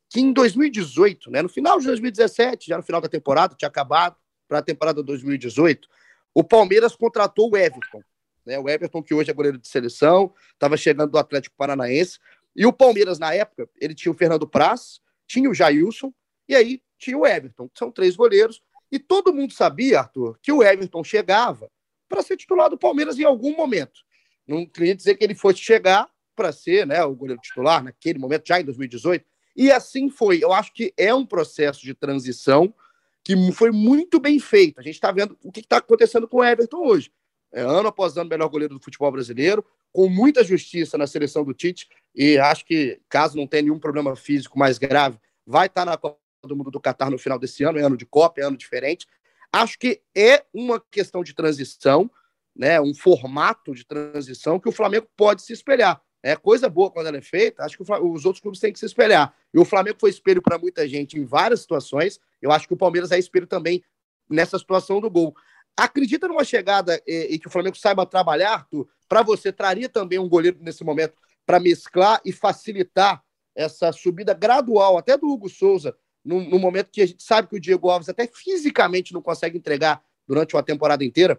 que 0.08 0.20
em 0.20 0.32
2018, 0.32 1.30
né, 1.30 1.42
no 1.42 1.48
final 1.48 1.78
de 1.78 1.86
2017, 1.86 2.68
já 2.68 2.76
no 2.76 2.82
final 2.82 3.00
da 3.00 3.08
temporada, 3.08 3.54
tinha 3.54 3.68
acabado 3.68 4.16
para 4.48 4.58
a 4.58 4.62
temporada 4.62 5.02
2018, 5.02 5.88
o 6.34 6.44
Palmeiras 6.44 6.94
contratou 6.94 7.50
o 7.50 7.56
Everton, 7.56 8.02
né, 8.44 8.58
o 8.58 8.68
Everton 8.68 9.02
que 9.02 9.14
hoje 9.14 9.30
é 9.30 9.34
goleiro 9.34 9.58
de 9.58 9.68
seleção, 9.68 10.32
estava 10.52 10.76
chegando 10.76 11.10
do 11.10 11.18
Atlético 11.18 11.56
Paranaense, 11.56 12.18
e 12.54 12.66
o 12.66 12.72
Palmeiras 12.72 13.18
na 13.18 13.34
época, 13.34 13.68
ele 13.80 13.94
tinha 13.94 14.12
o 14.12 14.14
Fernando 14.14 14.46
Praz, 14.46 15.00
tinha 15.26 15.50
o 15.50 15.54
Jailson 15.54 16.12
e 16.48 16.54
aí 16.54 16.82
tinha 16.98 17.18
o 17.18 17.26
Everton, 17.26 17.68
que 17.68 17.78
são 17.78 17.90
três 17.90 18.14
goleiros, 18.14 18.62
e 18.92 18.98
todo 18.98 19.34
mundo 19.34 19.52
sabia, 19.52 20.00
Arthur, 20.00 20.38
que 20.40 20.52
o 20.52 20.62
Everton 20.62 21.02
chegava 21.02 21.70
para 22.08 22.22
ser 22.22 22.36
titular 22.36 22.70
do 22.70 22.78
Palmeiras 22.78 23.18
em 23.18 23.24
algum 23.24 23.56
momento. 23.56 24.00
Não 24.46 24.64
queria 24.66 24.94
dizer 24.94 25.16
que 25.16 25.24
ele 25.24 25.34
fosse 25.34 25.58
chegar 25.58 26.08
para 26.34 26.52
ser 26.52 26.86
né, 26.86 27.02
o 27.04 27.14
goleiro 27.14 27.40
titular 27.40 27.82
naquele 27.82 28.18
momento, 28.18 28.46
já 28.46 28.60
em 28.60 28.64
2018. 28.64 29.24
E 29.56 29.70
assim 29.70 30.10
foi. 30.10 30.42
Eu 30.42 30.52
acho 30.52 30.72
que 30.72 30.92
é 30.96 31.14
um 31.14 31.24
processo 31.24 31.82
de 31.82 31.94
transição 31.94 32.74
que 33.22 33.34
foi 33.52 33.70
muito 33.70 34.20
bem 34.20 34.38
feito. 34.38 34.78
A 34.78 34.82
gente 34.82 34.94
está 34.94 35.10
vendo 35.10 35.36
o 35.42 35.50
que 35.50 35.60
está 35.60 35.78
acontecendo 35.78 36.28
com 36.28 36.38
o 36.38 36.44
Everton 36.44 36.86
hoje. 36.86 37.10
É, 37.52 37.60
ano 37.62 37.88
após 37.88 38.16
ano, 38.16 38.28
melhor 38.28 38.48
goleiro 38.48 38.74
do 38.74 38.82
futebol 38.82 39.10
brasileiro, 39.10 39.64
com 39.92 40.08
muita 40.08 40.42
justiça 40.42 40.98
na 40.98 41.06
seleção 41.06 41.44
do 41.44 41.54
Tite. 41.54 41.88
E 42.14 42.36
acho 42.36 42.66
que, 42.66 43.00
caso 43.08 43.36
não 43.36 43.46
tenha 43.46 43.62
nenhum 43.62 43.78
problema 43.78 44.14
físico 44.16 44.58
mais 44.58 44.76
grave, 44.76 45.18
vai 45.46 45.68
estar 45.68 45.84
tá 45.84 45.90
na 45.92 45.96
Copa 45.96 46.18
do 46.42 46.56
Mundo 46.56 46.70
do 46.70 46.80
Catar 46.80 47.10
no 47.10 47.18
final 47.18 47.38
desse 47.38 47.64
ano. 47.64 47.78
É 47.78 47.82
ano 47.82 47.96
de 47.96 48.04
Copa, 48.04 48.40
é 48.40 48.44
ano 48.44 48.56
diferente. 48.56 49.06
Acho 49.52 49.78
que 49.78 50.02
é 50.14 50.44
uma 50.52 50.80
questão 50.90 51.22
de 51.22 51.32
transição, 51.32 52.10
né, 52.54 52.80
um 52.80 52.92
formato 52.92 53.72
de 53.72 53.86
transição 53.86 54.58
que 54.58 54.68
o 54.68 54.72
Flamengo 54.72 55.08
pode 55.16 55.42
se 55.42 55.52
espelhar. 55.52 56.02
É 56.26 56.34
coisa 56.34 56.70
boa 56.70 56.90
quando 56.90 57.06
ela 57.08 57.18
é 57.18 57.20
feita, 57.20 57.62
acho 57.62 57.76
que 57.76 57.82
os 57.82 58.24
outros 58.24 58.40
clubes 58.40 58.58
têm 58.58 58.72
que 58.72 58.78
se 58.78 58.86
espelhar. 58.86 59.34
E 59.52 59.58
o 59.58 59.64
Flamengo 59.64 59.98
foi 60.00 60.08
espelho 60.08 60.40
para 60.40 60.56
muita 60.58 60.88
gente 60.88 61.18
em 61.18 61.24
várias 61.26 61.60
situações. 61.60 62.18
Eu 62.40 62.50
acho 62.50 62.66
que 62.66 62.72
o 62.72 62.78
Palmeiras 62.78 63.12
é 63.12 63.18
espelho 63.18 63.46
também 63.46 63.84
nessa 64.26 64.58
situação 64.58 65.02
do 65.02 65.10
gol. 65.10 65.36
Acredita 65.76 66.26
numa 66.26 66.42
chegada 66.42 66.98
e, 67.06 67.34
e 67.34 67.38
que 67.38 67.46
o 67.46 67.50
Flamengo 67.50 67.76
saiba 67.76 68.06
trabalhar, 68.06 68.66
para 69.06 69.20
você 69.20 69.52
traria 69.52 69.86
também 69.86 70.18
um 70.18 70.26
goleiro 70.26 70.56
nesse 70.62 70.82
momento 70.82 71.12
para 71.44 71.60
mesclar 71.60 72.22
e 72.24 72.32
facilitar 72.32 73.22
essa 73.54 73.92
subida 73.92 74.32
gradual, 74.32 74.96
até 74.96 75.18
do 75.18 75.28
Hugo 75.28 75.50
Souza, 75.50 75.94
no, 76.24 76.40
no, 76.40 76.58
momento 76.58 76.90
que 76.90 77.02
a 77.02 77.06
gente 77.06 77.22
sabe 77.22 77.48
que 77.48 77.56
o 77.56 77.60
Diego 77.60 77.90
Alves 77.90 78.08
até 78.08 78.26
fisicamente 78.26 79.12
não 79.12 79.20
consegue 79.20 79.58
entregar 79.58 80.02
durante 80.26 80.56
uma 80.56 80.62
temporada 80.62 81.04
inteira? 81.04 81.38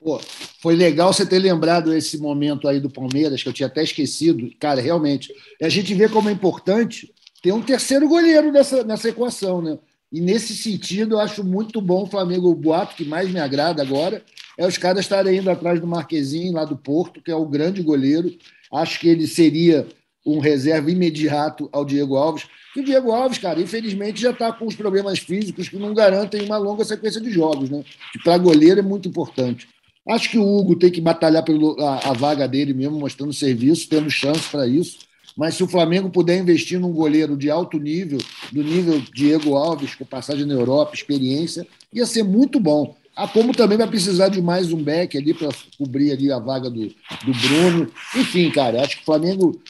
Pô, 0.00 0.20
foi 0.60 0.76
legal 0.76 1.12
você 1.12 1.26
ter 1.26 1.38
lembrado 1.38 1.92
esse 1.92 2.18
momento 2.18 2.68
aí 2.68 2.78
do 2.78 2.88
Palmeiras, 2.88 3.42
que 3.42 3.48
eu 3.48 3.52
tinha 3.52 3.66
até 3.66 3.82
esquecido. 3.82 4.48
Cara, 4.60 4.80
realmente, 4.80 5.32
a 5.60 5.68
gente 5.68 5.92
vê 5.94 6.08
como 6.08 6.28
é 6.28 6.32
importante 6.32 7.12
ter 7.42 7.52
um 7.52 7.62
terceiro 7.62 8.08
goleiro 8.08 8.52
nessa, 8.52 8.84
nessa 8.84 9.08
equação, 9.08 9.60
né? 9.60 9.78
E 10.10 10.20
nesse 10.20 10.56
sentido, 10.56 11.16
eu 11.16 11.20
acho 11.20 11.44
muito 11.44 11.80
bom 11.80 12.04
o 12.04 12.06
Flamengo, 12.06 12.48
o 12.48 12.54
boato 12.54 12.94
que 12.94 13.04
mais 13.04 13.30
me 13.30 13.38
agrada 13.38 13.82
agora 13.82 14.22
é 14.56 14.66
os 14.66 14.78
caras 14.78 15.00
estarem 15.00 15.38
indo 15.38 15.50
atrás 15.50 15.80
do 15.80 15.86
Marquezinho, 15.86 16.54
lá 16.54 16.64
do 16.64 16.76
Porto, 16.76 17.20
que 17.20 17.30
é 17.30 17.36
o 17.36 17.46
grande 17.46 17.82
goleiro. 17.82 18.34
Acho 18.72 18.98
que 18.98 19.08
ele 19.08 19.26
seria 19.26 19.86
um 20.24 20.38
reserva 20.38 20.90
imediato 20.90 21.68
ao 21.72 21.84
Diego 21.84 22.16
Alves. 22.16 22.46
E 22.74 22.80
o 22.80 22.84
Diego 22.84 23.12
Alves, 23.12 23.38
cara, 23.38 23.60
infelizmente 23.60 24.20
já 24.20 24.30
está 24.30 24.52
com 24.52 24.66
os 24.66 24.74
problemas 24.74 25.18
físicos 25.18 25.68
que 25.68 25.76
não 25.76 25.94
garantem 25.94 26.42
uma 26.44 26.56
longa 26.56 26.84
sequência 26.84 27.20
de 27.20 27.30
jogos, 27.30 27.70
né? 27.70 27.84
Que 28.12 28.18
para 28.22 28.38
goleiro 28.38 28.80
é 28.80 28.82
muito 28.82 29.08
importante. 29.08 29.68
Acho 30.08 30.30
que 30.30 30.38
o 30.38 30.56
Hugo 30.56 30.74
tem 30.74 30.90
que 30.90 31.00
batalhar 31.00 31.44
pela 31.44 31.98
a, 31.98 32.12
vaga 32.14 32.48
dele 32.48 32.72
mesmo, 32.72 32.98
mostrando 32.98 33.32
serviço, 33.32 33.88
tendo 33.88 34.10
chance 34.10 34.48
para 34.50 34.66
isso. 34.66 35.00
Mas 35.36 35.54
se 35.54 35.62
o 35.62 35.68
Flamengo 35.68 36.08
puder 36.08 36.38
investir 36.38 36.80
num 36.80 36.92
goleiro 36.92 37.36
de 37.36 37.50
alto 37.50 37.78
nível, 37.78 38.18
do 38.50 38.64
nível 38.64 39.00
Diego 39.14 39.54
Alves, 39.54 39.94
com 39.94 40.04
passagem 40.04 40.46
na 40.46 40.54
Europa, 40.54 40.94
experiência, 40.94 41.66
ia 41.92 42.06
ser 42.06 42.22
muito 42.22 42.58
bom. 42.58 42.96
Ah, 43.14 43.28
como 43.28 43.52
também 43.52 43.76
vai 43.76 43.86
precisar 43.86 44.28
de 44.28 44.40
mais 44.40 44.72
um 44.72 44.82
back 44.82 45.16
ali 45.18 45.34
para 45.34 45.48
cobrir 45.76 46.12
ali 46.12 46.32
a 46.32 46.38
vaga 46.38 46.70
do, 46.70 46.86
do 46.86 47.32
Bruno. 47.42 47.90
Enfim, 48.16 48.50
cara, 48.50 48.82
acho 48.82 48.96
que 48.96 49.02
o 49.02 49.06
Flamengo 49.06 49.60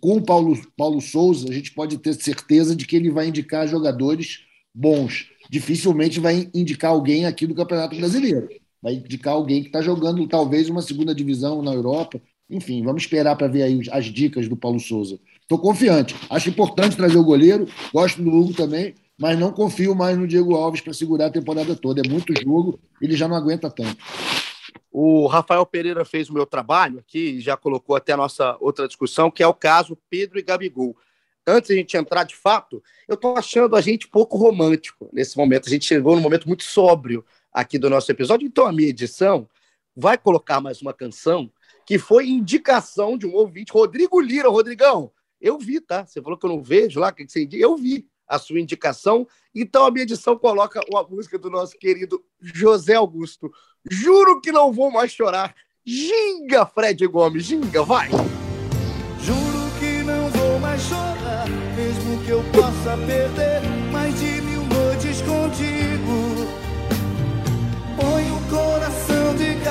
com 0.00 0.16
o 0.16 0.22
Paulo, 0.22 0.58
Paulo 0.76 1.00
Souza, 1.00 1.48
a 1.50 1.52
gente 1.52 1.72
pode 1.72 1.98
ter 1.98 2.14
certeza 2.14 2.74
de 2.74 2.86
que 2.86 2.96
ele 2.96 3.10
vai 3.10 3.28
indicar 3.28 3.68
jogadores 3.68 4.40
bons. 4.74 5.26
Dificilmente 5.50 6.18
vai 6.18 6.48
indicar 6.54 6.92
alguém 6.92 7.26
aqui 7.26 7.46
do 7.46 7.54
Campeonato 7.54 7.96
Brasileiro. 7.96 8.48
Vai 8.82 8.94
indicar 8.94 9.34
alguém 9.34 9.62
que 9.62 9.68
está 9.68 9.80
jogando 9.80 10.26
talvez 10.26 10.68
uma 10.68 10.82
segunda 10.82 11.14
divisão 11.14 11.62
na 11.62 11.72
Europa. 11.72 12.20
Enfim, 12.50 12.82
vamos 12.82 13.02
esperar 13.02 13.36
para 13.36 13.46
ver 13.46 13.62
aí 13.62 13.80
as 13.90 14.06
dicas 14.06 14.48
do 14.48 14.56
Paulo 14.56 14.80
Souza. 14.80 15.18
Estou 15.40 15.58
confiante. 15.58 16.16
Acho 16.28 16.48
importante 16.48 16.96
trazer 16.96 17.16
o 17.16 17.24
goleiro. 17.24 17.66
Gosto 17.92 18.20
do 18.20 18.30
Hugo 18.30 18.54
também, 18.54 18.94
mas 19.16 19.38
não 19.38 19.52
confio 19.52 19.94
mais 19.94 20.18
no 20.18 20.26
Diego 20.26 20.56
Alves 20.56 20.80
para 20.80 20.92
segurar 20.92 21.26
a 21.26 21.30
temporada 21.30 21.76
toda. 21.76 22.02
É 22.04 22.08
muito 22.08 22.34
jogo, 22.42 22.80
ele 23.00 23.16
já 23.16 23.28
não 23.28 23.36
aguenta 23.36 23.70
tanto. 23.70 23.96
O 24.90 25.26
Rafael 25.26 25.64
Pereira 25.64 26.04
fez 26.04 26.28
o 26.28 26.34
meu 26.34 26.44
trabalho 26.44 26.98
aqui 26.98 27.36
e 27.36 27.40
já 27.40 27.56
colocou 27.56 27.96
até 27.96 28.12
a 28.12 28.16
nossa 28.16 28.56
outra 28.60 28.86
discussão, 28.86 29.30
que 29.30 29.42
é 29.42 29.46
o 29.46 29.54
caso 29.54 29.96
Pedro 30.10 30.38
e 30.38 30.42
Gabigol. 30.42 30.94
Antes 31.46 31.68
de 31.68 31.74
a 31.74 31.76
gente 31.76 31.96
entrar 31.96 32.24
de 32.24 32.36
fato, 32.36 32.82
eu 33.08 33.14
estou 33.14 33.36
achando 33.36 33.74
a 33.74 33.80
gente 33.80 34.06
pouco 34.06 34.36
romântico 34.36 35.08
nesse 35.12 35.36
momento. 35.36 35.66
A 35.66 35.70
gente 35.70 35.86
chegou 35.86 36.14
num 36.14 36.22
momento 36.22 36.46
muito 36.46 36.62
sóbrio 36.62 37.24
aqui 37.52 37.78
do 37.78 37.90
nosso 37.90 38.10
episódio. 38.10 38.46
Então, 38.46 38.66
a 38.66 38.72
minha 38.72 38.88
edição 38.88 39.48
vai 39.94 40.16
colocar 40.16 40.60
mais 40.60 40.80
uma 40.80 40.92
canção 40.92 41.50
que 41.84 41.98
foi 41.98 42.28
indicação 42.28 43.18
de 43.18 43.26
um 43.26 43.34
ouvinte, 43.34 43.72
Rodrigo 43.72 44.20
Lira. 44.20 44.48
Rodrigão, 44.48 45.12
eu 45.40 45.58
vi, 45.58 45.80
tá? 45.80 46.06
Você 46.06 46.22
falou 46.22 46.38
que 46.38 46.46
eu 46.46 46.50
não 46.50 46.62
vejo 46.62 47.00
lá, 47.00 47.12
que 47.12 47.28
você 47.28 47.42
indica. 47.42 47.62
Eu 47.62 47.76
vi 47.76 48.06
a 48.26 48.38
sua 48.38 48.60
indicação. 48.60 49.26
Então, 49.54 49.84
a 49.84 49.90
minha 49.90 50.04
edição 50.04 50.38
coloca 50.38 50.80
uma 50.90 51.02
música 51.02 51.38
do 51.38 51.50
nosso 51.50 51.76
querido 51.76 52.24
José 52.40 52.94
Augusto. 52.94 53.52
Juro 53.90 54.40
que 54.40 54.50
não 54.50 54.72
vou 54.72 54.90
mais 54.90 55.12
chorar. 55.12 55.54
Ginga, 55.84 56.64
Fred 56.64 57.04
Gomes, 57.08 57.44
ginga, 57.44 57.82
vai! 57.82 58.08
Juro 59.20 59.62
que 59.80 60.02
não 60.04 60.28
vou 60.30 60.58
mais 60.60 60.80
chorar, 60.82 61.48
mesmo 61.76 62.24
que 62.24 62.30
eu 62.30 62.42
possa 62.52 62.96
perder 63.04 63.71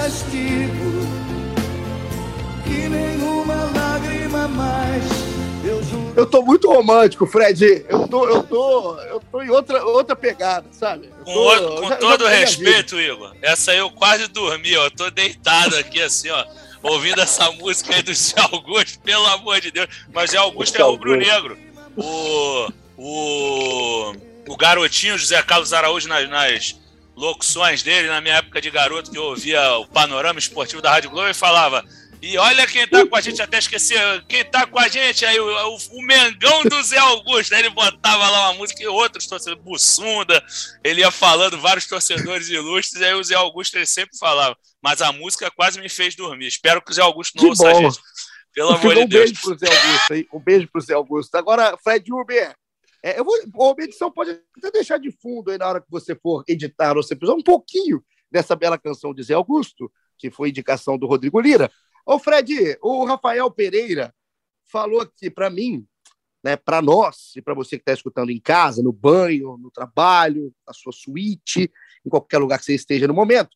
castigo, 0.01 1.07
que 2.63 2.89
nenhuma 2.89 3.71
lágrima 3.75 4.47
mais 4.47 5.03
eu 6.15 6.25
tô 6.25 6.41
muito 6.41 6.67
romântico, 6.67 7.25
Fred. 7.25 7.85
Eu 7.87 8.07
tô, 8.07 8.27
eu 8.27 8.43
tô, 8.43 8.99
eu 8.99 9.21
tô 9.31 9.41
em 9.41 9.49
outra, 9.49 9.83
outra 9.85 10.15
pegada, 10.15 10.67
sabe? 10.71 11.09
Com, 11.23 11.31
outro, 11.31 11.81
com 11.81 11.87
já, 11.87 11.95
todo 11.95 12.23
já 12.25 12.29
respeito, 12.29 12.99
Igor, 12.99 13.33
essa 13.41 13.71
aí 13.71 13.77
eu 13.77 13.89
quase 13.91 14.27
dormi, 14.27 14.75
ó. 14.75 14.85
Eu 14.85 14.91
tô 14.91 15.09
deitado 15.09 15.77
aqui 15.77 16.01
assim, 16.01 16.29
ó, 16.29 16.45
ouvindo 16.83 17.21
essa 17.21 17.49
música 17.51 17.95
aí 17.95 18.01
do 18.01 18.13
Zé 18.13 18.41
Augusto, 18.41 18.99
pelo 18.99 19.25
amor 19.27 19.61
de 19.61 19.71
Deus. 19.71 19.87
Mas 20.13 20.31
Zé 20.31 20.37
Augusto 20.37 20.77
é 20.77 20.83
rubro-negro. 20.83 21.57
O, 21.95 22.67
o, 22.97 24.15
o 24.49 24.57
garotinho 24.57 25.17
José 25.17 25.41
Carlos 25.43 25.73
Araújo 25.73 26.09
nas, 26.09 26.29
nas 26.29 26.75
locuções 27.21 27.83
dele, 27.83 28.07
na 28.07 28.19
minha 28.19 28.37
época 28.37 28.59
de 28.59 28.71
garoto, 28.71 29.11
que 29.11 29.17
eu 29.17 29.23
ouvia 29.25 29.77
o 29.77 29.85
panorama 29.85 30.39
esportivo 30.39 30.81
da 30.81 30.89
Rádio 30.89 31.11
Globo, 31.11 31.29
e 31.29 31.35
falava 31.35 31.85
E 32.19 32.35
olha 32.35 32.65
quem 32.65 32.87
tá 32.87 33.05
com 33.05 33.15
a 33.15 33.21
gente, 33.21 33.39
até 33.39 33.59
esqueci, 33.59 33.93
quem 34.27 34.43
tá 34.43 34.65
com 34.65 34.79
a 34.79 34.87
gente 34.87 35.23
aí, 35.23 35.39
o, 35.39 35.77
o, 35.91 36.01
Mengão 36.01 36.63
do 36.63 36.81
Zé 36.81 36.97
Augusto? 36.97 37.53
Ele 37.53 37.69
botava 37.69 38.27
lá 38.27 38.49
uma 38.49 38.57
música 38.57 38.81
e 38.81 38.87
outros 38.87 39.27
torcedores, 39.27 39.63
Bussunda, 39.63 40.43
ele 40.83 41.01
ia 41.01 41.11
falando 41.11 41.61
vários 41.61 41.85
torcedores 41.85 42.49
ilustres, 42.49 43.03
aí 43.03 43.13
o 43.13 43.23
Zé 43.23 43.35
Augusto 43.35 43.75
ele 43.75 43.85
sempre 43.85 44.17
falava, 44.17 44.57
mas 44.81 44.99
a 44.99 45.11
música 45.11 45.51
quase 45.51 45.79
me 45.79 45.89
fez 45.89 46.15
dormir. 46.15 46.47
Espero 46.47 46.81
que 46.81 46.89
o 46.89 46.93
Zé 46.93 47.03
Augusto 47.03 47.35
não 47.35 47.43
que 47.43 47.49
ouça 47.49 47.63
bom. 47.63 47.69
a 47.69 47.81
gente. 47.83 47.99
Pelo 48.53 48.71
amor 48.71 48.95
de 48.95 49.05
Deus. 49.05 49.29
Um 49.29 49.33
beijo 49.33 49.41
pro 49.41 49.57
Zé 49.57 49.67
Augusto 49.67 50.13
aí, 50.13 50.27
um 50.33 50.39
beijo 50.39 50.67
pro 50.67 50.81
Zé 50.81 50.93
Augusto. 50.95 51.35
Agora, 51.35 51.77
Fred 51.83 52.11
Uber, 52.11 52.55
é, 53.03 53.19
eu 53.19 53.25
vou, 53.25 53.75
a 53.79 53.83
edição 53.83 54.11
pode 54.11 54.31
até 54.57 54.71
deixar 54.71 54.97
de 54.99 55.11
fundo 55.11 55.51
aí 55.51 55.57
na 55.57 55.67
hora 55.67 55.81
que 55.81 55.89
você 55.89 56.15
for 56.15 56.43
editar 56.47 56.95
ou 56.95 57.03
você 57.03 57.15
precisar 57.15 57.37
um 57.37 57.43
pouquinho 57.43 58.03
dessa 58.29 58.55
bela 58.55 58.77
canção 58.77 59.13
de 59.13 59.23
Zé 59.23 59.33
Augusto, 59.33 59.91
que 60.17 60.29
foi 60.29 60.49
indicação 60.49 60.97
do 60.97 61.07
Rodrigo 61.07 61.39
Lira. 61.39 61.71
Ô, 62.05 62.19
Fred, 62.19 62.77
o 62.81 63.03
Rafael 63.05 63.49
Pereira 63.49 64.13
falou 64.65 65.01
aqui 65.01 65.29
para 65.29 65.49
mim, 65.49 65.85
né, 66.43 66.55
para 66.55 66.81
nós 66.81 67.35
e 67.35 67.41
para 67.41 67.53
você 67.53 67.75
que 67.77 67.81
está 67.81 67.93
escutando 67.93 68.31
em 68.31 68.39
casa, 68.39 68.81
no 68.81 68.91
banho, 68.91 69.57
no 69.57 69.69
trabalho, 69.71 70.53
na 70.65 70.73
sua 70.73 70.91
suíte, 70.91 71.71
em 72.05 72.09
qualquer 72.09 72.37
lugar 72.37 72.59
que 72.59 72.65
você 72.65 72.75
esteja 72.75 73.07
no 73.07 73.13
momento, 73.13 73.55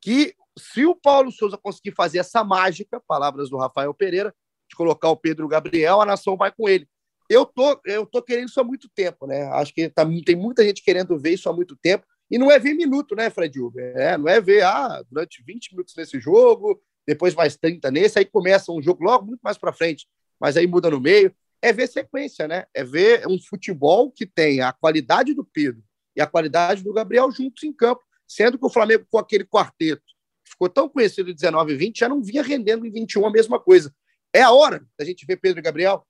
que 0.00 0.34
se 0.56 0.86
o 0.86 0.94
Paulo 0.94 1.30
Souza 1.32 1.58
conseguir 1.58 1.92
fazer 1.92 2.18
essa 2.18 2.44
mágica, 2.44 3.02
palavras 3.06 3.50
do 3.50 3.56
Rafael 3.56 3.92
Pereira, 3.92 4.34
de 4.68 4.76
colocar 4.76 5.08
o 5.10 5.16
Pedro 5.16 5.48
Gabriel, 5.48 6.00
a 6.00 6.06
nação 6.06 6.36
vai 6.36 6.50
com 6.52 6.68
ele. 6.68 6.88
Eu 7.28 7.46
tô, 7.46 7.80
eu 7.86 8.06
tô 8.06 8.22
querendo 8.22 8.48
isso 8.48 8.60
há 8.60 8.64
muito 8.64 8.88
tempo, 8.94 9.26
né? 9.26 9.44
Acho 9.52 9.72
que 9.72 9.88
tá, 9.88 10.04
tem 10.24 10.36
muita 10.36 10.64
gente 10.64 10.82
querendo 10.82 11.18
ver 11.18 11.34
isso 11.34 11.48
há 11.48 11.52
muito 11.52 11.76
tempo. 11.76 12.06
E 12.30 12.38
não 12.38 12.50
é 12.50 12.58
ver 12.58 12.74
minuto, 12.74 13.14
né, 13.14 13.30
Fred 13.30 13.60
Uber? 13.60 13.96
É, 13.96 14.16
não 14.18 14.28
é 14.28 14.40
ver 14.40 14.62
ah, 14.64 15.02
durante 15.10 15.42
20 15.42 15.72
minutos 15.72 15.94
nesse 15.96 16.18
jogo, 16.18 16.80
depois 17.06 17.34
mais 17.34 17.56
30 17.56 17.90
nesse, 17.90 18.18
aí 18.18 18.24
começa 18.24 18.72
um 18.72 18.82
jogo 18.82 19.04
logo 19.04 19.26
muito 19.26 19.40
mais 19.42 19.58
para 19.58 19.72
frente, 19.72 20.06
mas 20.40 20.56
aí 20.56 20.66
muda 20.66 20.90
no 20.90 21.00
meio. 21.00 21.34
É 21.62 21.72
ver 21.72 21.86
sequência, 21.86 22.46
né? 22.46 22.66
É 22.74 22.84
ver 22.84 23.26
um 23.26 23.38
futebol 23.38 24.10
que 24.10 24.26
tem 24.26 24.60
a 24.60 24.72
qualidade 24.72 25.32
do 25.32 25.44
Pedro 25.44 25.82
e 26.14 26.20
a 26.20 26.26
qualidade 26.26 26.82
do 26.82 26.92
Gabriel 26.92 27.30
juntos 27.30 27.62
em 27.62 27.72
campo, 27.72 28.02
sendo 28.26 28.58
que 28.58 28.66
o 28.66 28.70
Flamengo 28.70 29.06
com 29.10 29.18
aquele 29.18 29.44
quarteto 29.44 30.02
ficou 30.46 30.68
tão 30.68 30.88
conhecido 30.88 31.30
em 31.30 31.34
19 31.34 31.72
e 31.72 31.76
20, 31.76 31.98
já 31.98 32.08
não 32.08 32.22
vinha 32.22 32.42
rendendo 32.42 32.86
em 32.86 32.90
21 32.90 33.26
a 33.26 33.30
mesma 33.30 33.58
coisa. 33.58 33.94
É 34.32 34.42
a 34.42 34.52
hora 34.52 34.86
da 34.98 35.04
gente 35.04 35.26
ver 35.26 35.36
Pedro 35.36 35.60
e 35.60 35.62
Gabriel. 35.62 36.06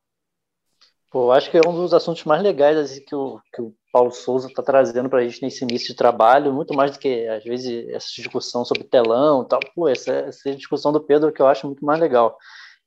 Pô, 1.14 1.30
acho 1.30 1.48
que 1.48 1.56
é 1.56 1.60
um 1.64 1.72
dos 1.72 1.94
assuntos 1.94 2.24
mais 2.24 2.42
legais 2.42 2.76
assim, 2.76 3.00
que, 3.00 3.14
o, 3.14 3.40
que 3.54 3.62
o 3.62 3.72
Paulo 3.92 4.10
Souza 4.10 4.48
está 4.48 4.64
trazendo 4.64 5.08
para 5.08 5.20
a 5.20 5.22
gente 5.22 5.40
nesse 5.42 5.62
início 5.62 5.86
de 5.86 5.94
trabalho, 5.94 6.52
muito 6.52 6.74
mais 6.74 6.90
do 6.90 6.98
que, 6.98 7.28
às 7.28 7.44
vezes, 7.44 7.88
essa 7.90 8.08
discussão 8.16 8.64
sobre 8.64 8.82
telão 8.82 9.44
e 9.44 9.46
tal. 9.46 9.60
Pô, 9.76 9.86
essa, 9.88 10.10
essa 10.10 10.52
discussão 10.56 10.92
do 10.92 11.00
Pedro 11.00 11.30
que 11.32 11.40
eu 11.40 11.46
acho 11.46 11.68
muito 11.68 11.84
mais 11.84 12.00
legal. 12.00 12.36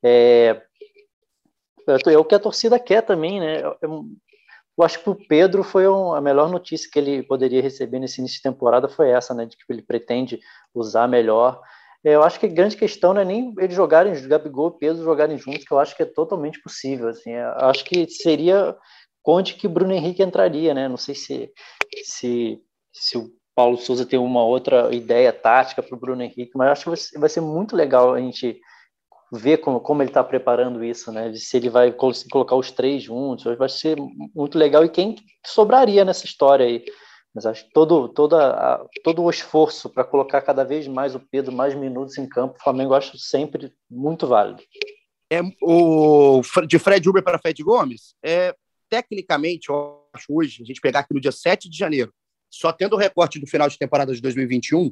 É, 0.04 0.62
é 1.88 2.18
o 2.18 2.26
que 2.26 2.36
a 2.36 2.40
torcida 2.40 2.78
quer 2.78 3.02
também, 3.02 3.40
né? 3.40 3.62
Eu, 3.62 4.04
eu 4.78 4.84
acho 4.84 5.02
que 5.02 5.10
o 5.10 5.16
Pedro 5.16 5.64
foi 5.64 5.88
um, 5.88 6.14
a 6.14 6.20
melhor 6.20 6.50
notícia 6.50 6.90
que 6.92 7.00
ele 7.00 7.24
poderia 7.24 7.62
receber 7.62 7.98
nesse 7.98 8.20
início 8.20 8.40
de 8.40 8.44
temporada 8.44 8.90
foi 8.90 9.10
essa, 9.10 9.34
né? 9.34 9.46
De 9.46 9.56
que 9.56 9.64
ele 9.70 9.82
pretende 9.82 10.38
usar 10.76 11.08
melhor. 11.08 11.62
É, 12.06 12.16
eu 12.16 12.24
acho 12.24 12.40
que 12.40 12.46
a 12.46 12.50
grande 12.50 12.78
questão 12.78 13.14
não 13.14 13.22
é 13.22 13.26
nem 13.26 13.54
eles 13.60 13.76
jogarem, 13.76 14.14
Gabigol 14.28 14.70
e 14.76 14.80
Pedro 14.80 15.04
jogarem 15.04 15.38
juntos, 15.38 15.66
que 15.66 15.72
eu 15.72 15.80
acho 15.80 15.96
que 15.96 16.04
é 16.04 16.06
totalmente 16.06 16.62
possível. 16.62 17.10
Assim, 17.10 17.32
eu 17.32 17.68
acho 17.68 17.84
que 17.84 18.08
seria 18.08 18.76
onde 19.26 19.56
que 19.56 19.68
Bruno 19.68 19.94
Henrique 19.94 20.24
entraria, 20.24 20.74
né? 20.74 20.88
Não 20.88 20.98
sei 20.98 21.16
se, 21.16 21.52
se, 22.04 22.62
se 22.94 23.18
o 23.18 23.30
Paulo 23.54 23.78
Souza 23.78 24.06
tem 24.06 24.18
uma 24.20 24.46
outra 24.46 24.94
ideia 24.94 25.34
tática 25.34 25.84
para 25.84 25.96
o 25.96 26.00
Bruno 26.00 26.22
Henrique, 26.22 26.52
mas 26.56 26.70
acho 26.70 27.12
que 27.12 27.20
vai 27.20 27.28
ser 27.28 27.42
muito 27.42 27.76
legal 27.76 28.14
a 28.14 28.20
gente 28.20 28.60
ver 29.32 29.58
como, 29.58 29.82
como 29.82 30.02
ele 30.02 30.10
está 30.10 30.24
preparando 30.24 30.84
isso, 30.84 31.12
né? 31.12 31.34
Se 31.34 31.58
ele 31.58 31.70
vai 31.70 31.92
colocar 31.92 32.56
os 32.56 32.72
três 32.72 33.04
juntos, 33.04 33.58
vai 33.58 33.68
ser 33.68 33.98
muito 34.34 34.58
legal. 34.58 34.86
E 34.86 34.90
quem 34.90 35.16
sobraria 35.46 36.06
nessa 36.06 36.26
história 36.26 36.66
aí? 36.66 36.86
Mas 37.38 37.46
acho 37.46 37.66
que 37.66 37.72
todo, 37.72 38.10
toda 38.10 38.50
a, 38.50 38.88
todo 39.04 39.22
o 39.22 39.30
esforço 39.30 39.92
para 39.92 40.04
colocar 40.04 40.42
cada 40.42 40.64
vez 40.64 40.88
mais 40.88 41.14
o 41.14 41.20
Pedro 41.20 41.52
mais 41.52 41.76
minutos 41.76 42.18
em 42.18 42.28
campo, 42.28 42.58
o 42.58 42.64
Flamengo 42.64 42.96
acho 42.96 43.16
sempre 43.20 43.72
muito 43.88 44.26
válido. 44.26 44.64
É, 45.32 45.40
o, 45.62 46.42
de 46.68 46.80
Fred 46.80 47.08
Uber 47.08 47.22
para 47.22 47.38
Fred 47.38 47.62
Gomes, 47.62 48.16
é, 48.26 48.56
tecnicamente, 48.90 49.70
eu 49.70 50.04
acho 50.14 50.26
hoje, 50.34 50.64
a 50.64 50.66
gente 50.66 50.82
pegar 50.82 51.02
aqui 51.02 51.14
no 51.14 51.22
dia 51.22 51.32
7 51.32 51.70
de 51.70 51.78
janeiro, 51.78 52.12
só 52.50 52.74
tendo 52.74 52.94
o 52.94 52.98
recorte 52.98 53.40
do 53.40 53.46
final 53.46 53.70
de 53.70 53.78
temporada 53.78 54.16
de 54.16 54.20
2021, 54.20 54.92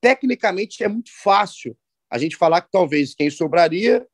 tecnicamente 0.00 0.84
é 0.84 0.88
muito 0.88 1.10
fácil 1.24 1.76
a 2.08 2.18
gente 2.18 2.36
falar 2.36 2.60
que 2.60 2.70
talvez 2.70 3.16
quem 3.16 3.28
sobraria 3.30 4.06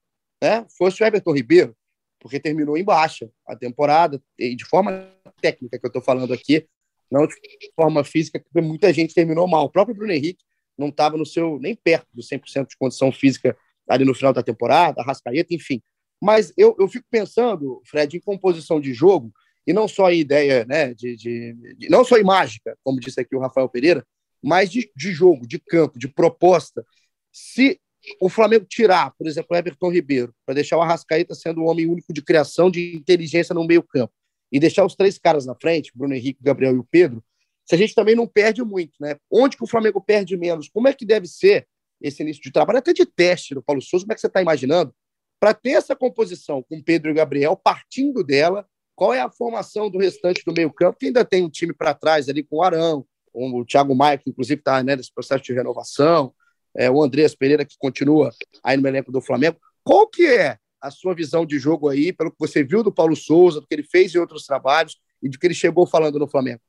né, 0.43 0.65
fosse 0.79 1.03
o 1.03 1.07
Everton 1.07 1.35
Ribeiro, 1.35 1.77
porque 2.21 2.41
terminou 2.41 2.79
em 2.79 2.85
baixa 2.85 3.29
a 3.47 3.55
temporada, 3.55 4.19
e 4.39 4.57
de 4.57 4.65
forma 4.65 5.13
técnica 5.43 5.79
que 5.79 5.85
eu 5.85 5.89
estou 5.89 6.01
falando 6.01 6.33
aqui, 6.33 6.67
não 7.11 7.27
de 7.27 7.37
forma 7.75 8.05
física, 8.05 8.41
porque 8.41 8.61
muita 8.61 8.93
gente 8.93 9.15
terminou 9.15 9.47
mal. 9.47 9.65
O 9.65 9.71
próprio 9.71 9.97
Bruno 9.97 10.13
Henrique 10.13 10.45
não 10.77 10.89
estava 10.89 11.17
no 11.17 11.25
seu 11.25 11.59
nem 11.59 11.75
perto 11.75 12.09
do 12.13 12.23
100% 12.23 12.69
de 12.69 12.77
condição 12.77 13.11
física 13.11 13.57
ali 13.89 14.05
no 14.05 14.15
final 14.15 14.33
da 14.33 14.43
temporada, 14.43 15.03
Rascaeta, 15.03 15.55
enfim. 15.55 15.81
Mas 16.21 16.53
eu, 16.57 16.75
eu 16.79 16.89
fico 16.89 17.07
pensando, 17.11 17.81
Fred, 17.85 18.17
em 18.17 18.21
composição 18.21 18.81
de 18.81 18.93
jogo, 18.93 19.33
e 19.67 19.73
não 19.73 19.89
só 19.89 20.11
em 20.11 20.21
ideia, 20.21 20.65
né, 20.65 20.95
de, 20.95 21.17
de, 21.17 21.55
de, 21.77 21.89
não 21.89 22.05
só 22.05 22.17
em 22.17 22.25
mágica, 22.25 22.77
como 22.83 23.01
disse 23.01 23.21
aqui 23.21 23.35
o 23.35 23.41
Rafael 23.41 23.69
Pereira, 23.69 24.07
mas 24.43 24.71
de, 24.71 24.91
de 24.95 25.13
jogo, 25.13 25.47
de 25.47 25.59
campo, 25.59 25.99
de 25.99 26.09
proposta. 26.09 26.85
Se 27.33 27.81
o 28.21 28.29
Flamengo 28.29 28.65
tirar, 28.65 29.13
por 29.19 29.27
exemplo, 29.27 29.49
o 29.51 29.57
Everton 29.57 29.91
Ribeiro, 29.91 30.33
para 30.45 30.55
deixar 30.55 30.77
o 30.79 30.83
Arrascaeta 30.83 31.35
sendo 31.35 31.63
o 31.63 31.67
homem 31.67 31.87
único 31.87 32.13
de 32.13 32.23
criação 32.23 32.71
de 32.71 32.95
inteligência 32.95 33.55
no 33.55 33.67
meio-campo, 33.67 34.13
e 34.51 34.61
deixar 34.61 34.85
os 34.85 34.95
três 34.95 35.19
caras 35.19 35.47
na 35.47 35.55
frente, 35.55 35.93
Bruno 35.95 36.15
Henrique, 36.15 36.43
Gabriel 36.43 36.75
e 36.75 36.79
o 36.79 36.85
Pedro, 36.85 37.23
se 37.65 37.75
a 37.75 37.79
gente 37.79 37.95
também 37.95 38.15
não 38.15 38.27
perde 38.27 38.63
muito, 38.63 38.93
né? 39.01 39.17
Onde 39.31 39.57
que 39.57 39.65
o 39.65 39.67
Flamengo 39.67 40.01
perde 40.01 40.37
menos? 40.37 40.69
Como 40.69 40.87
é 40.87 40.93
que 40.93 41.05
deve 41.05 41.27
ser 41.27 41.67
esse 42.01 42.23
início 42.23 42.43
de 42.43 42.53
trabalho, 42.53 42.79
até 42.79 42.93
de 42.93 43.05
teste 43.05 43.55
do 43.55 43.63
Paulo 43.63 43.83
Souza? 43.83 44.05
Como 44.05 44.13
é 44.13 44.15
que 44.15 44.21
você 44.21 44.29
está 44.29 44.41
imaginando? 44.41 44.95
Para 45.41 45.53
ter 45.53 45.71
essa 45.71 45.97
composição 45.97 46.63
com 46.63 46.81
Pedro 46.81 47.11
e 47.11 47.15
Gabriel, 47.15 47.57
partindo 47.57 48.23
dela, 48.23 48.67
qual 48.95 49.13
é 49.13 49.21
a 49.21 49.31
formação 49.31 49.91
do 49.91 49.99
restante 49.99 50.43
do 50.45 50.53
meio-campo, 50.53 50.99
que 50.99 51.07
ainda 51.07 51.25
tem 51.25 51.45
um 51.45 51.51
time 51.51 51.75
para 51.75 51.93
trás 51.93 52.29
ali 52.29 52.43
com 52.43 52.57
o 52.57 52.63
Arão, 52.63 53.05
o 53.35 53.65
Thiago 53.65 53.95
Maia, 53.95 54.17
que 54.17 54.31
inclusive 54.31 54.61
está 54.61 54.83
né, 54.83 54.97
nesse 54.97 55.13
processo 55.13 55.45
de 55.45 55.53
renovação, 55.53 56.33
é, 56.75 56.91
o 56.91 57.03
Andreas 57.03 57.35
Pereira, 57.35 57.65
que 57.65 57.77
continua 57.79 58.31
aí 58.63 58.77
no 58.77 58.87
elenco 58.87 59.11
do 59.11 59.21
Flamengo. 59.21 59.59
Qual 59.85 60.09
que 60.09 60.27
é 60.27 60.59
a 60.87 60.91
sua 60.91 61.15
visão 61.15 61.45
de 61.45 61.59
jogo 61.59 61.89
aí, 61.89 62.13
pelo 62.13 62.31
que 62.31 62.39
você 62.39 62.63
viu 62.63 62.83
do 62.83 62.93
Paulo 62.93 63.17
Souza, 63.17 63.61
do 63.61 63.67
que 63.67 63.75
ele 63.75 63.83
fez 63.83 64.15
em 64.15 64.19
outros 64.19 64.45
trabalhos 64.45 64.97
e 65.23 65.29
do 65.29 65.39
que 65.39 65.47
ele 65.47 65.55
chegou 65.55 65.87
falando 65.87 66.19
no 66.19 66.29
Flamengo? 66.29 66.61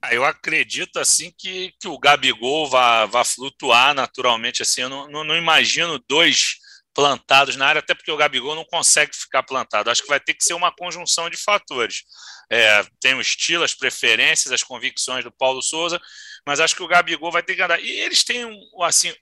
Ah, 0.00 0.14
eu 0.14 0.24
acredito 0.24 0.98
assim 0.98 1.32
que, 1.36 1.72
que 1.80 1.88
o 1.88 1.98
Gabigol 1.98 2.68
vai, 2.68 3.06
vai 3.06 3.24
flutuar 3.24 3.94
naturalmente. 3.94 4.60
Assim, 4.60 4.82
eu 4.82 4.88
não, 4.88 5.08
não, 5.08 5.24
não 5.24 5.36
imagino 5.36 5.98
dois 6.08 6.58
plantados 6.94 7.56
na 7.56 7.66
área, 7.66 7.80
até 7.80 7.94
porque 7.94 8.12
o 8.12 8.16
Gabigol 8.16 8.54
não 8.54 8.64
consegue 8.64 9.16
ficar 9.16 9.42
plantado. 9.42 9.90
Acho 9.90 10.02
que 10.02 10.08
vai 10.08 10.20
ter 10.20 10.34
que 10.34 10.44
ser 10.44 10.54
uma 10.54 10.70
conjunção 10.70 11.28
de 11.28 11.36
fatores. 11.36 12.04
É, 12.50 12.84
tem 13.00 13.14
o 13.14 13.20
estilo, 13.20 13.64
as 13.64 13.74
preferências, 13.74 14.52
as 14.52 14.62
convicções 14.62 15.24
do 15.24 15.32
Paulo 15.32 15.60
Souza, 15.60 16.00
mas 16.46 16.60
acho 16.60 16.76
que 16.76 16.82
o 16.82 16.86
Gabigol 16.86 17.32
vai 17.32 17.42
ter 17.42 17.56
que 17.56 17.62
andar. 17.62 17.80
E 17.80 17.90
eles 17.90 18.22
têm, 18.22 18.46
assim, 18.82 19.12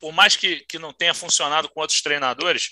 por 0.00 0.12
mais 0.12 0.36
que, 0.36 0.64
que 0.68 0.78
não 0.78 0.92
tenha 0.92 1.12
funcionado 1.12 1.68
com 1.68 1.80
outros 1.80 2.00
treinadores, 2.00 2.70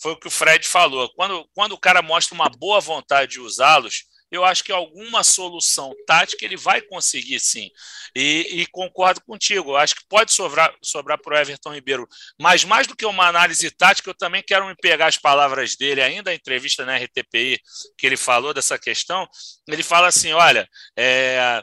foi 0.00 0.12
o 0.12 0.16
que 0.16 0.28
o 0.28 0.30
Fred 0.30 0.66
falou. 0.66 1.08
Quando, 1.14 1.48
quando 1.54 1.72
o 1.72 1.78
cara 1.78 2.02
mostra 2.02 2.34
uma 2.34 2.48
boa 2.48 2.80
vontade 2.80 3.32
de 3.32 3.40
usá-los, 3.40 4.04
eu 4.30 4.44
acho 4.44 4.64
que 4.64 4.72
alguma 4.72 5.22
solução 5.22 5.94
tática 6.06 6.44
ele 6.44 6.56
vai 6.56 6.80
conseguir 6.80 7.38
sim. 7.38 7.70
E, 8.16 8.62
e 8.62 8.66
concordo 8.66 9.20
contigo, 9.22 9.70
eu 9.70 9.76
acho 9.76 9.94
que 9.94 10.06
pode 10.08 10.32
sobrar, 10.32 10.74
sobrar 10.82 11.18
para 11.18 11.34
o 11.34 11.38
Everton 11.38 11.72
Ribeiro. 11.72 12.08
Mas 12.40 12.64
mais 12.64 12.86
do 12.86 12.96
que 12.96 13.06
uma 13.06 13.28
análise 13.28 13.70
tática, 13.70 14.10
eu 14.10 14.14
também 14.14 14.42
quero 14.42 14.66
me 14.66 14.74
pegar 14.74 15.06
as 15.06 15.16
palavras 15.16 15.76
dele, 15.76 16.02
ainda 16.02 16.30
a 16.30 16.34
entrevista 16.34 16.84
na 16.84 16.96
RTPI, 16.96 17.60
que 17.96 18.06
ele 18.06 18.16
falou 18.16 18.52
dessa 18.52 18.78
questão. 18.78 19.28
Ele 19.68 19.82
fala 19.82 20.08
assim: 20.08 20.32
olha, 20.32 20.68
é, 20.96 21.62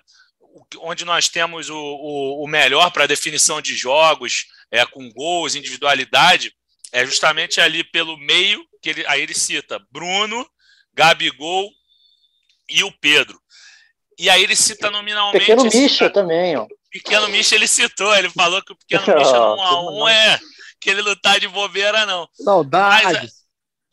onde 0.79 1.05
nós 1.05 1.27
temos 1.27 1.69
o, 1.69 1.77
o, 1.77 2.43
o 2.43 2.47
melhor 2.47 2.91
para 2.91 3.07
definição 3.07 3.61
de 3.61 3.75
jogos, 3.75 4.45
é, 4.71 4.85
com 4.85 5.09
gols, 5.11 5.55
individualidade, 5.55 6.53
é 6.91 7.05
justamente 7.05 7.59
ali 7.61 7.83
pelo 7.83 8.17
meio, 8.17 8.65
que 8.81 8.89
ele, 8.89 9.05
aí 9.07 9.21
ele 9.21 9.33
cita 9.33 9.79
Bruno, 9.91 10.47
Gabigol 10.93 11.69
e 12.69 12.83
o 12.83 12.91
Pedro. 12.99 13.39
E 14.17 14.29
aí 14.29 14.43
ele 14.43 14.55
cita 14.55 14.91
nominalmente. 14.91 15.45
Pequeno 15.45 15.63
Misha 15.63 16.09
também, 16.09 16.55
ó. 16.55 16.67
Pequeno 16.91 17.29
Misha 17.29 17.55
ele 17.55 17.67
citou, 17.67 18.13
ele 18.15 18.29
falou 18.29 18.61
que 18.61 18.73
o 18.73 18.75
Pequeno 18.75 19.03
Misha 19.17 19.39
no 19.39 19.55
1 19.55 19.61
a 19.61 19.91
1 20.03 20.07
é 20.09 20.39
que 20.79 20.89
ele 20.89 21.01
não 21.01 21.15
tá 21.15 21.37
de 21.37 21.47
bobeira, 21.47 22.05
não. 22.05 22.27
Saudades. 22.33 23.13
Mas, 23.13 23.41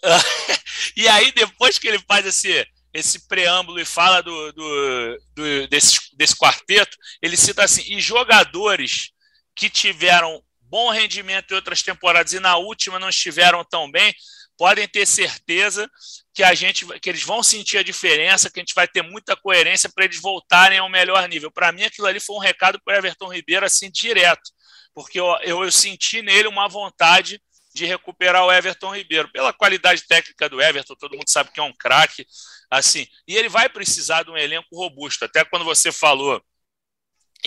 e 0.96 1.08
aí, 1.08 1.32
depois 1.32 1.78
que 1.78 1.86
ele 1.86 1.98
faz 2.06 2.24
esse, 2.26 2.66
esse 2.94 3.26
preâmbulo 3.28 3.78
e 3.78 3.84
fala 3.84 4.22
do, 4.22 4.52
do, 4.52 5.18
do, 5.34 5.68
desse, 5.68 5.98
desse 6.16 6.36
quarteto, 6.36 6.96
ele 7.20 7.36
cita 7.36 7.64
assim: 7.64 7.82
e 7.86 8.00
jogadores 8.00 9.10
que 9.54 9.68
tiveram 9.68 10.42
bom 10.68 10.90
rendimento 10.90 11.52
em 11.52 11.54
outras 11.54 11.82
temporadas 11.82 12.32
e 12.32 12.40
na 12.40 12.56
última 12.56 12.98
não 12.98 13.08
estiveram 13.08 13.64
tão 13.64 13.90
bem, 13.90 14.14
podem 14.56 14.88
ter 14.88 15.06
certeza 15.06 15.88
que 16.34 16.42
a 16.42 16.52
gente 16.54 16.84
que 17.00 17.08
eles 17.08 17.22
vão 17.22 17.42
sentir 17.42 17.78
a 17.78 17.82
diferença, 17.82 18.50
que 18.50 18.58
a 18.58 18.62
gente 18.62 18.74
vai 18.74 18.88
ter 18.88 19.02
muita 19.02 19.36
coerência 19.36 19.88
para 19.88 20.04
eles 20.04 20.20
voltarem 20.20 20.78
ao 20.78 20.88
melhor 20.88 21.26
nível. 21.28 21.50
Para 21.50 21.72
mim, 21.72 21.84
aquilo 21.84 22.06
ali 22.06 22.20
foi 22.20 22.36
um 22.36 22.40
recado 22.40 22.80
para 22.84 22.98
Everton 22.98 23.32
Ribeiro 23.32 23.64
assim 23.64 23.90
direto, 23.90 24.50
porque 24.94 25.18
eu, 25.18 25.26
eu, 25.42 25.64
eu 25.64 25.72
senti 25.72 26.22
nele 26.22 26.48
uma 26.48 26.68
vontade 26.68 27.40
de 27.74 27.86
recuperar 27.86 28.44
o 28.44 28.52
Everton 28.52 28.94
Ribeiro. 28.94 29.30
Pela 29.30 29.52
qualidade 29.52 30.02
técnica 30.06 30.48
do 30.48 30.60
Everton, 30.60 30.94
todo 30.96 31.16
mundo 31.16 31.28
sabe 31.28 31.52
que 31.52 31.60
é 31.60 31.62
um 31.62 31.72
craque, 31.72 32.26
assim. 32.70 33.06
E 33.26 33.36
ele 33.36 33.48
vai 33.48 33.68
precisar 33.68 34.24
de 34.24 34.30
um 34.30 34.36
elenco 34.36 34.68
robusto. 34.72 35.24
Até 35.24 35.44
quando 35.44 35.64
você 35.64 35.92
falou 35.92 36.42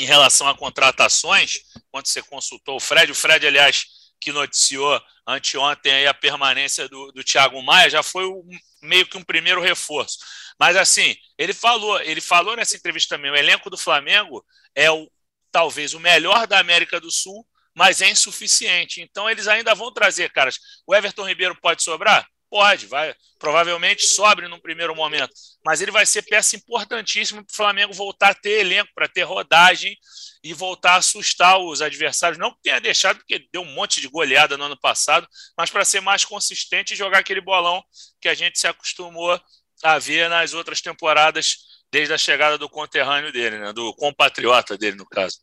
em 0.01 0.05
relação 0.05 0.47
a 0.47 0.55
contratações, 0.55 1.59
quando 1.91 2.07
você 2.07 2.21
consultou 2.21 2.77
o 2.77 2.79
Fred, 2.79 3.11
o 3.11 3.15
Fred, 3.15 3.45
aliás, 3.45 3.85
que 4.19 4.31
noticiou 4.31 5.01
anteontem 5.27 6.07
a 6.07 6.13
permanência 6.13 6.87
do, 6.87 7.11
do 7.11 7.23
Thiago 7.23 7.61
Maia, 7.61 7.89
já 7.89 8.03
foi 8.03 8.25
um, 8.25 8.47
meio 8.81 9.05
que 9.05 9.17
um 9.17 9.23
primeiro 9.23 9.61
reforço. 9.61 10.19
Mas 10.59 10.75
assim, 10.75 11.15
ele 11.37 11.53
falou, 11.53 11.99
ele 12.01 12.21
falou 12.21 12.55
nessa 12.55 12.75
entrevista 12.75 13.15
também, 13.15 13.31
o 13.31 13.35
elenco 13.35 13.69
do 13.69 13.77
Flamengo 13.77 14.45
é 14.75 14.89
o 14.91 15.09
talvez 15.51 15.93
o 15.93 15.99
melhor 15.99 16.47
da 16.47 16.59
América 16.59 16.99
do 16.99 17.11
Sul 17.11 17.45
mas 17.75 18.01
é 18.01 18.09
insuficiente. 18.09 19.01
Então 19.01 19.29
eles 19.29 19.47
ainda 19.47 19.73
vão 19.73 19.91
trazer, 19.91 20.31
caras. 20.31 20.59
O 20.85 20.93
Everton 20.95 21.27
Ribeiro 21.27 21.55
pode 21.59 21.83
sobrar? 21.83 22.27
Pode, 22.51 22.85
vai, 22.85 23.15
provavelmente 23.39 24.03
sobre 24.03 24.49
num 24.49 24.59
primeiro 24.59 24.93
momento, 24.93 25.31
mas 25.65 25.79
ele 25.79 25.89
vai 25.89 26.05
ser 26.05 26.21
peça 26.23 26.57
importantíssima 26.57 27.41
para 27.41 27.49
o 27.49 27.55
Flamengo 27.55 27.93
voltar 27.93 28.31
a 28.31 28.35
ter 28.35 28.59
elenco, 28.59 28.91
para 28.93 29.07
ter 29.07 29.21
rodagem 29.21 29.95
e 30.43 30.53
voltar 30.53 30.95
a 30.95 30.97
assustar 30.97 31.57
os 31.57 31.81
adversários. 31.81 32.37
Não 32.37 32.51
que 32.51 32.61
tenha 32.61 32.81
deixado, 32.81 33.19
porque 33.19 33.47
deu 33.53 33.61
um 33.61 33.73
monte 33.73 34.01
de 34.01 34.09
goleada 34.09 34.57
no 34.57 34.65
ano 34.65 34.77
passado, 34.77 35.25
mas 35.57 35.69
para 35.69 35.85
ser 35.85 36.01
mais 36.01 36.25
consistente 36.25 36.93
e 36.93 36.97
jogar 36.97 37.19
aquele 37.19 37.39
bolão 37.39 37.81
que 38.19 38.27
a 38.27 38.33
gente 38.33 38.59
se 38.59 38.67
acostumou 38.67 39.39
a 39.81 39.97
ver 39.97 40.29
nas 40.29 40.53
outras 40.53 40.81
temporadas, 40.81 41.55
desde 41.89 42.13
a 42.13 42.17
chegada 42.17 42.57
do 42.57 42.67
conterrâneo 42.67 43.31
dele, 43.31 43.59
né? 43.59 43.71
do 43.71 43.95
compatriota 43.95 44.77
dele, 44.77 44.97
no 44.97 45.05
caso. 45.05 45.39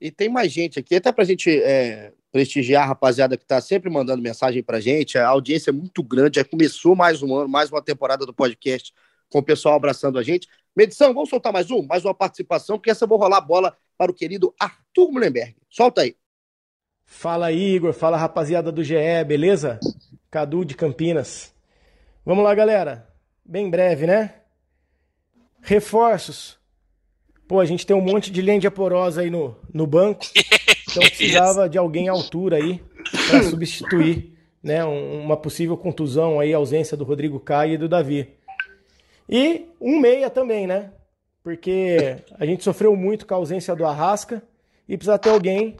E 0.00 0.10
tem 0.10 0.30
mais 0.30 0.50
gente 0.50 0.78
aqui, 0.78 0.94
até 0.94 1.12
para 1.12 1.22
a 1.22 1.26
gente 1.26 1.50
é, 1.50 2.14
prestigiar 2.34 2.82
a 2.82 2.86
rapaziada 2.86 3.36
que 3.36 3.44
está 3.44 3.60
sempre 3.60 3.88
mandando 3.88 4.20
mensagem 4.20 4.60
para 4.60 4.78
a 4.78 4.80
gente. 4.80 5.16
A 5.16 5.28
audiência 5.28 5.70
é 5.70 5.72
muito 5.72 6.02
grande, 6.02 6.40
já 6.40 6.44
começou 6.44 6.96
mais 6.96 7.22
um 7.22 7.32
ano, 7.32 7.48
mais 7.48 7.70
uma 7.70 7.80
temporada 7.80 8.26
do 8.26 8.34
podcast, 8.34 8.92
com 9.30 9.38
o 9.38 9.42
pessoal 9.42 9.76
abraçando 9.76 10.18
a 10.18 10.22
gente. 10.24 10.48
Medição, 10.74 11.14
vamos 11.14 11.30
soltar 11.30 11.52
mais 11.52 11.70
um? 11.70 11.86
Mais 11.86 12.04
uma 12.04 12.12
participação, 12.12 12.76
porque 12.76 12.90
essa 12.90 13.04
eu 13.04 13.08
vou 13.08 13.18
rolar 13.18 13.36
a 13.36 13.40
bola 13.40 13.76
para 13.96 14.10
o 14.10 14.14
querido 14.14 14.52
Arthur 14.58 15.12
Mullenberg. 15.12 15.54
Solta 15.70 16.00
aí. 16.00 16.16
Fala 17.06 17.52
Igor, 17.52 17.92
fala 17.92 18.16
rapaziada 18.16 18.72
do 18.72 18.82
GE, 18.82 18.96
beleza? 19.24 19.78
Cadu 20.28 20.64
de 20.64 20.74
Campinas. 20.74 21.54
Vamos 22.26 22.42
lá, 22.42 22.52
galera. 22.52 23.08
Bem 23.44 23.70
breve, 23.70 24.08
né? 24.08 24.34
Reforços. 25.62 26.58
Pô, 27.46 27.60
a 27.60 27.64
gente 27.64 27.86
tem 27.86 27.94
um 27.94 28.00
monte 28.00 28.28
de 28.28 28.42
lente 28.42 28.68
porosa 28.70 29.20
aí 29.20 29.30
no, 29.30 29.56
no 29.72 29.86
banco. 29.86 30.26
Então 30.94 31.02
precisava 31.10 31.68
de 31.68 31.76
alguém 31.76 32.08
à 32.08 32.12
altura 32.12 32.56
aí 32.56 32.80
para 33.28 33.42
substituir 33.42 34.32
né, 34.62 34.84
uma 34.84 35.36
possível 35.36 35.76
contusão 35.76 36.40
aí, 36.40 36.54
ausência 36.54 36.96
do 36.96 37.04
Rodrigo 37.04 37.40
Caio 37.40 37.74
e 37.74 37.78
do 37.78 37.88
Davi. 37.88 38.34
E 39.28 39.66
um 39.80 39.98
meia 39.98 40.30
também, 40.30 40.66
né? 40.66 40.92
Porque 41.42 42.16
a 42.38 42.46
gente 42.46 42.64
sofreu 42.64 42.96
muito 42.96 43.26
com 43.26 43.34
a 43.34 43.36
ausência 43.36 43.74
do 43.76 43.84
Arrasca 43.84 44.42
e 44.88 44.96
precisa 44.96 45.18
ter 45.18 45.30
alguém 45.30 45.76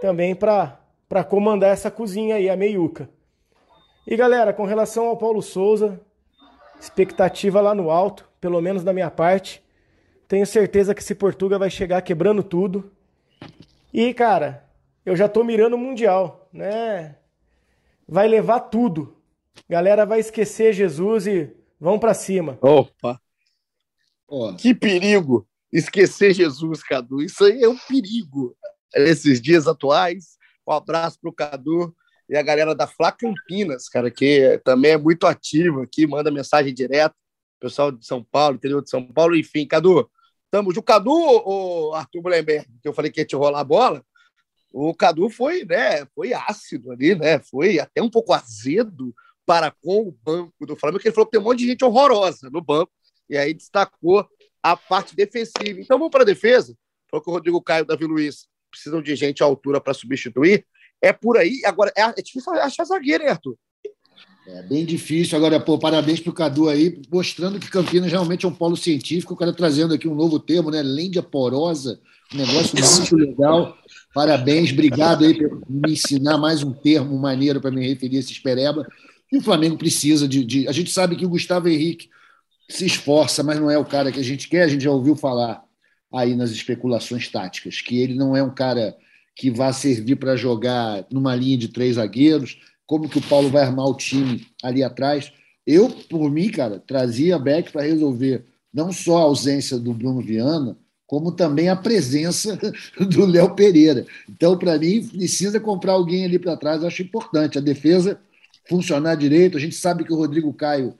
também 0.00 0.34
para 0.34 1.24
comandar 1.28 1.70
essa 1.70 1.90
cozinha 1.90 2.36
aí, 2.36 2.48
a 2.48 2.56
meiuca. 2.56 3.08
E 4.06 4.16
galera, 4.16 4.52
com 4.52 4.64
relação 4.64 5.06
ao 5.06 5.16
Paulo 5.16 5.42
Souza, 5.42 6.00
expectativa 6.80 7.60
lá 7.60 7.74
no 7.74 7.90
alto, 7.90 8.28
pelo 8.40 8.60
menos 8.60 8.84
da 8.84 8.92
minha 8.92 9.10
parte. 9.10 9.62
Tenho 10.28 10.46
certeza 10.46 10.94
que 10.94 11.00
esse 11.00 11.14
Portuga 11.14 11.58
vai 11.58 11.70
chegar 11.70 12.02
quebrando 12.02 12.42
tudo. 12.42 12.90
E, 13.92 14.12
cara, 14.12 14.68
eu 15.04 15.16
já 15.16 15.28
tô 15.28 15.42
mirando 15.42 15.74
o 15.74 15.78
Mundial, 15.78 16.48
né? 16.52 17.16
Vai 18.06 18.28
levar 18.28 18.60
tudo. 18.60 19.16
Galera 19.68 20.04
vai 20.04 20.20
esquecer 20.20 20.72
Jesus 20.72 21.26
e 21.26 21.50
vão 21.80 21.98
para 21.98 22.14
cima. 22.14 22.58
Opa! 22.60 23.20
Oh. 24.26 24.54
Que 24.54 24.74
perigo! 24.74 25.46
Esquecer 25.72 26.34
Jesus, 26.34 26.82
Cadu. 26.82 27.22
Isso 27.22 27.44
aí 27.44 27.62
é 27.62 27.68
um 27.68 27.76
perigo. 27.76 28.56
Esses 28.94 29.40
dias 29.40 29.66
atuais. 29.66 30.38
Um 30.66 30.72
abraço 30.72 31.18
pro 31.20 31.32
Cadu 31.32 31.94
e 32.28 32.36
a 32.36 32.42
galera 32.42 32.74
da 32.74 32.86
Flá 32.86 33.10
Campinas, 33.10 33.88
cara, 33.88 34.10
que 34.10 34.60
também 34.62 34.92
é 34.92 34.98
muito 34.98 35.26
ativo 35.26 35.80
aqui, 35.80 36.06
manda 36.06 36.30
mensagem 36.30 36.74
direto. 36.74 37.14
Pessoal 37.58 37.90
de 37.90 38.04
São 38.06 38.22
Paulo, 38.22 38.56
interior 38.56 38.82
de 38.82 38.90
São 38.90 39.04
Paulo, 39.04 39.34
enfim, 39.34 39.66
Cadu, 39.66 40.08
Tamo 40.50 40.70
o 40.70 40.82
Cadu, 40.82 41.12
o 41.12 41.94
Arthur 41.94 42.22
Mullenberg, 42.22 42.66
que 42.82 42.88
eu 42.88 42.92
falei 42.92 43.10
que 43.10 43.20
ia 43.20 43.26
te 43.26 43.36
rolar 43.36 43.60
a 43.60 43.64
bola, 43.64 44.04
o 44.72 44.94
Cadu 44.94 45.28
foi, 45.28 45.64
né, 45.64 46.06
foi 46.14 46.32
ácido 46.32 46.92
ali, 46.92 47.14
né? 47.14 47.38
Foi 47.38 47.78
até 47.78 48.02
um 48.02 48.10
pouco 48.10 48.32
azedo 48.32 49.14
para 49.46 49.70
com 49.70 50.08
o 50.08 50.12
banco 50.22 50.66
do 50.66 50.76
Flamengo, 50.76 51.00
que 51.00 51.08
ele 51.08 51.14
falou 51.14 51.26
que 51.26 51.32
tem 51.32 51.40
um 51.40 51.44
monte 51.44 51.60
de 51.60 51.68
gente 51.68 51.84
horrorosa 51.84 52.50
no 52.50 52.60
banco, 52.62 52.92
e 53.28 53.36
aí 53.36 53.54
destacou 53.54 54.26
a 54.62 54.76
parte 54.76 55.16
defensiva. 55.16 55.80
Então 55.80 55.98
vamos 55.98 56.10
para 56.10 56.22
a 56.22 56.26
defesa. 56.26 56.76
Falou 57.10 57.24
que 57.24 57.30
o 57.30 57.32
Rodrigo 57.32 57.62
Caio 57.62 57.80
e 57.80 57.84
o 57.84 57.86
Davi 57.86 58.04
Luiz 58.04 58.46
precisam 58.70 59.00
de 59.00 59.16
gente 59.16 59.42
à 59.42 59.46
altura 59.46 59.80
para 59.80 59.94
substituir. 59.94 60.66
É 61.00 61.12
por 61.12 61.38
aí. 61.38 61.62
Agora, 61.64 61.92
é, 61.96 62.02
é 62.02 62.22
difícil 62.22 62.52
achar 62.54 62.84
zagueiro, 62.84 63.24
hein, 63.24 63.30
Arthur? 63.30 63.56
É 64.50 64.62
bem 64.62 64.84
difícil. 64.86 65.36
Agora, 65.36 65.60
pô, 65.60 65.78
parabéns 65.78 66.20
para 66.20 66.30
o 66.30 66.34
Cadu 66.34 66.70
aí, 66.70 66.98
mostrando 67.12 67.60
que 67.60 67.70
Campinas 67.70 68.10
realmente 68.10 68.46
é 68.46 68.48
um 68.48 68.54
polo 68.54 68.76
científico. 68.78 69.34
O 69.34 69.36
cara 69.36 69.52
trazendo 69.52 69.92
aqui 69.92 70.08
um 70.08 70.14
novo 70.14 70.38
termo, 70.38 70.70
né? 70.70 70.80
Lêndia 70.80 71.22
porosa, 71.22 72.00
um 72.32 72.38
negócio 72.38 72.78
muito 72.78 73.16
legal. 73.16 73.76
Parabéns, 74.14 74.72
obrigado 74.72 75.26
aí 75.26 75.34
por 75.34 75.62
me 75.68 75.92
ensinar 75.92 76.38
mais 76.38 76.62
um 76.62 76.72
termo 76.72 77.18
maneiro 77.18 77.60
para 77.60 77.70
me 77.70 77.86
referir 77.86 78.16
a 78.16 78.20
esse 78.20 78.32
espereba. 78.32 78.86
E 79.30 79.36
o 79.36 79.42
Flamengo 79.42 79.76
precisa 79.76 80.26
de, 80.26 80.42
de, 80.42 80.66
A 80.66 80.72
gente 80.72 80.90
sabe 80.90 81.14
que 81.14 81.26
o 81.26 81.28
Gustavo 81.28 81.68
Henrique 81.68 82.08
se 82.70 82.86
esforça, 82.86 83.42
mas 83.42 83.60
não 83.60 83.70
é 83.70 83.76
o 83.76 83.84
cara 83.84 84.10
que 84.10 84.18
a 84.18 84.24
gente 84.24 84.48
quer. 84.48 84.62
A 84.62 84.68
gente 84.68 84.84
já 84.84 84.90
ouviu 84.90 85.14
falar 85.14 85.62
aí 86.10 86.34
nas 86.34 86.50
especulações 86.50 87.28
táticas 87.28 87.82
que 87.82 88.00
ele 88.00 88.14
não 88.14 88.34
é 88.34 88.42
um 88.42 88.54
cara 88.54 88.96
que 89.36 89.50
vá 89.50 89.74
servir 89.74 90.16
para 90.16 90.36
jogar 90.36 91.06
numa 91.12 91.34
linha 91.36 91.58
de 91.58 91.68
três 91.68 91.96
zagueiros 91.96 92.58
como 92.88 93.08
que 93.08 93.18
o 93.18 93.28
Paulo 93.28 93.50
vai 93.50 93.62
armar 93.62 93.86
o 93.86 93.94
time 93.94 94.46
ali 94.62 94.82
atrás. 94.82 95.30
Eu, 95.66 95.90
por 95.90 96.30
mim, 96.30 96.50
cara, 96.50 96.82
trazia 96.84 97.38
Beck 97.38 97.70
para 97.70 97.82
resolver 97.82 98.46
não 98.72 98.90
só 98.90 99.18
a 99.18 99.22
ausência 99.22 99.78
do 99.78 99.92
Bruno 99.92 100.22
Viana, 100.22 100.74
como 101.06 101.30
também 101.30 101.68
a 101.68 101.76
presença 101.76 102.58
do 102.98 103.26
Léo 103.26 103.54
Pereira. 103.54 104.06
Então, 104.26 104.58
para 104.58 104.78
mim, 104.78 105.06
precisa 105.06 105.60
comprar 105.60 105.92
alguém 105.92 106.24
ali 106.24 106.38
para 106.38 106.56
trás, 106.56 106.82
acho 106.82 107.02
importante. 107.02 107.58
A 107.58 107.60
defesa 107.60 108.18
funcionar 108.66 109.16
direito. 109.16 109.58
A 109.58 109.60
gente 109.60 109.74
sabe 109.74 110.02
que 110.02 110.12
o 110.12 110.16
Rodrigo 110.16 110.52
Caio 110.54 110.94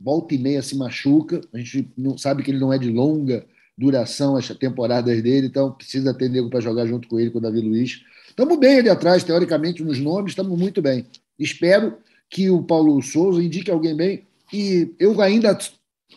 volta 0.00 0.34
e 0.34 0.38
meia 0.38 0.62
se 0.62 0.74
machuca, 0.74 1.42
a 1.52 1.58
gente 1.58 1.92
não 1.96 2.16
sabe 2.16 2.42
que 2.42 2.50
ele 2.50 2.58
não 2.58 2.72
é 2.72 2.78
de 2.78 2.90
longa 2.90 3.44
duração 3.76 4.36
as 4.36 4.48
temporadas 4.48 5.22
dele, 5.22 5.46
então 5.46 5.72
precisa 5.72 6.14
ter 6.14 6.30
nego 6.30 6.48
para 6.48 6.60
jogar 6.60 6.86
junto 6.86 7.06
com 7.06 7.20
ele, 7.20 7.30
com 7.30 7.38
o 7.38 7.40
Davi 7.40 7.60
Luiz. 7.60 8.00
Estamos 8.40 8.58
bem 8.58 8.78
ali 8.78 8.88
atrás, 8.88 9.22
teoricamente, 9.22 9.84
nos 9.84 9.98
nomes, 9.98 10.32
estamos 10.32 10.58
muito 10.58 10.80
bem. 10.80 11.04
Espero 11.38 11.98
que 12.30 12.48
o 12.48 12.62
Paulo 12.62 13.02
Souza 13.02 13.42
indique 13.42 13.70
alguém 13.70 13.94
bem. 13.94 14.22
E 14.50 14.94
eu 14.98 15.20
ainda 15.20 15.58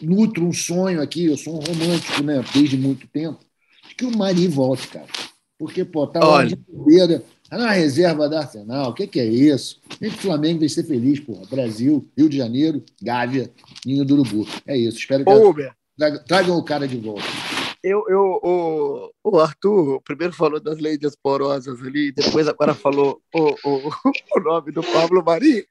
nutro 0.01 0.45
um 0.45 0.53
sonho 0.53 1.01
aqui, 1.01 1.26
eu 1.26 1.36
sou 1.36 1.55
um 1.55 1.59
romântico, 1.59 2.24
né? 2.24 2.41
Desde 2.53 2.78
muito 2.78 3.05
tempo, 3.09 3.39
de 3.89 3.95
que 3.95 4.05
o 4.05 4.17
Mari 4.17 4.47
volte, 4.47 4.88
cara. 4.88 5.05
Porque, 5.59 5.84
pô, 5.84 6.07
tá 6.07 6.21
lá 6.21 6.45
de 6.45 6.55
bobeira, 6.55 7.21
tá 7.49 7.57
na 7.57 7.71
reserva 7.71 8.30
da 8.30 8.39
Arsenal, 8.39 8.91
o 8.91 8.93
que, 8.93 9.05
que 9.05 9.19
é 9.19 9.26
isso? 9.26 9.82
Nem 9.99 10.09
o 10.09 10.13
Flamengo 10.13 10.61
vai 10.61 10.69
ser 10.69 10.86
feliz, 10.86 11.19
porra. 11.19 11.45
Brasil, 11.51 12.07
Rio 12.17 12.30
de 12.30 12.38
Janeiro, 12.38 12.82
Gávea, 13.01 13.51
Ninho 13.86 14.05
do 14.05 14.13
Urubu. 14.13 14.47
É 14.65 14.78
isso. 14.78 14.97
Espero 14.97 15.26
que 15.26 15.30
Ô, 15.30 15.53
tragam 16.26 16.57
o 16.57 16.63
cara 16.63 16.88
de 16.88 16.95
volta 16.95 17.53
eu, 17.84 18.06
eu, 18.08 18.40
o, 18.42 19.14
o 19.26 19.40
Arthur 19.40 20.02
primeiro 20.04 20.34
falou 20.34 20.58
das 20.58 20.80
leis 20.80 21.00
porosas 21.22 21.82
ali, 21.82 22.14
depois 22.14 22.48
agora 22.48 22.74
falou 22.74 23.22
o, 23.36 23.56
o, 23.66 23.92
o 24.38 24.40
nome 24.40 24.72
do 24.72 24.82
Pablo 24.82 25.22
Mari. 25.24 25.68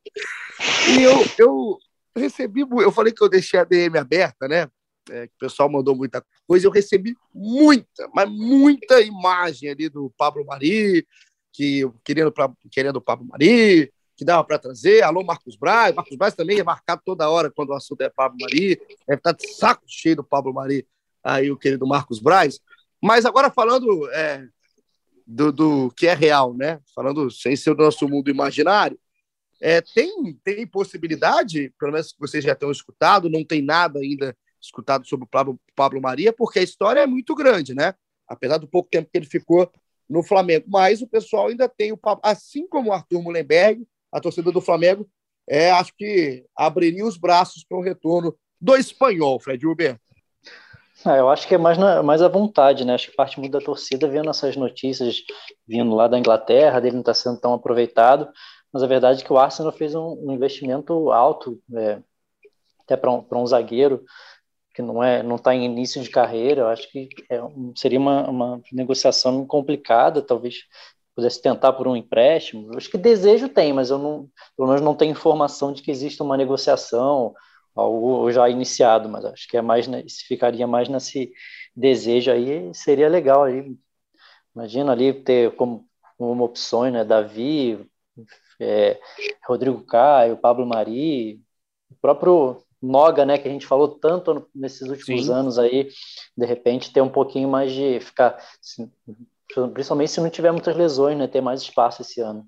E 0.90 1.02
eu, 1.02 1.24
eu 1.38 1.78
recebi, 2.14 2.60
eu 2.60 2.92
falei 2.92 3.14
que 3.14 3.24
eu 3.24 3.30
deixei 3.30 3.58
a 3.58 3.64
DM 3.64 3.96
aberta, 3.96 4.46
né? 4.46 4.68
É, 5.10 5.26
que 5.26 5.32
o 5.34 5.38
pessoal 5.38 5.70
mandou 5.70 5.96
muita 5.96 6.24
coisa, 6.46 6.66
eu 6.66 6.70
recebi 6.70 7.16
muita, 7.34 8.08
mas 8.14 8.28
muita 8.28 9.00
imagem 9.00 9.70
ali 9.70 9.88
do 9.88 10.12
Pablo 10.16 10.44
Mari, 10.44 11.06
que 11.50 11.90
querendo, 12.04 12.30
pra, 12.30 12.52
querendo 12.70 12.96
o 12.96 13.00
Pablo 13.00 13.26
Mari, 13.26 13.90
que 14.14 14.24
dava 14.24 14.44
para 14.44 14.58
trazer. 14.58 15.02
Alô, 15.02 15.24
Marcos 15.24 15.56
Braz. 15.56 15.94
Marcos 15.94 16.16
Braz 16.16 16.34
também 16.34 16.58
é 16.60 16.62
marcado 16.62 17.00
toda 17.04 17.28
hora 17.28 17.50
quando 17.50 17.70
o 17.70 17.74
assunto 17.74 18.02
é 18.02 18.10
Pablo 18.10 18.36
Mari. 18.40 18.76
Deve 19.08 19.18
estar 19.18 19.32
de 19.32 19.48
saco 19.54 19.82
cheio 19.88 20.16
do 20.16 20.24
Pablo 20.24 20.52
Mari 20.52 20.86
aí 21.22 21.50
o 21.50 21.56
querido 21.56 21.86
Marcos 21.86 22.18
Braz. 22.18 22.58
Mas 23.02 23.24
agora 23.24 23.50
falando 23.50 24.08
é, 24.10 24.46
do, 25.26 25.52
do 25.52 25.90
que 25.96 26.06
é 26.06 26.14
real, 26.14 26.54
né? 26.54 26.80
Falando 26.94 27.30
sem 27.30 27.56
ser 27.56 27.74
do 27.74 27.82
nosso 27.82 28.08
mundo 28.08 28.30
imaginário, 28.30 28.98
é, 29.60 29.80
tem, 29.80 30.34
tem 30.42 30.66
possibilidade, 30.66 31.72
pelo 31.78 31.92
menos 31.92 32.12
que 32.12 32.18
vocês 32.18 32.42
já 32.42 32.54
tenham 32.54 32.72
escutado, 32.72 33.30
não 33.30 33.44
tem 33.44 33.62
nada 33.62 34.00
ainda 34.00 34.36
escutado 34.60 35.06
sobre 35.06 35.24
o 35.24 35.28
Pablo, 35.28 35.60
Pablo 35.74 36.00
Maria, 36.00 36.32
porque 36.32 36.58
a 36.58 36.62
história 36.62 37.00
é 37.00 37.06
muito 37.06 37.34
grande, 37.34 37.74
né? 37.74 37.94
Apesar 38.28 38.58
do 38.58 38.68
pouco 38.68 38.88
tempo 38.90 39.08
que 39.10 39.18
ele 39.18 39.26
ficou 39.26 39.70
no 40.08 40.22
Flamengo. 40.22 40.66
Mas 40.68 41.00
o 41.00 41.06
pessoal 41.06 41.48
ainda 41.48 41.68
tem 41.68 41.92
o 41.92 41.98
assim 42.22 42.66
como 42.66 42.90
o 42.90 42.92
Arthur 42.92 43.22
Mullenberg, 43.22 43.86
a 44.10 44.20
torcida 44.20 44.52
do 44.52 44.60
Flamengo, 44.60 45.08
é, 45.48 45.70
acho 45.70 45.92
que 45.96 46.44
abriria 46.56 47.04
os 47.04 47.16
braços 47.16 47.64
para 47.64 47.78
o 47.78 47.82
retorno 47.82 48.36
do 48.60 48.76
espanhol, 48.76 49.40
Fred 49.40 49.66
Huber. 49.66 49.98
Ah, 51.04 51.16
eu 51.16 51.28
acho 51.28 51.48
que 51.48 51.54
é 51.54 51.58
mais, 51.58 51.76
na, 51.76 52.02
mais 52.02 52.22
à 52.22 52.28
vontade, 52.28 52.84
né? 52.84 52.94
Acho 52.94 53.10
que 53.10 53.16
parte 53.16 53.38
muito 53.38 53.52
da 53.52 53.60
torcida 53.60 54.08
vendo 54.08 54.30
essas 54.30 54.56
notícias 54.56 55.16
vindo 55.66 55.94
lá 55.94 56.06
da 56.06 56.18
Inglaterra, 56.18 56.80
dele 56.80 56.94
não 56.94 57.00
estar 57.00 57.12
tá 57.12 57.18
sendo 57.18 57.40
tão 57.40 57.52
aproveitado 57.54 58.28
mas 58.72 58.82
a 58.82 58.86
verdade 58.86 59.22
é 59.22 59.24
que 59.24 59.32
o 59.32 59.38
Arsenal 59.38 59.70
fez 59.72 59.94
um, 59.94 60.16
um 60.26 60.32
investimento 60.32 61.12
alto, 61.12 61.60
é, 61.74 62.00
até 62.80 62.96
para 62.96 63.12
um, 63.12 63.24
um 63.30 63.46
zagueiro 63.46 64.02
que 64.74 64.80
não 64.80 65.04
é 65.04 65.22
não 65.22 65.36
está 65.36 65.54
em 65.54 65.64
início 65.64 66.02
de 66.02 66.08
carreira. 66.08 66.62
Eu 66.62 66.68
acho 66.68 66.90
que 66.90 67.10
é, 67.30 67.38
seria 67.76 67.98
uma, 67.98 68.28
uma 68.30 68.62
negociação 68.72 69.46
complicada, 69.46 70.22
talvez 70.22 70.64
pudesse 71.14 71.42
tentar 71.42 71.74
por 71.74 71.86
um 71.86 71.94
empréstimo. 71.94 72.72
Eu 72.72 72.78
acho 72.78 72.90
que 72.90 72.96
desejo 72.96 73.48
tem, 73.50 73.72
mas 73.74 73.90
eu 73.90 73.98
não, 73.98 74.30
pelo 74.56 74.68
menos 74.68 74.80
não 74.80 74.94
tenho 74.94 75.12
informação 75.12 75.72
de 75.74 75.82
que 75.82 75.90
exista 75.90 76.24
uma 76.24 76.38
negociação 76.38 77.34
algo 77.74 78.30
já 78.30 78.48
iniciado, 78.48 79.08
mas 79.08 79.24
acho 79.24 79.48
que 79.48 79.56
é 79.56 79.62
mais 79.62 79.86
se 79.86 80.24
ficaria 80.26 80.66
mais 80.66 80.88
nesse 80.88 81.32
desejo 81.74 82.30
aí 82.30 82.72
seria 82.74 83.08
legal 83.08 83.44
aí. 83.44 83.74
Imagina 84.54 84.92
ali 84.92 85.12
ter 85.12 85.54
como, 85.56 85.86
como 86.18 86.44
opções, 86.44 86.92
né, 86.92 87.04
Davi, 87.04 87.88
é, 88.60 89.00
Rodrigo 89.46 89.84
Caio, 89.84 90.36
Pablo 90.36 90.66
Mari, 90.66 91.40
o 91.90 91.94
próprio 92.00 92.62
Noga, 92.80 93.24
né, 93.24 93.38
que 93.38 93.48
a 93.48 93.50
gente 93.50 93.66
falou 93.66 93.88
tanto 93.88 94.48
nesses 94.54 94.88
últimos 94.88 95.26
Sim. 95.26 95.32
anos 95.32 95.58
aí, 95.58 95.88
de 96.36 96.46
repente 96.46 96.92
ter 96.92 97.00
um 97.00 97.08
pouquinho 97.08 97.48
mais 97.48 97.72
de 97.72 98.00
ficar, 98.00 98.36
principalmente 99.72 100.10
se 100.10 100.20
não 100.20 100.28
tiver 100.28 100.50
muitas 100.50 100.76
lesões, 100.76 101.16
né, 101.16 101.26
ter 101.26 101.40
mais 101.40 101.62
espaço 101.62 102.02
esse 102.02 102.20
ano. 102.20 102.46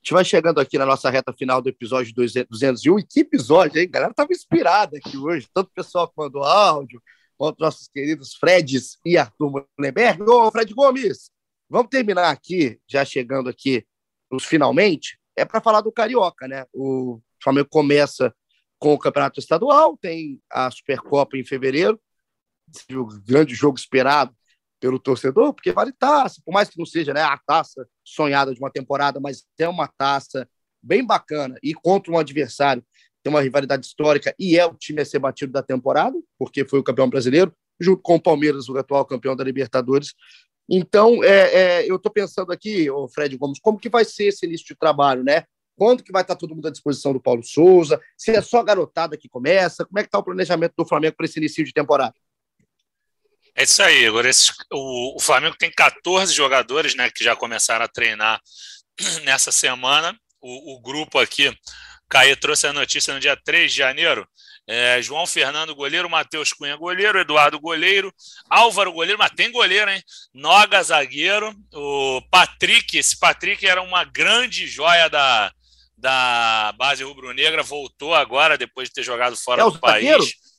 A 0.00 0.02
gente 0.02 0.14
vai 0.14 0.24
chegando 0.24 0.58
aqui 0.58 0.78
na 0.78 0.86
nossa 0.86 1.10
reta 1.10 1.30
final 1.30 1.60
do 1.60 1.68
episódio 1.68 2.14
201. 2.14 2.98
E 2.98 3.02
que 3.02 3.20
episódio, 3.20 3.78
hein? 3.78 3.86
A 3.86 3.92
galera 3.92 4.14
tava 4.14 4.32
inspirada 4.32 4.96
aqui 4.96 5.18
hoje. 5.18 5.46
Tanto 5.52 5.66
o 5.66 5.74
pessoal 5.74 6.08
que 6.08 6.14
mandou 6.16 6.42
áudio, 6.42 7.02
quanto 7.36 7.60
nossos 7.60 7.86
queridos 7.86 8.34
Freds 8.34 8.96
e 9.04 9.18
Arthur 9.18 9.66
Mullenberg. 9.78 10.22
Ô, 10.22 10.50
Fred 10.50 10.72
Gomes, 10.72 11.30
vamos 11.68 11.90
terminar 11.90 12.30
aqui, 12.30 12.80
já 12.88 13.04
chegando 13.04 13.50
aqui 13.50 13.86
nos 14.30 14.46
finalmente, 14.46 15.18
é 15.36 15.44
para 15.44 15.60
falar 15.60 15.82
do 15.82 15.92
Carioca, 15.92 16.48
né? 16.48 16.64
O 16.72 17.20
Flamengo 17.42 17.68
começa 17.68 18.34
com 18.78 18.94
o 18.94 18.98
Campeonato 18.98 19.38
Estadual, 19.38 19.98
tem 19.98 20.40
a 20.50 20.70
Supercopa 20.70 21.36
em 21.36 21.44
fevereiro, 21.44 22.00
o 22.90 23.04
grande 23.22 23.54
jogo 23.54 23.76
esperado 23.76 24.34
pelo 24.80 24.98
torcedor, 24.98 25.52
porque 25.52 25.72
vale 25.72 25.92
taça, 25.92 26.40
por 26.44 26.52
mais 26.52 26.68
que 26.68 26.78
não 26.78 26.86
seja 26.86 27.12
né, 27.12 27.22
a 27.22 27.38
taça 27.38 27.86
sonhada 28.02 28.52
de 28.54 28.58
uma 28.58 28.70
temporada, 28.70 29.20
mas 29.20 29.44
é 29.58 29.68
uma 29.68 29.86
taça 29.86 30.48
bem 30.82 31.04
bacana 31.04 31.56
e 31.62 31.74
contra 31.74 32.10
um 32.10 32.18
adversário 32.18 32.82
tem 33.22 33.30
uma 33.30 33.42
rivalidade 33.42 33.84
histórica 33.84 34.34
e 34.38 34.58
é 34.58 34.64
o 34.64 34.74
time 34.74 35.02
a 35.02 35.04
ser 35.04 35.18
batido 35.18 35.52
da 35.52 35.62
temporada, 35.62 36.16
porque 36.38 36.64
foi 36.64 36.78
o 36.78 36.82
campeão 36.82 37.08
brasileiro, 37.08 37.52
junto 37.78 38.02
com 38.02 38.16
o 38.16 38.22
Palmeiras, 38.22 38.68
o 38.68 38.78
atual 38.78 39.04
campeão 39.04 39.36
da 39.36 39.44
Libertadores. 39.44 40.14
Então, 40.68 41.22
é, 41.22 41.82
é, 41.82 41.90
eu 41.90 41.96
estou 41.96 42.10
pensando 42.10 42.52
aqui, 42.52 42.90
o 42.90 43.08
Fred 43.08 43.36
Gomes, 43.36 43.58
como 43.60 43.78
que 43.78 43.88
vai 43.88 44.04
ser 44.04 44.28
esse 44.28 44.46
início 44.46 44.66
de 44.66 44.74
trabalho, 44.74 45.22
né? 45.22 45.44
Quando 45.76 46.02
que 46.02 46.12
vai 46.12 46.22
estar 46.22 46.36
todo 46.36 46.54
mundo 46.54 46.68
à 46.68 46.70
disposição 46.70 47.12
do 47.12 47.20
Paulo 47.20 47.42
Souza? 47.42 48.00
Se 48.16 48.30
é 48.30 48.42
só 48.42 48.62
garotada 48.62 49.16
que 49.16 49.28
começa? 49.28 49.84
Como 49.84 49.98
é 49.98 50.02
que 50.02 50.08
está 50.08 50.18
o 50.18 50.22
planejamento 50.22 50.74
do 50.76 50.86
Flamengo 50.86 51.16
para 51.16 51.24
esse 51.24 51.38
início 51.38 51.64
de 51.64 51.72
temporada? 51.72 52.14
É 53.60 53.64
isso 53.64 53.82
aí, 53.82 54.06
agora 54.06 54.26
esse, 54.26 54.50
o, 54.72 55.16
o, 55.18 55.20
Flamengo 55.20 55.54
tem 55.54 55.70
14 55.70 56.32
jogadores 56.32 56.94
né, 56.94 57.10
que 57.10 57.22
já 57.22 57.36
começaram 57.36 57.84
a 57.84 57.88
treinar 57.88 58.40
nessa 59.22 59.52
semana. 59.52 60.18
O, 60.40 60.76
o 60.76 60.80
grupo 60.80 61.18
aqui, 61.18 61.54
Caê 62.08 62.34
trouxe 62.34 62.66
a 62.66 62.72
notícia 62.72 63.12
no 63.12 63.20
dia 63.20 63.36
3 63.36 63.70
de 63.70 63.76
janeiro, 63.76 64.26
é, 64.66 65.02
João 65.02 65.26
Fernando, 65.26 65.74
goleiro. 65.74 66.08
Matheus 66.08 66.54
Cunha, 66.54 66.74
goleiro. 66.74 67.18
Eduardo, 67.18 67.60
goleiro. 67.60 68.10
Álvaro, 68.48 68.92
goleiro. 68.92 69.18
Mas 69.18 69.32
tem 69.32 69.52
goleiro, 69.52 69.90
hein? 69.90 70.02
Noga, 70.32 70.82
zagueiro. 70.82 71.54
O 71.74 72.22
Patrick, 72.30 72.96
esse 72.96 73.18
Patrick 73.18 73.66
era 73.66 73.82
uma 73.82 74.04
grande 74.04 74.66
joia 74.66 75.10
da, 75.10 75.52
da 75.98 76.72
base 76.78 77.02
rubro-negra. 77.02 77.62
Voltou 77.62 78.14
agora, 78.14 78.56
depois 78.56 78.88
de 78.88 78.94
ter 78.94 79.02
jogado 79.02 79.36
fora 79.36 79.60
é 79.60 79.64
do 79.64 79.78
país. 79.78 80.04
Zagueiro? 80.04 80.49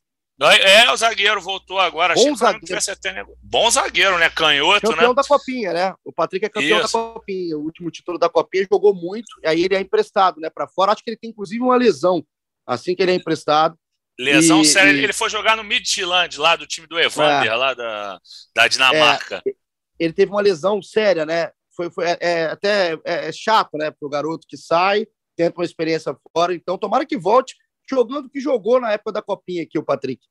É, 0.49 0.91
o 0.91 0.97
zagueiro 0.97 1.41
voltou 1.41 1.79
agora. 1.79 2.15
Bom 2.15 2.35
zagueiro. 2.35 2.79
Até... 2.89 3.23
Bom 3.43 3.69
zagueiro, 3.69 4.17
né? 4.17 4.29
Canhoto, 4.29 4.89
campeão 4.89 5.09
né? 5.09 5.15
da 5.15 5.23
Copinha, 5.23 5.73
né? 5.73 5.93
O 6.03 6.11
Patrick 6.11 6.45
é 6.45 6.49
campeão 6.49 6.79
Isso. 6.79 6.97
da 6.97 7.13
Copinha. 7.13 7.57
O 7.57 7.61
último 7.61 7.91
título 7.91 8.17
da 8.17 8.29
Copinha 8.29 8.67
jogou 8.71 8.95
muito. 8.95 9.27
E 9.43 9.47
aí 9.47 9.63
ele 9.63 9.75
é 9.75 9.81
emprestado, 9.81 10.39
né? 10.39 10.49
Para 10.49 10.67
fora. 10.67 10.91
Acho 10.91 11.03
que 11.03 11.11
ele 11.11 11.17
tem 11.17 11.29
inclusive 11.29 11.61
uma 11.61 11.75
lesão. 11.75 12.25
Assim 12.65 12.95
que 12.95 13.03
ele 13.03 13.11
é 13.11 13.15
emprestado, 13.15 13.77
Lesão 14.21 14.61
e, 14.61 14.65
séria. 14.65 14.91
E... 14.91 15.03
Ele 15.03 15.13
foi 15.13 15.29
jogar 15.29 15.57
no 15.57 15.63
Midtjylland, 15.63 16.39
lá 16.39 16.55
do 16.55 16.67
time 16.67 16.87
do 16.87 16.99
Evander, 16.99 17.51
é. 17.51 17.55
lá 17.55 17.73
da, 17.73 18.19
da 18.55 18.67
Dinamarca. 18.67 19.41
É, 19.45 19.51
ele 19.99 20.13
teve 20.13 20.31
uma 20.31 20.41
lesão 20.41 20.81
séria, 20.81 21.25
né? 21.25 21.51
Foi, 21.75 21.89
foi 21.89 22.05
é, 22.05 22.17
é 22.19 22.45
até 22.45 22.93
é, 23.05 23.29
é 23.29 23.31
chato, 23.31 23.77
né? 23.77 23.91
Para 23.91 24.05
o 24.05 24.09
garoto 24.09 24.45
que 24.47 24.57
sai, 24.57 25.07
tenta 25.35 25.59
uma 25.59 25.65
experiência 25.65 26.15
fora. 26.35 26.53
Então, 26.53 26.77
tomara 26.77 27.05
que 27.05 27.17
volte 27.17 27.55
jogando 27.91 28.25
o 28.25 28.29
que 28.29 28.39
jogou 28.39 28.79
na 28.79 28.93
época 28.93 29.11
da 29.11 29.21
Copinha 29.21 29.63
aqui, 29.63 29.77
o 29.77 29.83
Patrick. 29.83 30.25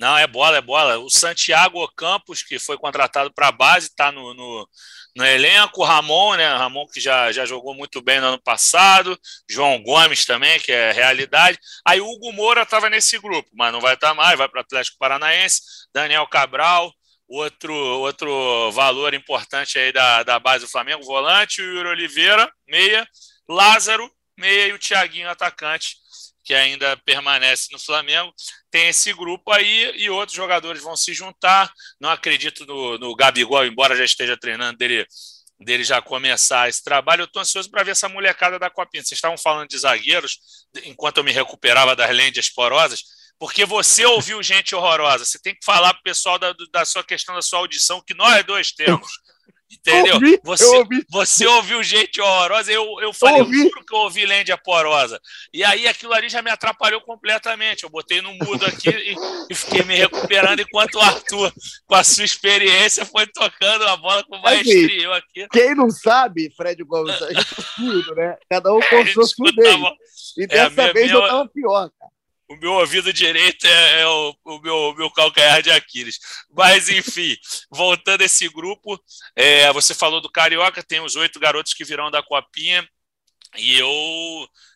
Não, 0.00 0.16
é 0.16 0.26
bola, 0.26 0.56
é 0.56 0.62
bola. 0.62 0.98
O 0.98 1.10
Santiago 1.10 1.86
Campos, 1.94 2.42
que 2.42 2.58
foi 2.58 2.78
contratado 2.78 3.30
para 3.34 3.48
a 3.48 3.52
base, 3.52 3.88
está 3.88 4.10
no, 4.10 4.32
no, 4.32 4.66
no, 5.14 5.26
elenco. 5.26 5.82
O 5.82 5.84
Ramon, 5.84 6.36
né? 6.36 6.48
Ramon 6.56 6.86
que 6.86 6.98
já, 6.98 7.30
já 7.30 7.44
jogou 7.44 7.74
muito 7.74 8.00
bem 8.00 8.18
no 8.18 8.28
ano 8.28 8.42
passado. 8.42 9.18
João 9.46 9.82
Gomes 9.82 10.24
também, 10.24 10.58
que 10.58 10.72
é 10.72 10.90
realidade. 10.90 11.58
Aí 11.86 12.00
o 12.00 12.06
Hugo 12.06 12.32
Moura 12.32 12.62
estava 12.62 12.88
nesse 12.88 13.18
grupo, 13.18 13.50
mas 13.52 13.70
não 13.72 13.80
vai 13.80 13.92
estar 13.92 14.08
tá 14.08 14.14
mais, 14.14 14.38
vai 14.38 14.48
para 14.48 14.62
Atlético 14.62 14.96
Paranaense. 14.98 15.60
Daniel 15.92 16.26
Cabral, 16.28 16.90
outro, 17.28 17.74
outro 17.74 18.72
valor 18.72 19.12
importante 19.12 19.78
aí 19.78 19.92
da, 19.92 20.22
da 20.22 20.38
base 20.38 20.64
do 20.64 20.70
Flamengo, 20.70 21.04
volante. 21.04 21.60
O 21.60 21.64
Yuri 21.76 21.88
Oliveira, 21.90 22.50
meia. 22.66 23.06
Lázaro, 23.46 24.10
meia. 24.38 24.68
E 24.68 24.72
o 24.72 24.78
Thiaguinho, 24.78 25.28
atacante 25.28 25.96
que 26.42 26.54
ainda 26.54 26.96
permanece 26.98 27.68
no 27.72 27.78
Flamengo, 27.78 28.32
tem 28.70 28.88
esse 28.88 29.12
grupo 29.12 29.52
aí 29.52 29.92
e 29.96 30.08
outros 30.10 30.36
jogadores 30.36 30.82
vão 30.82 30.96
se 30.96 31.12
juntar. 31.12 31.72
Não 32.00 32.10
acredito 32.10 32.64
no, 32.66 32.98
no 32.98 33.14
Gabigol, 33.14 33.66
embora 33.66 33.96
já 33.96 34.04
esteja 34.04 34.36
treinando 34.36 34.78
dele, 34.78 35.06
dele 35.58 35.84
já 35.84 36.00
começar 36.00 36.68
esse 36.68 36.82
trabalho. 36.82 37.22
Eu 37.22 37.26
estou 37.26 37.42
ansioso 37.42 37.70
para 37.70 37.82
ver 37.82 37.92
essa 37.92 38.08
molecada 38.08 38.58
da 38.58 38.70
Copinha. 38.70 39.02
Vocês 39.02 39.18
estavam 39.18 39.38
falando 39.38 39.68
de 39.68 39.78
zagueiros, 39.78 40.38
enquanto 40.84 41.18
eu 41.18 41.24
me 41.24 41.32
recuperava 41.32 41.94
das 41.94 42.10
lentes 42.10 42.48
porosas, 42.48 43.02
porque 43.38 43.64
você 43.64 44.04
ouviu 44.04 44.42
gente 44.42 44.74
horrorosa. 44.74 45.24
Você 45.24 45.38
tem 45.38 45.54
que 45.54 45.64
falar 45.64 45.94
para 45.94 46.00
o 46.00 46.04
pessoal 46.04 46.38
da, 46.38 46.54
da 46.72 46.84
sua 46.84 47.02
questão 47.02 47.34
da 47.34 47.42
sua 47.42 47.60
audição, 47.60 48.02
que 48.06 48.14
nós 48.14 48.44
dois 48.44 48.72
temos. 48.72 49.10
Entendeu? 49.72 50.14
Ouvi, 50.14 50.40
você, 50.42 50.64
ouvi. 50.64 51.06
você 51.08 51.46
ouviu 51.46 51.82
gente 51.82 52.20
horrorosa, 52.20 52.72
eu, 52.72 52.84
eu 53.00 53.12
falei, 53.12 53.40
eu 53.40 53.52
juro 53.52 53.84
que 53.86 53.94
eu 53.94 54.00
ouvi 54.00 54.26
Lândia 54.26 54.58
porosa. 54.58 55.20
E 55.54 55.62
aí 55.62 55.86
aquilo 55.86 56.12
ali 56.12 56.28
já 56.28 56.42
me 56.42 56.50
atrapalhou 56.50 57.00
completamente. 57.02 57.84
Eu 57.84 57.90
botei 57.90 58.20
no 58.20 58.34
mudo 58.34 58.66
aqui 58.66 58.90
e, 58.90 59.14
e, 59.48 59.54
fiquei 59.54 59.84
me 59.84 59.94
recuperando 59.94 60.60
enquanto 60.60 60.96
o 60.96 61.00
Arthur, 61.00 61.52
com 61.86 61.94
a 61.94 62.02
sua 62.02 62.24
experiência, 62.24 63.06
foi 63.06 63.26
tocando 63.28 63.84
a 63.86 63.96
bola 63.96 64.24
com 64.24 64.38
maestria. 64.38 65.04
Eu 65.04 65.12
aqui. 65.12 65.46
Quem 65.52 65.74
não 65.76 65.88
sabe, 65.88 66.52
Fred 66.56 66.82
Gomes, 66.82 67.22
a 67.22 67.32
gente 67.32 67.54
tudo, 67.76 68.14
né? 68.16 68.36
Cada 68.50 68.74
um 68.74 68.80
com 68.90 68.96
o 68.96 69.26
seu 69.26 69.46
E 70.36 70.46
dessa 70.48 70.82
é, 70.82 70.92
vez 70.92 71.12
minha, 71.12 71.22
eu 71.22 71.28
tava 71.28 71.48
pior, 71.48 71.90
o 72.50 72.56
meu 72.56 72.72
ouvido 72.72 73.12
direito 73.12 73.64
é, 73.64 74.00
é 74.00 74.06
o, 74.08 74.34
o, 74.44 74.58
meu, 74.58 74.74
o 74.74 74.94
meu 74.96 75.10
calcanhar 75.12 75.62
de 75.62 75.70
Aquiles. 75.70 76.18
Mas, 76.50 76.88
enfim, 76.88 77.36
voltando 77.70 78.22
a 78.22 78.24
esse 78.24 78.48
grupo, 78.48 79.00
é, 79.36 79.72
você 79.72 79.94
falou 79.94 80.20
do 80.20 80.30
Carioca, 80.30 80.82
tem 80.82 81.00
os 81.00 81.14
oito 81.14 81.38
garotos 81.38 81.72
que 81.72 81.84
virão 81.84 82.10
da 82.10 82.24
Copinha, 82.24 82.86
e 83.56 83.78
eu, 83.78 83.88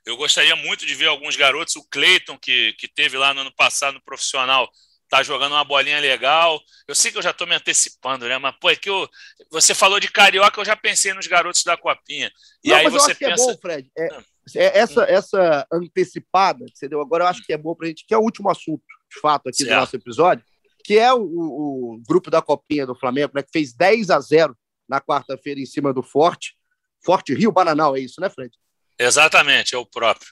eu 0.07 0.17
gostaria 0.17 0.55
muito 0.55 0.87
de 0.87 0.95
ver 0.95 1.09
alguns 1.09 1.35
garotos, 1.35 1.75
o 1.75 1.85
Cleiton, 1.91 2.39
que, 2.39 2.75
que 2.75 2.87
teve 2.87 3.19
lá 3.19 3.35
no 3.35 3.41
ano 3.41 3.55
passado 3.55 3.95
no 3.95 4.05
profissional, 4.05 4.71
tá 5.09 5.25
jogando 5.25 5.53
uma 5.53 5.65
bolinha 5.65 5.99
legal. 5.99 6.61
Eu 6.87 6.95
sei 6.95 7.11
que 7.11 7.19
eu 7.19 7.23
já 7.23 7.31
estou 7.31 7.47
me 7.47 7.57
antecipando, 7.57 8.29
né? 8.29 8.39
Mas, 8.39 8.55
pô, 8.61 8.71
é 8.71 8.77
que 8.77 8.89
eu, 8.89 9.09
você 9.51 9.75
falou 9.75 9.99
de 9.99 10.09
Carioca, 10.09 10.61
eu 10.61 10.65
já 10.65 10.77
pensei 10.77 11.13
nos 11.13 11.27
garotos 11.27 11.65
da 11.65 11.77
Copinha. 11.77 12.33
E 12.63 12.69
Não, 12.69 12.77
aí 12.77 12.89
você 12.89 13.15
pensa. 13.17 13.43
é 13.43 13.47
bom, 13.47 13.59
Fred. 13.61 13.91
É, 13.97 14.09
ah. 14.13 14.21
É, 14.21 14.34
essa, 14.55 15.05
essa 15.05 15.67
antecipada 15.73 16.65
que 16.67 16.79
você 16.79 16.89
deu 16.89 17.01
agora, 17.01 17.25
eu 17.25 17.29
acho 17.29 17.45
que 17.45 17.53
é 17.53 17.59
bom 17.59 17.75
para 17.75 17.87
a 17.87 17.89
gente, 17.89 18.05
que 18.07 18.15
é 18.15 18.19
o 18.19 18.23
último 18.23 18.51
assunto, 18.51 18.83
de 19.11 19.21
fato, 19.21 19.49
aqui 19.49 19.59
certo. 19.59 19.71
do 19.71 19.77
nosso 19.77 19.97
episódio, 19.97 20.45
que 20.85 20.99
é 20.99 21.13
o, 21.13 21.23
o, 21.23 22.03
grupo 22.07 22.31
da 22.31 22.43
Copinha 22.43 22.87
do 22.87 22.95
Flamengo, 22.95 23.33
né, 23.35 23.43
que 23.43 23.51
fez 23.53 23.73
10 23.73 24.11
a 24.11 24.21
0 24.21 24.57
na 24.89 25.01
quarta-feira 25.01 25.61
em 25.61 25.67
cima 25.67 25.93
do 25.93 26.03
Forte. 26.03 26.55
Forte 27.03 27.35
Rio 27.35 27.51
Bananal, 27.51 27.97
é 27.97 28.01
isso, 28.01 28.21
né, 28.21 28.29
Fred? 28.29 28.55
Exatamente, 28.99 29.75
é 29.75 29.79
o 29.79 29.87
próprio. 29.87 30.29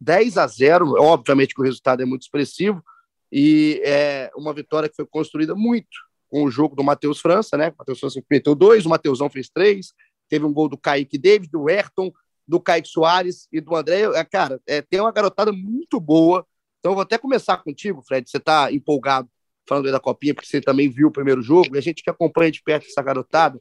10 0.00 0.38
a 0.38 0.46
0, 0.46 0.94
obviamente 1.00 1.54
que 1.54 1.60
o 1.60 1.64
resultado 1.64 2.02
é 2.02 2.04
muito 2.04 2.22
expressivo, 2.22 2.82
e 3.30 3.80
é 3.84 4.30
uma 4.36 4.52
vitória 4.52 4.88
que 4.88 4.94
foi 4.94 5.06
construída 5.06 5.54
muito 5.54 5.88
com 6.28 6.44
o 6.44 6.50
jogo 6.50 6.76
do 6.76 6.84
Matheus 6.84 7.20
França, 7.20 7.56
né? 7.56 7.70
O 7.70 7.74
Matheus 7.78 7.98
França 7.98 8.22
meteu 8.30 8.54
dois, 8.54 8.86
o 8.86 8.88
Matheusão 8.88 9.28
fez 9.28 9.48
três, 9.48 9.92
teve 10.28 10.44
um 10.44 10.52
gol 10.52 10.68
do 10.68 10.78
Kaique 10.78 11.18
David, 11.18 11.50
do 11.50 11.68
Ayrton, 11.68 12.12
do 12.52 12.60
Kaique 12.60 12.86
Soares 12.86 13.48
e 13.50 13.62
do 13.62 13.74
André. 13.74 14.02
É, 14.02 14.22
cara, 14.24 14.60
é, 14.66 14.82
tem 14.82 15.00
uma 15.00 15.10
garotada 15.10 15.50
muito 15.50 15.98
boa. 15.98 16.46
Então, 16.78 16.92
eu 16.92 16.94
vou 16.96 17.02
até 17.02 17.16
começar 17.16 17.56
contigo, 17.56 18.02
Fred. 18.02 18.28
Você 18.28 18.36
está 18.36 18.70
empolgado 18.70 19.26
falando 19.66 19.90
da 19.90 19.98
Copinha, 19.98 20.34
porque 20.34 20.46
você 20.46 20.60
também 20.60 20.90
viu 20.90 21.08
o 21.08 21.12
primeiro 21.12 21.40
jogo, 21.40 21.74
e 21.74 21.78
a 21.78 21.80
gente 21.80 22.02
que 22.02 22.10
acompanha 22.10 22.50
de 22.50 22.62
perto 22.62 22.86
essa 22.86 23.00
garotada, 23.00 23.58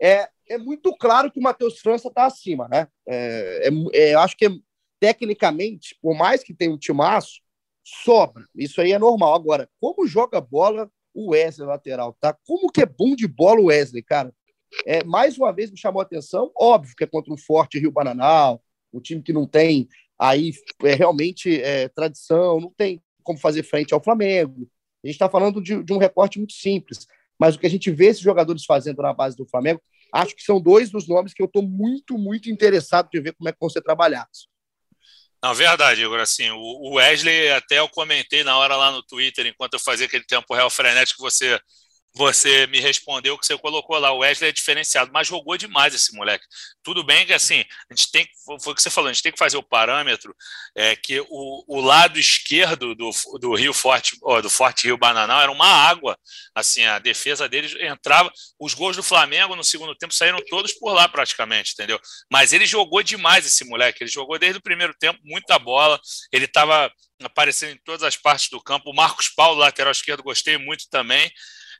é, 0.00 0.28
é 0.48 0.56
muito 0.56 0.94
claro 0.96 1.32
que 1.32 1.40
o 1.40 1.42
Matheus 1.42 1.80
França 1.80 2.08
está 2.08 2.26
acima, 2.26 2.68
né? 2.68 2.86
É, 3.08 3.68
é, 3.68 3.70
é, 3.92 4.14
eu 4.14 4.20
acho 4.20 4.36
que, 4.36 4.48
tecnicamente, 5.00 5.96
por 6.00 6.14
mais 6.14 6.44
que 6.44 6.54
tenha 6.54 6.70
um 6.70 6.78
timaço, 6.78 7.40
sobra. 7.82 8.44
Isso 8.54 8.80
aí 8.80 8.92
é 8.92 8.98
normal. 8.98 9.34
Agora, 9.34 9.68
como 9.80 10.06
joga 10.06 10.40
bola 10.40 10.88
o 11.12 11.30
Wesley 11.30 11.66
lateral, 11.66 12.16
tá? 12.20 12.36
Como 12.46 12.70
que 12.70 12.82
é 12.82 12.86
bom 12.86 13.16
de 13.16 13.26
bola 13.26 13.60
o 13.60 13.64
Wesley, 13.64 14.02
cara? 14.02 14.32
É, 14.86 15.02
mais 15.04 15.36
uma 15.38 15.52
vez 15.52 15.70
me 15.70 15.78
chamou 15.78 16.00
a 16.00 16.04
atenção, 16.04 16.50
óbvio 16.56 16.94
que 16.96 17.04
é 17.04 17.06
contra 17.06 17.32
um 17.32 17.38
forte 17.38 17.78
Rio 17.78 17.90
Bananal, 17.90 18.62
um 18.92 19.00
time 19.00 19.22
que 19.22 19.32
não 19.32 19.46
tem 19.46 19.88
aí 20.18 20.52
é, 20.82 20.94
realmente 20.94 21.60
é, 21.62 21.88
tradição, 21.88 22.60
não 22.60 22.72
tem 22.76 23.02
como 23.22 23.38
fazer 23.38 23.62
frente 23.62 23.94
ao 23.94 24.02
Flamengo. 24.02 24.68
A 25.04 25.06
gente 25.06 25.14
está 25.14 25.28
falando 25.28 25.62
de, 25.62 25.82
de, 25.82 25.92
um 25.92 25.98
recorte 25.98 26.38
muito 26.38 26.54
simples, 26.54 27.06
mas 27.38 27.54
o 27.54 27.58
que 27.58 27.66
a 27.66 27.70
gente 27.70 27.90
vê 27.90 28.06
esses 28.06 28.22
jogadores 28.22 28.64
fazendo 28.64 29.00
na 29.02 29.12
base 29.12 29.36
do 29.36 29.46
Flamengo, 29.46 29.80
acho 30.12 30.34
que 30.34 30.42
são 30.42 30.60
dois 30.60 30.90
dos 30.90 31.06
nomes 31.06 31.32
que 31.32 31.42
eu 31.42 31.46
estou 31.46 31.62
muito, 31.62 32.18
muito 32.18 32.50
interessado 32.50 33.08
de 33.10 33.20
ver 33.20 33.34
como 33.34 33.48
é 33.48 33.52
que 33.52 33.58
vão 33.60 33.70
ser 33.70 33.82
trabalhados. 33.82 34.48
Não, 35.42 35.54
verdade, 35.54 36.02
Igor. 36.02 36.18
Assim, 36.18 36.50
o 36.50 36.94
Wesley, 36.94 37.50
até 37.50 37.78
eu 37.78 37.88
comentei 37.88 38.42
na 38.42 38.58
hora 38.58 38.74
lá 38.74 38.90
no 38.90 39.04
Twitter, 39.04 39.46
enquanto 39.46 39.74
eu 39.74 39.78
fazia 39.78 40.06
aquele 40.06 40.24
tempo 40.24 40.52
real 40.52 40.68
frenético, 40.68 41.22
você 41.22 41.60
você 42.14 42.66
me 42.66 42.80
respondeu 42.80 43.38
que 43.38 43.46
você 43.46 43.56
colocou 43.56 43.98
lá, 43.98 44.12
o 44.12 44.18
Wesley 44.18 44.50
é 44.50 44.52
diferenciado, 44.52 45.10
mas 45.12 45.28
jogou 45.28 45.56
demais 45.56 45.94
esse 45.94 46.14
moleque. 46.16 46.44
Tudo 46.82 47.04
bem 47.04 47.26
que 47.26 47.32
assim, 47.32 47.64
a 47.90 47.94
gente 47.94 48.10
tem 48.10 48.26
foi 48.60 48.72
o 48.72 48.74
que 48.74 48.82
você 48.82 48.90
falou, 48.90 49.08
a 49.08 49.12
gente 49.12 49.22
tem 49.22 49.32
que 49.32 49.38
fazer 49.38 49.56
o 49.56 49.62
parâmetro 49.62 50.34
é 50.74 50.96
que 50.96 51.20
o, 51.20 51.64
o 51.68 51.80
lado 51.80 52.18
esquerdo 52.18 52.94
do, 52.94 53.10
do 53.40 53.54
Rio 53.54 53.72
Forte, 53.72 54.16
do 54.42 54.50
Forte 54.50 54.86
Rio 54.86 54.98
Bananal 54.98 55.40
era 55.40 55.52
uma 55.52 55.66
água, 55.66 56.18
assim, 56.54 56.84
a 56.84 56.98
defesa 56.98 57.48
deles 57.48 57.74
entrava, 57.78 58.32
os 58.58 58.74
gols 58.74 58.96
do 58.96 59.02
Flamengo 59.02 59.54
no 59.54 59.64
segundo 59.64 59.94
tempo 59.94 60.14
saíram 60.14 60.38
todos 60.48 60.72
por 60.72 60.92
lá 60.92 61.08
praticamente, 61.08 61.72
entendeu? 61.72 62.00
Mas 62.30 62.52
ele 62.52 62.66
jogou 62.66 63.02
demais 63.02 63.46
esse 63.46 63.64
moleque, 63.64 64.02
ele 64.02 64.10
jogou 64.10 64.38
desde 64.38 64.58
o 64.58 64.62
primeiro 64.62 64.94
tempo 64.98 65.18
muita 65.22 65.58
bola, 65.58 66.00
ele 66.32 66.46
estava 66.46 66.90
aparecendo 67.22 67.72
em 67.72 67.80
todas 67.84 68.02
as 68.02 68.16
partes 68.16 68.48
do 68.48 68.62
campo. 68.62 68.90
O 68.90 68.94
Marcos 68.94 69.28
Paulo, 69.28 69.58
lateral 69.58 69.92
esquerdo, 69.92 70.22
gostei 70.22 70.56
muito 70.56 70.88
também. 70.90 71.30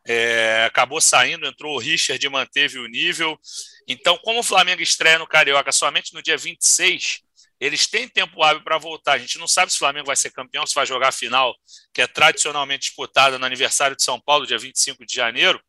É, 0.06 0.64
acabou 0.66 1.00
saindo, 1.00 1.46
entrou 1.46 1.74
o 1.74 1.78
Richard 1.78 2.24
e 2.24 2.28
manteve 2.28 2.78
o 2.78 2.86
nível. 2.86 3.38
Então, 3.86 4.18
como 4.18 4.40
o 4.40 4.42
Flamengo 4.42 4.82
estreia 4.82 5.18
no 5.18 5.26
Carioca 5.26 5.72
somente 5.72 6.14
no 6.14 6.22
dia 6.22 6.36
26, 6.36 7.20
eles 7.60 7.86
têm 7.86 8.08
tempo 8.08 8.42
hábil 8.42 8.62
para 8.62 8.78
voltar. 8.78 9.12
A 9.12 9.18
gente 9.18 9.38
não 9.38 9.48
sabe 9.48 9.70
se 9.70 9.76
o 9.76 9.80
Flamengo 9.80 10.06
vai 10.06 10.16
ser 10.16 10.30
campeão, 10.30 10.66
se 10.66 10.74
vai 10.74 10.86
jogar 10.86 11.08
a 11.08 11.12
final, 11.12 11.54
que 11.92 12.00
é 12.00 12.06
tradicionalmente 12.06 12.86
disputada 12.86 13.38
no 13.38 13.44
aniversário 13.44 13.96
de 13.96 14.02
São 14.02 14.20
Paulo, 14.20 14.46
dia 14.46 14.58
25 14.58 15.04
de 15.04 15.14
janeiro. 15.14 15.60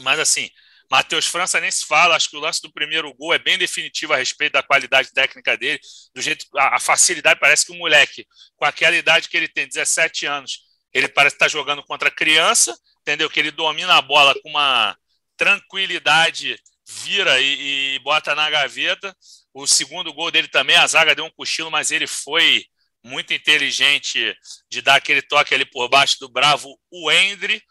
Mas, 0.00 0.18
assim, 0.18 0.50
Matheus 0.90 1.26
França 1.26 1.60
nem 1.60 1.70
se 1.70 1.84
fala, 1.86 2.16
acho 2.16 2.30
que 2.30 2.36
o 2.36 2.40
lance 2.40 2.60
do 2.62 2.72
primeiro 2.72 3.12
gol 3.14 3.34
é 3.34 3.38
bem 3.38 3.58
definitivo 3.58 4.12
a 4.12 4.16
respeito 4.16 4.52
da 4.52 4.62
qualidade 4.62 5.12
técnica 5.12 5.56
dele, 5.56 5.80
do 6.14 6.20
jeito 6.20 6.46
a, 6.56 6.76
a 6.76 6.80
facilidade, 6.80 7.40
parece 7.40 7.66
que 7.66 7.72
o 7.72 7.76
moleque, 7.76 8.26
com 8.56 8.64
aquela 8.64 8.96
idade 8.96 9.28
que 9.28 9.36
ele 9.36 9.48
tem, 9.48 9.66
17 9.66 10.26
anos, 10.26 10.60
ele 10.92 11.08
parece 11.08 11.36
estar 11.36 11.48
jogando 11.48 11.82
contra 11.82 12.10
criança, 12.10 12.76
entendeu? 13.04 13.28
Que 13.28 13.38
ele 13.38 13.50
domina 13.50 13.94
a 13.96 14.02
bola 14.02 14.34
com 14.42 14.48
uma 14.48 14.96
tranquilidade, 15.36 16.58
vira 16.88 17.38
e, 17.38 17.96
e, 17.96 17.98
bota 17.98 18.34
na 18.34 18.48
gaveta. 18.48 19.14
O 19.52 19.66
segundo 19.66 20.12
gol 20.12 20.30
dele 20.30 20.48
também, 20.48 20.74
a 20.76 20.86
zaga 20.86 21.14
deu 21.14 21.26
um 21.26 21.30
cochilo, 21.30 21.70
mas 21.70 21.90
ele 21.90 22.06
foi 22.06 22.64
muito 23.02 23.34
inteligente 23.34 24.34
de 24.70 24.80
dar 24.80 24.96
aquele 24.96 25.20
toque 25.20 25.54
ali 25.54 25.66
por 25.66 25.88
baixo 25.88 26.18
do 26.18 26.28
bravo, 26.28 26.78
o 26.90 27.12
Endre. 27.12 27.62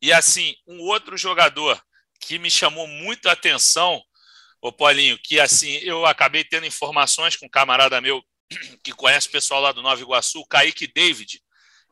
E 0.00 0.12
assim, 0.12 0.54
um 0.66 0.80
outro 0.80 1.16
jogador 1.16 1.82
que 2.20 2.38
me 2.38 2.50
chamou 2.50 2.86
muito 2.86 3.28
a 3.28 3.32
atenção, 3.32 4.00
o 4.60 4.70
Paulinho, 4.70 5.18
que 5.18 5.40
assim, 5.40 5.78
eu 5.78 6.04
acabei 6.04 6.44
tendo 6.44 6.66
informações 6.66 7.34
com 7.34 7.46
um 7.46 7.50
camarada 7.50 8.00
meu 8.00 8.22
que 8.84 8.92
conhece 8.92 9.28
o 9.28 9.32
pessoal 9.32 9.62
lá 9.62 9.72
do 9.72 9.82
Nova 9.82 10.00
Iguaçu, 10.00 10.40
o 10.40 10.46
Kaique 10.46 10.86
David, 10.86 11.42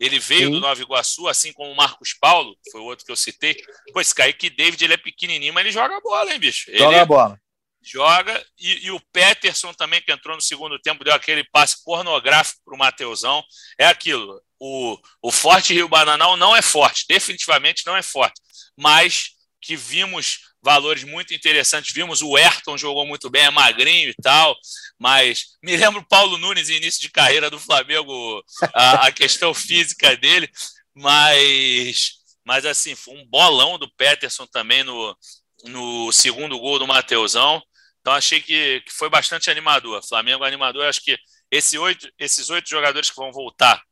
ele 0.01 0.19
veio 0.19 0.47
Sim. 0.47 0.53
do 0.53 0.61
Nova 0.61 0.81
Iguaçu, 0.81 1.29
assim 1.29 1.53
como 1.53 1.71
o 1.71 1.77
Marcos 1.77 2.15
Paulo, 2.15 2.57
foi 2.73 2.81
o 2.81 2.85
outro 2.85 3.05
que 3.05 3.13
eu 3.13 3.17
citei. 3.17 3.63
Pô, 3.93 4.01
esse 4.01 4.15
Kaique 4.15 4.49
David, 4.49 4.83
ele 4.83 4.95
é 4.95 4.97
pequenininho, 4.97 5.53
mas 5.53 5.63
ele 5.63 5.73
joga 5.73 6.01
bola, 6.01 6.33
hein, 6.33 6.39
bicho? 6.39 6.73
Joga 6.75 6.97
ele 6.97 7.05
bola. 7.05 7.39
Joga. 7.83 8.45
E, 8.59 8.87
e, 8.87 8.91
o 8.91 9.01
Peterson 9.13 9.75
também, 9.75 10.01
que 10.01 10.11
entrou 10.11 10.35
no 10.35 10.43
segundo 10.43 10.79
tempo, 10.79 11.05
deu 11.05 11.13
aquele 11.13 11.45
passe 11.45 11.85
pornográfico 11.85 12.61
para 12.65 12.75
o 12.75 12.79
Mateusão. 12.79 13.45
É 13.79 13.87
aquilo. 13.87 14.41
O, 14.59 14.99
o 15.23 15.31
Forte 15.31 15.75
Rio 15.75 15.89
Bananal 15.89 16.37
não 16.37 16.57
é 16.57 16.63
forte, 16.63 17.07
definitivamente 17.09 17.87
não 17.87 17.97
é 17.97 18.03
forte. 18.03 18.41
Mas 18.77 19.31
que 19.61 19.77
vimos 19.77 20.50
valores 20.63 21.05
muito 21.05 21.35
interessantes. 21.35 21.95
Vimos 21.95 22.23
o 22.23 22.37
Ayrton 22.37 22.77
jogou 22.77 23.07
muito 23.07 23.31
bem, 23.31 23.43
é 23.43 23.51
magrinho 23.51 24.11
e 24.11 24.15
tal, 24.23 24.57
mas 24.99 25.57
me 25.63 25.77
lembro 25.77 26.07
Paulo 26.09 26.39
Nunes, 26.39 26.69
início 26.69 27.01
de 27.01 27.11
carreira 27.11 27.51
do 27.51 27.59
Flamengo, 27.59 28.45
a, 28.75 29.07
a 29.07 29.13
questão 29.13 29.55
física 29.55 30.17
dele, 30.17 30.49
mas, 30.95 32.13
mas 32.45 32.67
assim, 32.67 32.95
foi 32.95 33.15
um 33.15 33.27
bolão 33.27 33.79
do 33.79 33.91
Peterson 33.95 34.47
também 34.47 34.83
no, 34.85 35.17
no 35.65 36.13
segundo 36.13 36.59
gol 36.59 36.79
do 36.79 36.87
Mateusão. 36.87 37.63
Então 38.01 38.15
achei 38.15 38.41
que, 38.41 38.81
que 38.81 38.93
foi 38.93 39.11
bastante 39.11 39.51
animador. 39.51 40.03
Flamengo 40.03 40.45
animador, 40.45 40.87
acho 40.87 41.03
que 41.03 41.19
esse 41.51 41.77
oito, 41.79 42.11
esses 42.19 42.49
oito 42.49 42.69
jogadores 42.69 43.11
que 43.11 43.17
vão 43.17 43.33
voltar 43.33 43.83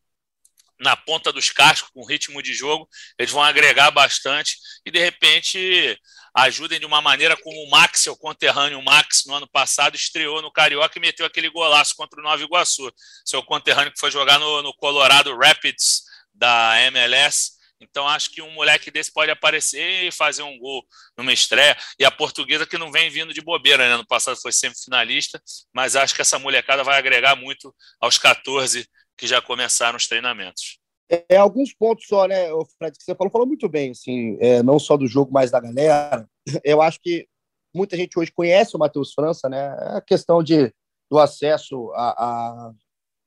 na 0.81 0.97
ponta 0.97 1.33
dos 1.33 1.51
cascos, 1.51 1.91
com 1.91 2.07
ritmo 2.07 2.41
de 2.41 2.55
jogo, 2.55 2.89
eles 3.19 3.33
vão 3.33 3.43
agregar 3.43 3.91
bastante 3.91 4.57
e 4.87 4.91
de 4.91 4.99
repente 4.99 5.99
ajudem 6.43 6.79
de 6.79 6.87
uma 6.87 7.01
maneira 7.01 7.37
como 7.37 7.63
o 7.63 7.71
Max, 7.71 8.01
seu 8.01 8.17
conterrâneo 8.17 8.83
Max, 8.83 9.25
no 9.27 9.35
ano 9.35 9.49
passado, 9.49 9.97
estreou 9.97 10.41
no 10.41 10.53
Carioca 10.53 10.97
e 10.97 11.01
meteu 11.01 11.27
aquele 11.27 11.51
golaço 11.51 11.97
contra 11.97 12.21
o 12.21 12.23
Nova 12.23 12.43
Iguaçu. 12.43 12.93
Seu 13.25 13.43
conterrâneo 13.43 13.93
que 13.93 14.01
foi 14.01 14.11
jogar 14.11 14.39
no, 14.39 14.63
no 14.63 14.73
Colorado 14.75 15.37
Rapids 15.37 16.03
da 16.33 16.81
MLS. 16.83 17.59
Então, 17.81 18.09
acho 18.09 18.31
que 18.31 18.43
um 18.43 18.51
moleque 18.51 18.91
desse 18.91 19.13
pode 19.13 19.31
aparecer 19.31 20.05
e 20.05 20.13
fazer 20.13 20.43
um 20.43 20.59
gol 20.59 20.85
numa 21.17 21.33
estreia. 21.33 21.77
E 21.99 22.05
a 22.05 22.11
portuguesa 22.11 22.67
que 22.67 22.79
não 22.79 22.91
vem 22.91 23.11
vindo 23.11 23.33
de 23.33 23.41
bobeira, 23.41 23.89
né? 23.89 23.97
No 23.97 24.07
passado 24.07 24.37
foi 24.41 24.53
sempre 24.53 24.79
finalista, 24.79 25.41
mas 25.73 25.95
acho 25.95 26.15
que 26.15 26.23
essa 26.23 26.39
molecada 26.39 26.83
vai 26.83 26.99
agregar 26.99 27.37
muito 27.37 27.75
aos 28.01 28.19
14 28.19 28.89
que 29.17 29.27
já 29.27 29.41
começaram 29.41 29.97
os 29.97 30.07
treinamentos. 30.07 30.79
É, 31.11 31.37
alguns 31.37 31.73
pontos 31.73 32.07
só, 32.07 32.27
né, 32.27 32.49
Fred, 32.77 32.97
que 32.97 33.03
você 33.03 33.15
falou, 33.15 33.31
falou 33.31 33.47
muito 33.47 33.69
bem, 33.69 33.93
assim, 33.93 34.37
é, 34.41 34.63
não 34.63 34.79
só 34.79 34.97
do 34.97 35.07
jogo, 35.07 35.33
mas 35.33 35.51
da 35.51 35.59
galera. 35.59 36.29
Eu 36.63 36.83
acho 36.83 37.01
que 37.01 37.27
muita 37.75 37.97
gente 37.97 38.19
hoje 38.19 38.31
conhece 38.31 38.77
o 38.77 38.79
Matheus 38.79 39.15
França, 39.15 39.49
né? 39.49 39.77
É 39.81 39.97
a 39.97 40.01
questão 40.01 40.43
de, 40.43 40.73
do 41.11 41.19
acesso 41.19 41.91
à, 41.95 42.73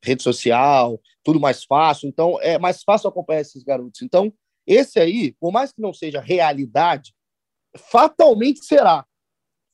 rede 0.03 0.23
social, 0.23 0.99
tudo 1.23 1.39
mais 1.39 1.63
fácil. 1.63 2.07
Então, 2.07 2.39
é 2.41 2.57
mais 2.57 2.83
fácil 2.83 3.07
acompanhar 3.07 3.41
esses 3.41 3.63
garotos. 3.63 4.01
Então, 4.01 4.33
esse 4.65 4.99
aí, 4.99 5.33
por 5.39 5.51
mais 5.51 5.71
que 5.71 5.81
não 5.81 5.93
seja 5.93 6.19
realidade, 6.19 7.13
fatalmente 7.77 8.65
será. 8.65 9.05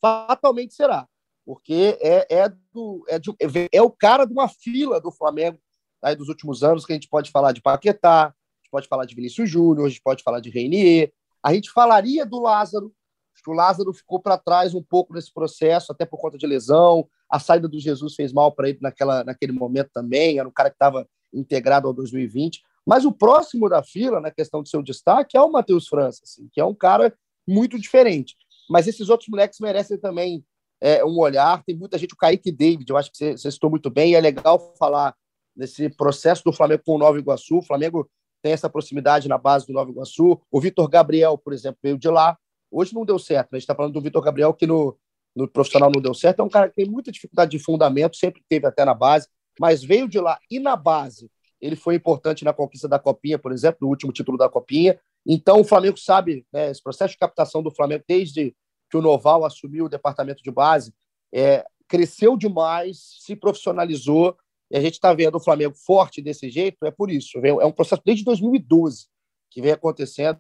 Fatalmente 0.01 0.74
será. 0.74 1.08
Porque 1.45 1.97
é, 2.01 2.28
é, 2.30 2.49
do, 2.74 3.05
é, 3.08 3.18
de, 3.18 3.34
é 3.72 3.82
o 3.82 3.89
cara 3.89 4.26
de 4.26 4.34
uma 4.34 4.49
fila 4.49 4.99
do 4.99 5.12
Flamengo 5.12 5.58
aí 6.04 6.16
dos 6.16 6.30
últimos 6.30 6.64
anos, 6.64 6.86
que 6.86 6.93
a 6.93 6.95
gente 6.95 7.10
pode 7.10 7.32
falar 7.32 7.52
de 7.52 7.62
Paquetá, 7.62 8.26
a 8.26 8.34
gente 8.62 8.72
pode 8.72 8.88
falar 8.88 9.06
de 9.06 9.16
Vinícius 9.16 9.50
Júnior, 9.50 9.86
a 9.86 9.89
gente 9.89 10.02
pode 10.02 10.24
falar 10.24 10.39
de 10.39 10.50
Reinier, 10.50 11.12
a 11.43 11.54
gente 11.54 11.72
falaria 11.72 12.26
do 12.26 12.39
Lázaro, 12.39 12.93
acho 13.34 13.43
que 13.43 13.50
o 13.50 13.54
Lázaro 13.54 13.93
ficou 13.93 14.20
para 14.20 14.38
trás 14.38 14.74
um 14.74 14.84
pouco 14.84 15.14
nesse 15.14 15.34
processo, 15.34 15.91
até 15.91 16.06
por 16.06 16.20
conta 16.20 16.38
de 16.38 16.48
lesão, 16.48 17.08
a 17.30 17.39
saída 17.39 17.68
do 17.68 17.80
Jesus 17.80 18.16
fez 18.16 18.32
mal 18.32 18.52
para 18.52 18.70
ele 18.70 18.80
naquela, 18.82 19.24
naquele 19.24 19.52
momento 19.52 19.89
também, 19.93 20.39
era 20.39 20.48
um 20.48 20.52
cara 20.52 20.70
que 20.70 20.76
estava 20.76 21.08
integrado 21.34 21.88
ao 21.88 21.93
2020, 21.93 22.62
mas 22.86 23.04
o 23.04 23.12
próximo 23.12 23.68
da 23.68 23.84
fila, 23.84 24.22
na 24.22 24.32
questão 24.32 24.64
do 24.64 24.70
seu 24.70 24.82
destaque, 24.82 25.36
é 25.36 25.41
o 25.41 25.52
Matheus 25.52 25.88
França, 25.88 26.22
assim, 26.24 26.48
que 26.52 26.62
é 26.62 26.64
um 26.64 26.74
cara 26.74 27.14
muito 27.45 27.78
diferente. 27.78 28.36
Mas 28.70 28.88
esses 28.88 29.10
outros 29.10 29.28
moleques 29.28 29.60
merecem 29.60 29.98
também 29.98 30.43
é, 30.80 31.04
um 31.04 31.18
olhar. 31.20 31.64
Tem 31.66 31.76
muita 31.76 31.98
gente, 31.98 32.14
o 32.14 32.18
Kaique 32.18 32.52
David, 32.52 32.89
eu 32.89 32.98
acho 32.98 33.12
que 33.12 33.18
você, 33.18 33.38
você 33.38 33.52
citou 33.52 33.70
muito 33.70 33.89
bem, 33.89 34.12
e 34.12 34.16
é 34.16 34.22
legal 34.22 34.74
falar 34.80 35.14
nesse 35.58 35.89
processo 35.89 36.43
do 36.43 36.53
Flamengo 36.53 36.84
com 36.86 36.95
o 36.95 36.97
Nova 36.97 37.18
Iguaçu. 37.18 37.58
O 37.58 37.62
Flamengo 37.62 38.10
tem 38.41 38.53
essa 38.53 38.70
proximidade 38.70 39.28
na 39.28 39.38
base 39.38 39.66
do 39.66 39.74
Nova 39.74 39.89
Iguaçu. 39.89 40.39
O 40.51 40.62
Vitor 40.62 40.88
Gabriel, 40.88 41.38
por 41.38 41.51
exemplo, 41.51 41.80
veio 41.84 41.97
de 41.97 42.08
lá. 42.08 42.38
Hoje 42.72 42.93
não 42.93 43.03
deu 43.03 43.18
certo. 43.18 43.47
Né? 43.51 43.58
A 43.58 43.60
gente 43.60 43.64
está 43.64 43.76
falando 43.76 43.93
do 43.93 44.01
Vitor 44.01 44.22
Gabriel, 44.22 44.53
que 44.53 44.68
no, 44.68 44.97
no 45.36 45.47
profissional 45.47 45.91
não 45.93 46.01
deu 46.01 46.14
certo. 46.14 46.41
É 46.41 46.43
um 46.43 46.49
cara 46.49 46.70
que 46.70 46.76
tem 46.76 46.86
muita 46.86 47.12
dificuldade 47.12 47.51
de 47.51 47.60
fundamento, 47.60 48.16
sempre 48.16 48.43
teve 48.47 48.68
até 48.68 48.86
na 48.86 48.93
base, 48.93 49.28
mas 49.60 49.84
veio 49.84 50.08
de 50.08 50.20
lá. 50.20 50.39
E 50.49 50.60
na 50.60 50.76
base, 50.76 51.30
ele 51.60 51.76
foi 51.76 51.95
importante 51.95 52.45
na 52.45 52.53
conquista 52.53 52.88
da 52.88 52.99
Copinha, 52.99 53.39
por 53.39 53.51
exemplo, 53.51 53.80
no 53.82 53.88
último 53.88 54.12
título 54.12 54.38
da 54.38 54.47
Copinha. 54.47 54.99
Então, 55.26 55.60
o 55.60 55.64
Flamengo 55.64 55.97
sabe, 55.97 56.45
né, 56.53 56.70
esse 56.70 56.82
processo 56.82 57.14
de 57.14 57.18
captação 57.18 57.64
do 57.64 57.72
Flamengo, 57.72 58.03
desde 58.08 58.55
que 58.89 58.97
o 58.97 59.01
Noval 59.01 59.43
assumiu 59.43 59.86
o 59.86 59.89
departamento 59.89 60.41
de 60.41 60.51
base, 60.51 60.93
é, 61.34 61.66
cresceu 61.88 62.38
demais, 62.38 63.18
se 63.20 63.36
profissionalizou, 63.36 64.38
e 64.70 64.78
a 64.78 64.82
gente 64.82 64.93
está 64.93 65.13
vendo 65.13 65.36
o 65.36 65.39
Flamengo 65.39 65.76
forte 65.76 66.22
desse 66.22 66.49
jeito, 66.49 66.78
é 66.86 66.91
por 66.91 67.09
isso. 67.09 67.39
É 67.43 67.65
um 67.65 67.72
processo 67.72 68.01
desde 68.05 68.24
2012 68.26 69.07
que 69.49 69.61
vem 69.61 69.72
acontecendo 69.72 70.39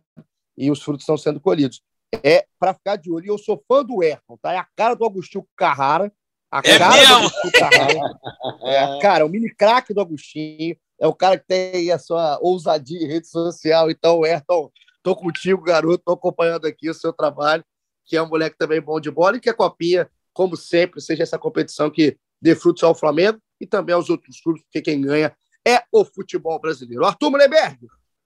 e 0.57 0.69
os 0.69 0.81
frutos 0.81 1.03
estão 1.03 1.17
sendo 1.17 1.39
colhidos. 1.39 1.81
É 2.23 2.45
para 2.59 2.73
ficar 2.73 2.97
de 2.97 3.11
olho. 3.11 3.25
E 3.25 3.29
eu 3.29 3.37
sou 3.37 3.63
fã 3.67 3.83
do 3.83 4.01
Ayrton, 4.01 4.37
tá? 4.41 4.53
É 4.53 4.57
a 4.57 4.67
cara 4.75 4.95
do 4.95 5.05
Agostinho 5.05 5.47
Carrara. 5.55 6.11
A 6.51 6.59
é 6.59 6.77
cara 6.77 6.95
mesmo? 6.95 7.07
do 7.07 7.15
Agostinho 7.15 7.53
Carrara. 7.53 8.19
É 8.63 8.79
a 8.79 8.99
cara, 8.99 9.25
o 9.25 9.29
mini 9.29 9.53
craque 9.53 9.93
do 9.93 10.01
Agostinho. 10.01 10.75
É 10.99 11.07
o 11.07 11.13
cara 11.13 11.37
que 11.37 11.45
tem 11.45 11.91
a 11.91 11.99
sua 11.99 12.39
ousadia 12.41 12.99
em 12.99 13.07
rede 13.07 13.27
social. 13.27 13.89
Então, 13.89 14.23
Ayrton, 14.23 14.69
tô 15.03 15.15
contigo, 15.15 15.61
garoto. 15.61 16.03
Tô 16.03 16.13
acompanhando 16.13 16.65
aqui 16.65 16.89
o 16.89 16.93
seu 16.93 17.13
trabalho, 17.13 17.63
que 18.05 18.17
é 18.17 18.21
um 18.21 18.27
moleque 18.27 18.57
também 18.57 18.81
bom 18.81 18.99
de 18.99 19.11
bola 19.11 19.37
e 19.37 19.39
que 19.39 19.49
a 19.49 19.53
Copinha, 19.53 20.09
como 20.33 20.57
sempre, 20.57 20.99
seja 20.99 21.23
essa 21.23 21.37
competição 21.37 21.89
que 21.89 22.17
dê 22.41 22.55
frutos 22.55 22.83
ao 22.83 22.95
Flamengo 22.95 23.39
e 23.59 23.65
também 23.65 23.95
aos 23.95 24.09
outros 24.09 24.39
clubes, 24.41 24.61
porque 24.63 24.81
quem 24.81 25.01
ganha 25.01 25.35
é 25.67 25.83
o 25.91 26.05
futebol 26.05 26.59
brasileiro. 26.59 27.05
Arthur 27.05 27.29
Mullenberg, 27.29 27.77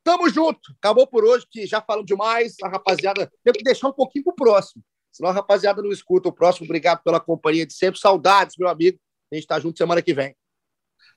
tamo 0.03 0.29
junto. 0.29 0.73
Acabou 0.77 1.07
por 1.07 1.23
hoje, 1.25 1.45
que 1.49 1.65
já 1.65 1.82
falamos 1.82 2.05
demais. 2.05 2.55
A 2.63 2.67
rapaziada 2.67 3.32
tem 3.43 3.53
que 3.53 3.63
deixar 3.63 3.89
um 3.89 3.93
pouquinho 3.93 4.25
pro 4.25 4.36
próximo. 4.36 4.84
Senão 5.11 5.29
a 5.29 5.34
rapaziada 5.34 5.82
não 5.82 5.91
escuta 5.91 6.29
o 6.29 6.34
próximo. 6.34 6.65
Obrigado 6.65 7.01
pela 7.03 7.19
companhia 7.19 7.65
de 7.65 7.73
sempre. 7.73 7.99
Saudades, 7.99 8.55
meu 8.57 8.69
amigo. 8.69 8.97
A 9.32 9.36
gente 9.36 9.47
tá 9.47 9.59
junto 9.59 9.77
semana 9.77 10.01
que 10.01 10.13
vem. 10.13 10.36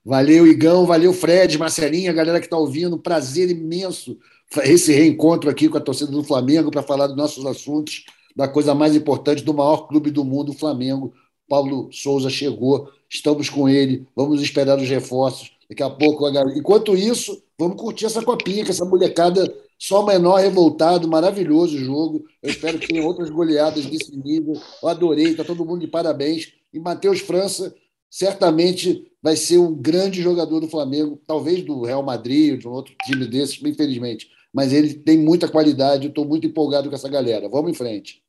Valeu, 0.05 0.47
Igão. 0.47 0.87
Valeu, 0.87 1.13
Fred, 1.13 1.57
Marcelinha, 1.59 2.13
galera 2.13 2.41
que 2.41 2.47
está 2.47 2.57
ouvindo. 2.57 2.99
Prazer 2.99 3.51
imenso 3.51 4.19
esse 4.63 4.93
reencontro 4.93 5.51
aqui 5.51 5.69
com 5.69 5.79
a 5.79 5.81
torcida 5.81 6.11
do 6.11 6.23
Flamengo 6.23 6.71
para 6.71 6.83
falar 6.83 7.07
dos 7.07 7.17
nossos 7.17 7.45
assuntos, 7.47 8.05
da 8.37 8.47
coisa 8.47 8.75
mais 8.75 8.95
importante 8.95 9.43
do 9.43 9.55
maior 9.55 9.89
clube 9.89 10.11
do 10.11 10.25
mundo, 10.25 10.53
o 10.53 10.59
Flamengo. 10.59 11.15
Paulo 11.49 11.89
Souza 11.93 12.31
chegou, 12.31 12.89
estamos 13.09 13.49
com 13.49 13.69
ele, 13.69 14.07
vamos 14.15 14.43
esperar 14.43 14.79
os 14.79 14.89
reforços. 14.89 15.53
Daqui 15.69 15.83
a 15.83 15.91
pouco, 15.91 16.29
enquanto 16.57 16.95
isso, 16.95 17.43
vamos 17.59 17.81
curtir 17.81 18.07
essa 18.07 18.23
copinha, 18.23 18.65
que 18.65 18.71
essa 18.71 18.85
molecada 18.85 19.53
só 19.79 20.05
menor 20.05 20.41
revoltado, 20.41 21.09
maravilhoso 21.09 21.77
jogo. 21.79 22.25
Eu 22.43 22.51
espero 22.51 22.79
que 22.79 22.89
tenha 22.89 23.05
outras 23.05 23.29
goleadas 23.31 23.85
desse 23.87 24.17
nível. 24.17 24.55
Eu 24.83 24.89
adorei, 24.89 25.27
está 25.27 25.45
todo 25.45 25.65
mundo 25.65 25.81
de 25.81 25.89
parabéns. 25.89 26.53
E 26.73 26.79
Matheus 26.79 27.21
França 27.21 27.75
certamente 28.11 29.11
vai 29.23 29.37
ser 29.37 29.59
um 29.59 29.75
grande 29.75 30.23
jogador 30.23 30.61
do 30.61 30.69
Flamengo, 30.69 31.21
talvez 31.27 31.63
do 31.63 31.83
Real 31.83 32.03
Madrid 32.03 32.53
ou 32.53 32.59
de 32.59 32.69
um 32.69 32.73
outro 32.73 32.95
time 33.05 33.27
desses, 33.27 33.61
infelizmente. 33.63 34.31
Mas 34.53 34.73
ele 34.73 34.95
tem 34.95 35.19
muita 35.19 35.49
qualidade, 35.49 36.05
eu 36.05 36.11
estou 36.11 36.25
muito 36.25 36.47
empolgado 36.47 36.89
com 36.89 36.95
essa 36.95 37.09
galera. 37.09 37.49
Vamos 37.49 37.71
em 37.71 37.75
frente. 37.75 38.24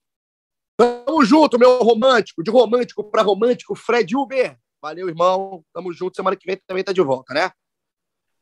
Tamo 0.77 1.23
junto, 1.23 1.57
meu 1.57 1.79
romântico, 1.79 2.43
de 2.43 2.51
romântico 2.51 3.03
para 3.03 3.21
romântico, 3.21 3.75
Fred 3.75 4.15
Uber. 4.15 4.57
Valeu, 4.81 5.07
irmão. 5.07 5.63
Tamo 5.73 5.93
junto. 5.93 6.15
Semana 6.15 6.35
que 6.35 6.45
vem 6.45 6.59
também 6.67 6.83
tá 6.83 6.91
de 6.91 7.01
volta, 7.01 7.33
né? 7.33 7.49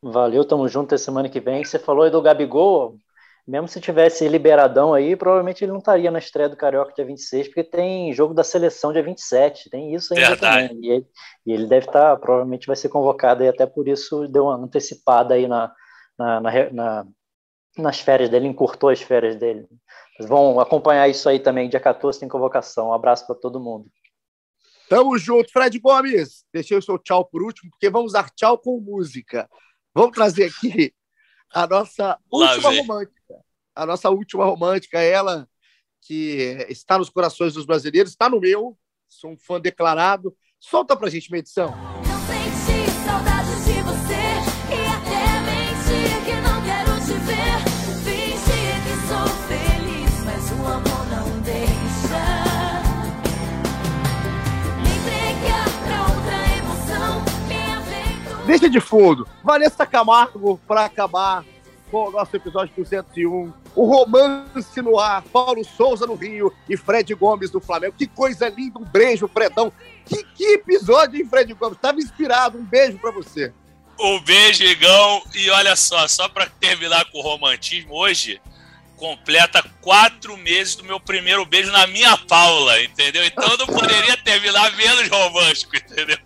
Valeu, 0.02 0.44
tamo 0.44 0.68
junto 0.68 0.94
até 0.94 0.98
semana 0.98 1.28
que 1.28 1.40
vem. 1.40 1.64
Você 1.64 1.78
falou 1.78 2.02
aí 2.02 2.10
do 2.10 2.20
Gabigol, 2.20 2.98
mesmo 3.46 3.66
se 3.68 3.80
tivesse 3.80 4.28
liberadão 4.28 4.92
aí, 4.92 5.16
provavelmente 5.16 5.64
ele 5.64 5.72
não 5.72 5.78
estaria 5.78 6.10
na 6.10 6.18
estreia 6.18 6.48
do 6.48 6.56
Carioca 6.56 6.92
dia 6.94 7.06
26, 7.06 7.48
porque 7.48 7.64
tem 7.64 8.12
jogo 8.12 8.34
da 8.34 8.44
seleção 8.44 8.92
dia 8.92 9.02
27, 9.02 9.70
tem 9.70 9.94
isso 9.94 10.12
ainda 10.12 10.28
Verdade. 10.28 10.68
também. 10.68 10.84
E 10.84 10.90
ele, 10.90 11.06
e 11.46 11.52
ele 11.52 11.66
deve 11.66 11.86
estar, 11.86 12.16
provavelmente 12.18 12.66
vai 12.66 12.76
ser 12.76 12.90
convocado 12.90 13.42
e 13.42 13.48
até 13.48 13.64
por 13.64 13.88
isso 13.88 14.28
deu 14.28 14.44
uma 14.44 14.56
antecipada 14.56 15.34
aí 15.34 15.48
na, 15.48 15.72
na, 16.18 16.40
na, 16.40 16.70
na 16.70 17.06
nas 17.76 17.98
férias 17.98 18.28
dele, 18.28 18.46
encurtou 18.46 18.88
as 18.88 19.00
férias 19.00 19.36
dele. 19.36 19.66
Vão 20.20 20.60
acompanhar 20.60 21.08
isso 21.08 21.28
aí 21.28 21.40
também, 21.40 21.68
dia 21.68 21.80
14 21.80 22.20
tem 22.20 22.28
convocação. 22.28 22.88
Um 22.88 22.92
abraço 22.92 23.26
para 23.26 23.34
todo 23.34 23.60
mundo. 23.60 23.90
Tamo 24.88 25.18
junto, 25.18 25.50
Fred 25.50 25.78
Gomes. 25.78 26.44
Deixei 26.52 26.76
o 26.76 26.82
seu 26.82 26.98
tchau 26.98 27.24
por 27.24 27.42
último, 27.42 27.70
porque 27.70 27.90
vamos 27.90 28.12
dar 28.12 28.30
tchau 28.30 28.58
com 28.58 28.80
música. 28.80 29.48
Vamos 29.94 30.12
trazer 30.12 30.44
aqui 30.44 30.94
a 31.52 31.66
nossa 31.66 32.18
última 32.30 32.70
romântica. 32.70 33.34
A 33.74 33.86
nossa 33.86 34.10
última 34.10 34.44
romântica, 34.44 35.00
ela 35.00 35.48
que 36.00 36.66
está 36.68 36.98
nos 36.98 37.08
corações 37.08 37.54
dos 37.54 37.64
brasileiros, 37.64 38.12
está 38.12 38.28
no 38.28 38.38
meu. 38.38 38.78
Sou 39.08 39.30
um 39.30 39.38
fã 39.38 39.60
declarado. 39.60 40.36
Solta 40.60 40.96
pra 40.96 41.10
gente 41.10 41.28
uma 41.28 41.38
edição. 41.38 41.72
Deixa 58.54 58.70
de 58.70 58.78
fundo. 58.78 59.26
Vanessa 59.42 59.84
Camargo 59.84 60.60
para 60.64 60.84
acabar 60.84 61.44
com 61.90 62.06
o 62.06 62.10
nosso 62.12 62.36
episódio 62.36 62.72
201. 62.76 63.52
O 63.74 63.84
romance 63.84 64.80
no 64.80 64.96
ar. 64.96 65.22
Paulo 65.22 65.64
Souza 65.64 66.06
no 66.06 66.14
Rio 66.14 66.54
e 66.68 66.76
Fred 66.76 67.12
Gomes 67.14 67.50
no 67.50 67.60
Flamengo. 67.60 67.96
Que 67.98 68.06
coisa 68.06 68.48
linda. 68.48 68.78
Um 68.78 68.84
beijo, 68.84 69.26
Fredão. 69.26 69.72
Que, 70.06 70.22
que 70.22 70.44
episódio, 70.52 71.20
hein, 71.20 71.28
Fred 71.28 71.52
Gomes? 71.52 71.78
Tava 71.78 71.98
inspirado. 71.98 72.56
Um 72.56 72.64
beijo 72.64 72.96
para 72.98 73.10
você. 73.10 73.52
Um 73.98 74.20
beijo, 74.20 74.62
Igão. 74.62 75.22
E 75.34 75.50
olha 75.50 75.74
só, 75.74 76.06
só 76.06 76.28
para 76.28 76.46
terminar 76.46 77.10
com 77.10 77.18
o 77.18 77.22
romantismo, 77.22 77.92
hoje 77.92 78.40
completa 78.96 79.62
quatro 79.80 80.36
meses 80.36 80.74
do 80.76 80.84
meu 80.84 80.98
primeiro 80.98 81.44
beijo 81.44 81.70
na 81.70 81.86
minha 81.86 82.16
Paula, 82.16 82.82
entendeu? 82.82 83.24
Então 83.24 83.48
eu 83.48 83.58
não 83.58 83.66
poderia 83.66 84.16
terminar 84.16 84.74
menos 84.76 85.08
romântico, 85.08 85.76
entendeu? 85.76 86.18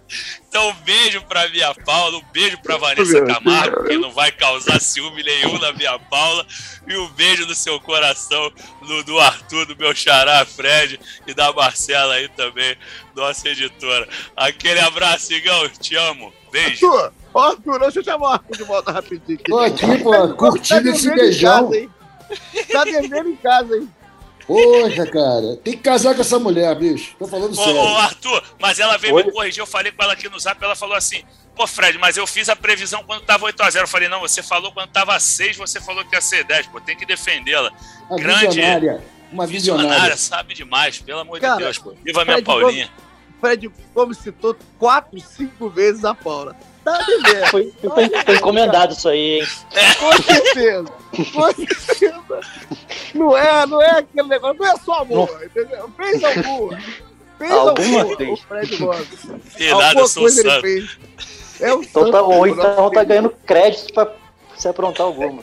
Então 0.49 0.71
um 0.71 0.75
beijo 0.85 1.23
pra 1.23 1.49
minha 1.49 1.75
Paula, 1.75 2.19
um 2.19 2.25
beijo 2.33 2.59
pra 2.63 2.77
Vanessa 2.77 3.25
Camargo, 3.25 3.85
que 3.85 3.99
não 3.99 4.11
vai 4.13 4.33
causar 4.33 4.81
ciúme 4.81 5.23
nenhum 5.23 5.59
na 5.59 5.73
minha 5.73 5.99
Paula, 5.99 6.47
e 6.87 6.97
um 6.97 7.09
beijo 7.09 7.47
no 7.47 7.55
seu 7.55 7.81
coração 7.81 8.51
do, 8.87 9.05
do 9.05 9.19
Arthur, 9.19 9.67
do 9.67 9.77
meu 9.77 9.95
xará 9.95 10.45
Fred 10.45 10.99
e 11.27 11.35
da 11.35 11.53
Marcela 11.53 12.15
aí 12.15 12.29
também, 12.29 12.77
nossa 13.15 13.49
editora. 13.49 14.09
Aquele 14.37 14.81
abraço, 14.81 15.33
Igão, 15.33 15.69
te 15.69 15.97
amo. 15.97 16.33
Beijo. 16.51 16.87
Arthur, 16.87 17.13
ó, 17.35 17.49
Arthur, 17.51 17.79
deixa 17.81 17.99
eu 17.99 18.05
chamar 18.05 18.27
o 18.27 18.33
Arthur 18.33 18.57
de 18.57 18.65
volta 18.65 18.93
rapidinho. 18.93 19.39
Tô 19.45 19.59
aqui, 19.59 19.99
pô, 20.03 20.29
curtindo 20.35 20.89
esse 20.89 21.15
beijão. 21.15 21.65
casa, 21.65 21.77
hein? 21.77 21.91
Tá 22.73 22.85
devendo 22.85 23.29
em 23.31 23.37
casa, 23.37 23.77
hein? 23.77 23.89
Poxa, 24.47 25.05
cara, 25.07 25.57
tem 25.63 25.75
que 25.75 25.83
casar 25.83 26.15
com 26.15 26.23
essa 26.23 26.39
mulher, 26.39 26.75
bicho. 26.75 27.15
Tô 27.19 27.27
falando 27.29 27.53
Ô, 27.53 27.55
sério. 27.55 27.77
ô, 27.77 27.97
Arthur, 27.99 28.43
mas 28.59 28.79
ela 28.79 28.97
veio 28.97 29.15
Oi? 29.15 29.25
me 29.25 29.31
corrigir, 29.33 29.61
eu 29.61 29.67
falei 29.67 29.93
com 29.93 30.03
ela 30.03 30.15
aqui 30.15 30.27
no 30.29 30.41
zap, 30.41 30.63
ela 30.65 30.75
falou 30.75 30.97
assim, 30.97 31.23
pô, 31.55 31.67
Fred, 31.67 31.99
mas 31.99 32.17
eu 32.17 32.27
fiz 32.27 32.49
a 32.49 32.57
previsão 32.57 33.05
quando 33.05 33.23
tava 33.25 33.45
8x0. 33.47 33.81
Eu 33.83 33.87
falei, 33.89 34.09
não, 34.09 34.21
você 34.21 34.43
falou 34.43 34.73
quando 34.73 34.89
tava 34.91 35.19
6, 35.21 35.57
você 35.59 35.81
falou 35.83 36.03
que 36.05 36.15
ia 36.17 36.21
ser 36.23 36.45
10, 36.45 36.69
pô, 36.69 36.81
tem 36.81 36.97
que 36.97 37.05
defendê-la. 37.05 37.71
Grande 38.13 38.47
visionária. 38.47 39.03
Uma 39.31 39.47
Visionária, 39.47 39.89
visionária. 39.91 40.17
sabe 40.17 40.55
demais, 40.55 40.99
pelo 40.99 41.19
amor 41.21 41.39
Cara, 41.39 41.57
de 41.57 41.65
Deus, 41.65 41.79
pô. 41.79 41.93
Viva 42.03 42.25
minha 42.25 42.37
Fred 42.37 42.47
Paulinha. 42.47 42.91
Fred 43.39 43.71
Gomes 43.95 44.17
citou 44.17 44.57
quatro, 44.79 45.21
cinco 45.21 45.69
vezes 45.69 46.07
a 46.07 46.15
Paula. 46.15 46.57
Tá 46.91 47.05
devendo. 47.07 47.47
Foi, 47.51 47.73
foi, 47.81 48.09
foi 48.25 48.35
encomendado 48.37 48.93
isso 48.93 49.09
aí, 49.09 49.41
hein? 49.41 49.47
Com 49.99 50.23
certeza. 50.23 50.93
Com 51.33 51.53
certeza. 51.53 52.41
Não 53.15 53.37
é, 53.37 53.67
não 53.67 53.83
é 53.83 53.91
aquele 53.99 54.29
negócio, 54.29 54.59
não 54.59 54.67
é 54.67 54.77
só 54.77 55.01
amor, 55.01 55.43
entendeu? 55.45 55.91
Fez 55.97 56.23
alguma. 56.25 56.79
Fez 57.39 57.51
Alguma 57.53 58.01
alguma, 58.01 58.17
fez. 58.17 58.31
o 58.31 58.37
Fred 58.43 58.77
Gomes. 58.77 59.25
Nada, 59.25 59.85
Alguma 59.87 60.09
coisa 60.11 60.41
ele 60.41 60.51
santo. 60.51 60.61
fez. 60.61 60.99
É 61.61 61.73
o 61.73 61.83
Então 61.83 62.11
tá, 62.11 62.21
do 62.21 62.47
então 62.49 62.91
tá 62.91 63.05
ganhando 63.05 63.31
crédito 63.47 63.93
pra 63.95 64.13
se 64.57 64.67
aprontar 64.69 65.07
alguma. 65.07 65.43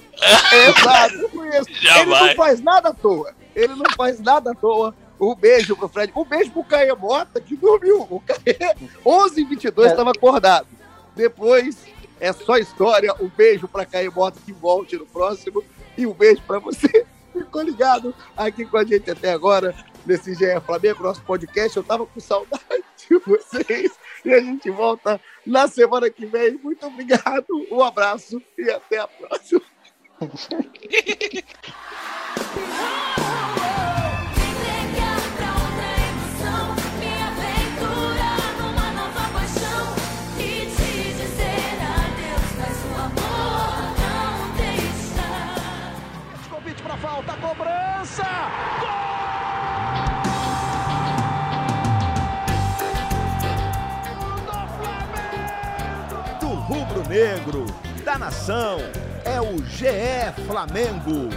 Exato, 0.52 1.14
eu 1.16 1.30
conheço. 1.30 1.70
Ele 1.70 1.80
Jamais. 1.82 2.28
não 2.28 2.36
faz 2.36 2.62
nada 2.62 2.90
à 2.90 2.94
toa. 2.94 3.34
Ele 3.56 3.76
não 3.76 3.86
faz 3.96 4.20
nada 4.20 4.52
à 4.52 4.56
toa. 4.56 4.94
Um 5.20 5.34
beijo 5.34 5.76
pro 5.78 5.88
Fred. 5.88 6.12
Um 6.14 6.26
beijo 6.26 6.52
pro 6.52 6.64
Caê 6.66 6.94
Mota, 6.94 7.40
que 7.40 7.56
dormiu. 7.56 8.02
O 8.10 8.20
Caê, 8.20 8.76
11 9.06 9.42
h 9.42 9.50
22 9.50 9.88
É. 9.88 9.92
estava 9.92 10.12
acordado. 10.12 10.68
Depois, 11.16 11.78
é 12.20 12.34
só 12.34 12.58
história. 12.58 13.14
Um 13.20 13.28
beijo 13.28 13.68
pra 13.68 13.86
Caê 13.86 14.10
Mota, 14.10 14.40
que 14.44 14.52
volte 14.52 14.98
no 14.98 15.06
próximo. 15.06 15.64
E 15.98 16.06
um 16.06 16.14
beijo 16.14 16.42
pra 16.46 16.60
você. 16.60 17.06
Ficou 17.32 17.62
ligado 17.62 18.16
aqui 18.36 18.66
com 18.66 18.78
a 18.78 18.86
gente 18.86 19.12
até 19.12 19.32
agora, 19.32 19.76
nesse 20.06 20.34
GE 20.34 20.46
Flamengo, 20.66 21.04
nosso 21.04 21.22
podcast. 21.24 21.76
Eu 21.76 21.84
tava 21.84 22.06
com 22.06 22.20
saudade 22.20 22.84
de 23.10 23.18
vocês. 23.20 23.92
E 24.24 24.34
a 24.34 24.40
gente 24.40 24.70
volta 24.70 25.20
na 25.46 25.68
semana 25.68 26.10
que 26.10 26.26
vem. 26.26 26.58
Muito 26.58 26.88
obrigado, 26.88 27.48
um 27.70 27.84
abraço 27.84 28.42
e 28.58 28.70
até 28.70 29.00
a 29.00 29.08
próxima. 29.08 29.62
cabeça! 48.16 48.24
Gol! 48.80 48.90
Do 54.46 54.58
Flamengo! 54.78 55.60
Do 56.40 56.48
rubro-negro, 56.48 57.66
da 58.04 58.18
nação, 58.18 58.78
é 59.26 59.42
o 59.42 59.58
GE 59.66 60.32
Flamengo. 60.48 61.30